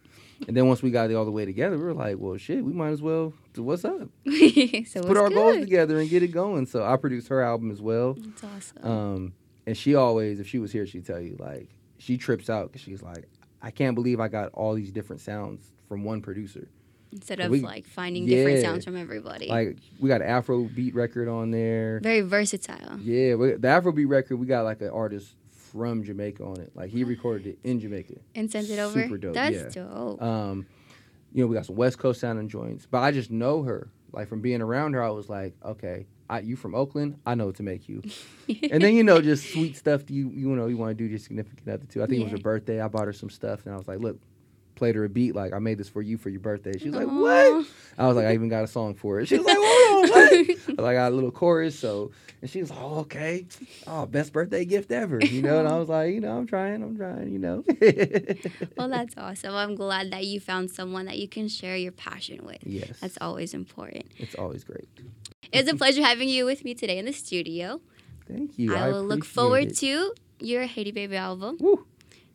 And 0.49 0.57
then 0.57 0.67
once 0.67 0.83
we 0.83 0.91
got 0.91 1.11
it 1.11 1.15
all 1.15 1.25
the 1.27 1.31
way 1.31 1.45
together, 1.45 1.77
we 1.77 1.85
were 1.85 1.93
like, 1.93 2.17
well, 2.19 2.35
shit, 2.39 2.65
we 2.65 2.73
might 2.73 2.89
as 2.89 3.03
well 3.03 3.35
do 3.53 3.63
what's 3.63 3.85
up. 3.85 4.09
so 4.27 5.03
Put 5.03 5.19
our 5.19 5.27
it's 5.27 5.35
goals 5.35 5.57
together 5.59 6.01
and 6.01 6.09
get 6.09 6.23
it 6.23 6.29
going. 6.33 6.65
So 6.65 6.83
I 6.83 6.97
produced 6.97 7.29
her 7.29 7.43
album 7.43 7.71
as 7.71 7.83
well. 7.83 8.15
That's 8.15 8.45
awesome. 8.45 8.91
Um, 8.91 9.33
and 9.67 9.77
she 9.77 9.95
always, 9.95 10.41
if 10.41 10.49
she 10.49 10.59
was 10.59 10.73
here, 10.73 10.87
she'd 10.87 11.05
tell 11.05 11.21
you, 11.21 11.37
like, 11.39 11.69
she 11.99 12.17
trips 12.17 12.49
out 12.49 12.69
because 12.69 12.81
she's 12.81 13.03
like, 13.03 13.29
I 13.61 13.71
can't 13.71 13.95
believe 13.95 14.19
I 14.19 14.29
got 14.29 14.51
all 14.55 14.73
these 14.73 14.91
different 14.91 15.21
sounds 15.21 15.73
from 15.91 16.05
one 16.05 16.23
producer. 16.23 16.69
Instead 17.13 17.41
of 17.41 17.51
we- 17.51 17.61
like 17.61 17.87
finding 17.87 18.27
different 18.27 18.61
sounds 18.61 18.85
from 18.85 18.97
everybody. 18.97 19.49
Like, 19.49 19.79
we 19.99 20.09
got 20.09 20.23
an 20.23 20.29
Afro 20.29 20.65
beat 20.65 20.95
record 20.95 21.29
on 21.29 21.51
there. 21.51 22.01
Very 22.03 22.21
versatile. 22.21 22.99
Yeah, 23.01 23.35
we, 23.35 23.53
the 23.53 23.69
Afro 23.69 23.93
beat 23.93 24.05
record, 24.07 24.37
we 24.37 24.47
got 24.47 24.65
like 24.65 24.81
an 24.81 24.91
artist 24.91 25.35
from 25.51 26.05
Jamaica 26.05 26.45
on 26.45 26.61
it. 26.61 26.71
Like, 26.75 26.91
he 26.91 27.05
recorded 27.05 27.47
it 27.47 27.59
in 27.65 27.81
Jamaica. 27.81 28.15
And 28.35 28.51
sent 28.51 28.71
it 28.71 28.79
over. 28.79 29.03
Super 29.03 29.19
dope, 29.19 29.35
That's 29.35 29.77
yeah. 29.77 29.83
dope. 29.85 30.23
Um, 30.23 30.67
you 31.33 31.43
know, 31.43 31.49
we 31.49 31.55
got 31.55 31.67
some 31.67 31.77
West 31.77 31.99
Coast 31.99 32.21
sounding 32.21 32.49
joints, 32.49 32.87
but 32.87 32.99
I 32.99 33.11
just 33.11 33.31
know 33.31 33.63
her. 33.63 33.89
Like 34.13 34.29
from 34.29 34.41
being 34.41 34.61
around 34.61 34.95
her, 34.95 35.03
I 35.03 35.11
was 35.11 35.29
like, 35.29 35.55
okay, 35.65 36.07
I, 36.29 36.41
you 36.41 36.57
from 36.57 36.75
Oakland, 36.75 37.19
I 37.27 37.35
know 37.35 37.47
what 37.47 37.57
to 37.57 37.63
make 37.63 37.89
you. 37.89 38.03
and 38.71 38.83
then 38.83 38.95
you 38.95 39.05
know, 39.05 39.21
just 39.21 39.53
sweet 39.53 39.77
stuff 39.77 40.11
you 40.11 40.31
you 40.31 40.49
know 40.49 40.67
you 40.67 40.77
want 40.77 40.91
to 40.91 40.95
do 40.95 41.05
to 41.07 41.11
your 41.11 41.19
significant 41.19 41.69
other 41.69 41.85
too. 41.87 42.03
I 42.03 42.07
think 42.07 42.21
it 42.21 42.25
was 42.25 42.33
her 42.33 42.39
birthday. 42.39 42.81
I 42.81 42.89
bought 42.89 43.07
her 43.07 43.13
some 43.13 43.31
stuff, 43.31 43.65
and 43.67 43.75
I 43.75 43.77
was 43.77 43.87
like, 43.87 44.01
look, 44.01 44.19
played 44.81 44.95
her 44.95 45.05
a 45.05 45.11
beat 45.11 45.35
like 45.35 45.53
I 45.53 45.59
made 45.59 45.77
this 45.77 45.91
for 45.91 46.01
you 46.01 46.17
for 46.17 46.31
your 46.31 46.41
birthday. 46.41 46.79
She 46.79 46.89
was 46.89 46.97
like, 46.97 47.07
what? 47.07 47.67
I 47.99 48.07
was 48.07 48.17
like, 48.17 48.25
I 48.25 48.33
even 48.33 48.49
got 48.49 48.65
a 48.65 48.67
song 48.67 48.95
for 48.95 49.21
it. 49.21 49.27
She 49.27 49.37
was 49.37 49.45
like, 49.45 49.59
hold 49.61 50.05
on, 50.05 50.11
what? 50.11 50.33
I 50.79 50.83
like, 50.83 50.93
I 50.93 50.95
got 50.95 51.13
a 51.13 51.15
little 51.15 51.31
chorus, 51.31 51.79
so 51.79 52.13
and 52.41 52.51
she 52.51 52.61
was 52.61 52.71
like, 52.71 52.79
oh, 52.81 53.01
okay, 53.01 53.47
oh, 53.87 54.07
best 54.07 54.33
birthday 54.33 54.65
gift 54.65 54.91
ever, 54.91 55.21
you 55.21 55.43
know. 55.43 55.59
And 55.59 55.69
I 55.69 55.77
was 55.79 55.91
like, 55.91 56.15
you 56.15 56.21
know, 56.21 56.39
I'm 56.39 56.47
trying, 56.47 56.83
I'm 56.83 56.97
trying, 56.97 57.31
you 57.31 57.39
know. 57.39 57.63
well, 58.79 58.89
that's 58.89 59.15
awesome. 59.19 59.55
I'm 59.55 59.75
glad 59.75 60.11
that 60.13 60.25
you 60.25 60.41
found 60.41 60.71
someone 60.71 61.05
that 61.05 61.19
you 61.19 61.29
can 61.29 61.47
share 61.49 61.77
your 61.77 61.93
passion 61.93 62.41
with. 62.47 62.59
yes, 62.65 62.99
That's 63.01 63.19
always 63.21 63.53
important. 63.53 64.07
it's 64.17 64.35
always 64.35 64.65
great. 64.65 64.89
It's 65.53 65.71
a 65.71 65.77
pleasure 65.77 66.03
having 66.03 66.31
you 66.31 66.47
with 66.47 66.65
me 66.65 66.73
today 66.73 66.97
in 66.97 67.05
the 67.05 67.13
studio. 67.13 67.83
Thank 68.27 68.59
you. 68.59 68.75
I 68.75 68.89
will 68.89 69.05
look 69.05 69.27
forward 69.27 69.73
it. 69.73 69.77
to 69.79 70.15
your 70.39 70.63
Haiti 70.65 70.93
Baby 70.93 71.17
album. 71.17 71.59
Woo. 71.61 71.85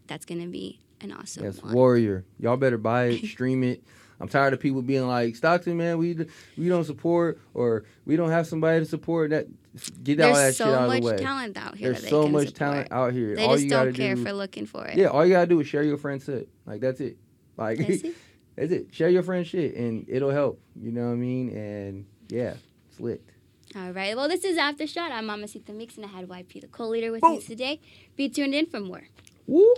That's 0.05 0.25
going 0.25 0.41
to 0.41 0.47
be 0.47 0.79
an 1.05 1.17
awesome 1.17 1.43
Yes, 1.43 1.61
one. 1.61 1.73
Warrior. 1.73 2.25
Y'all 2.39 2.57
better 2.57 2.77
buy 2.77 3.05
it, 3.05 3.25
stream 3.29 3.63
it. 3.63 3.83
I'm 4.19 4.29
tired 4.29 4.53
of 4.53 4.59
people 4.61 4.81
being 4.81 5.07
like, 5.07 5.35
Stockton, 5.35 5.75
man, 5.77 5.97
we 5.97 6.15
we 6.57 6.69
don't 6.69 6.85
support 6.85 7.39
or 7.53 7.83
we 8.05 8.15
don't 8.15 8.29
have 8.29 8.47
somebody 8.47 8.79
to 8.79 8.85
support. 8.85 9.31
That 9.31 9.47
get 10.03 10.21
all 10.21 10.33
that 10.33 10.39
There's 10.41 10.55
shit 10.55 10.65
so 10.65 10.73
out 10.73 10.83
of 10.89 10.91
the 10.91 11.01
way. 11.01 11.01
There's 11.01 11.11
so 11.11 11.17
much 11.17 11.21
talent 11.21 11.57
out 11.57 11.75
here. 11.77 11.91
There's 11.91 12.07
so 12.09 12.27
much 12.29 12.47
support. 12.47 12.57
talent 12.57 12.91
out 12.91 13.13
here. 13.13 13.35
They 13.35 13.43
all 13.43 13.53
just 13.53 13.65
you 13.65 13.69
don't 13.71 13.93
care 13.93 14.15
do, 14.15 14.23
for 14.23 14.31
looking 14.31 14.65
for 14.67 14.85
it. 14.85 14.97
yeah, 14.97 15.07
all 15.07 15.25
you 15.25 15.33
gotta 15.33 15.47
do 15.47 15.59
is 15.59 15.67
share 15.67 15.83
your 15.83 15.97
friend's 15.97 16.23
shit. 16.25 16.47
Like 16.65 16.79
that's 16.79 17.01
it. 17.01 17.17
Like 17.57 17.79
That's 17.79 18.03
it. 18.03 18.15
that's 18.55 18.71
it. 18.71 18.93
Share 18.93 19.09
your 19.09 19.23
friend's 19.23 19.49
shit, 19.49 19.75
and 19.75 20.05
it'll 20.07 20.31
help. 20.31 20.61
You 20.81 20.91
know 20.91 21.07
what 21.07 21.13
I 21.13 21.15
mean? 21.15 21.49
And 21.49 22.05
yeah, 22.29 22.53
it's 22.89 22.99
lit. 23.01 23.21
All 23.75 23.91
right. 23.91 24.15
Well, 24.15 24.29
this 24.29 24.45
is 24.45 24.57
After 24.57 24.87
Shot. 24.87 25.11
I'm 25.11 25.25
Mamacita 25.25 25.73
Mix, 25.73 25.97
and 25.97 26.05
I 26.05 26.09
had 26.09 26.27
YP, 26.29 26.61
the 26.61 26.67
cult 26.67 26.91
leader, 26.91 27.11
with 27.11 27.19
Boom. 27.21 27.31
me 27.31 27.41
today. 27.41 27.81
Be 28.15 28.29
tuned 28.29 28.53
in 28.55 28.65
for 28.67 28.79
more. 28.79 29.03
Woo. 29.47 29.73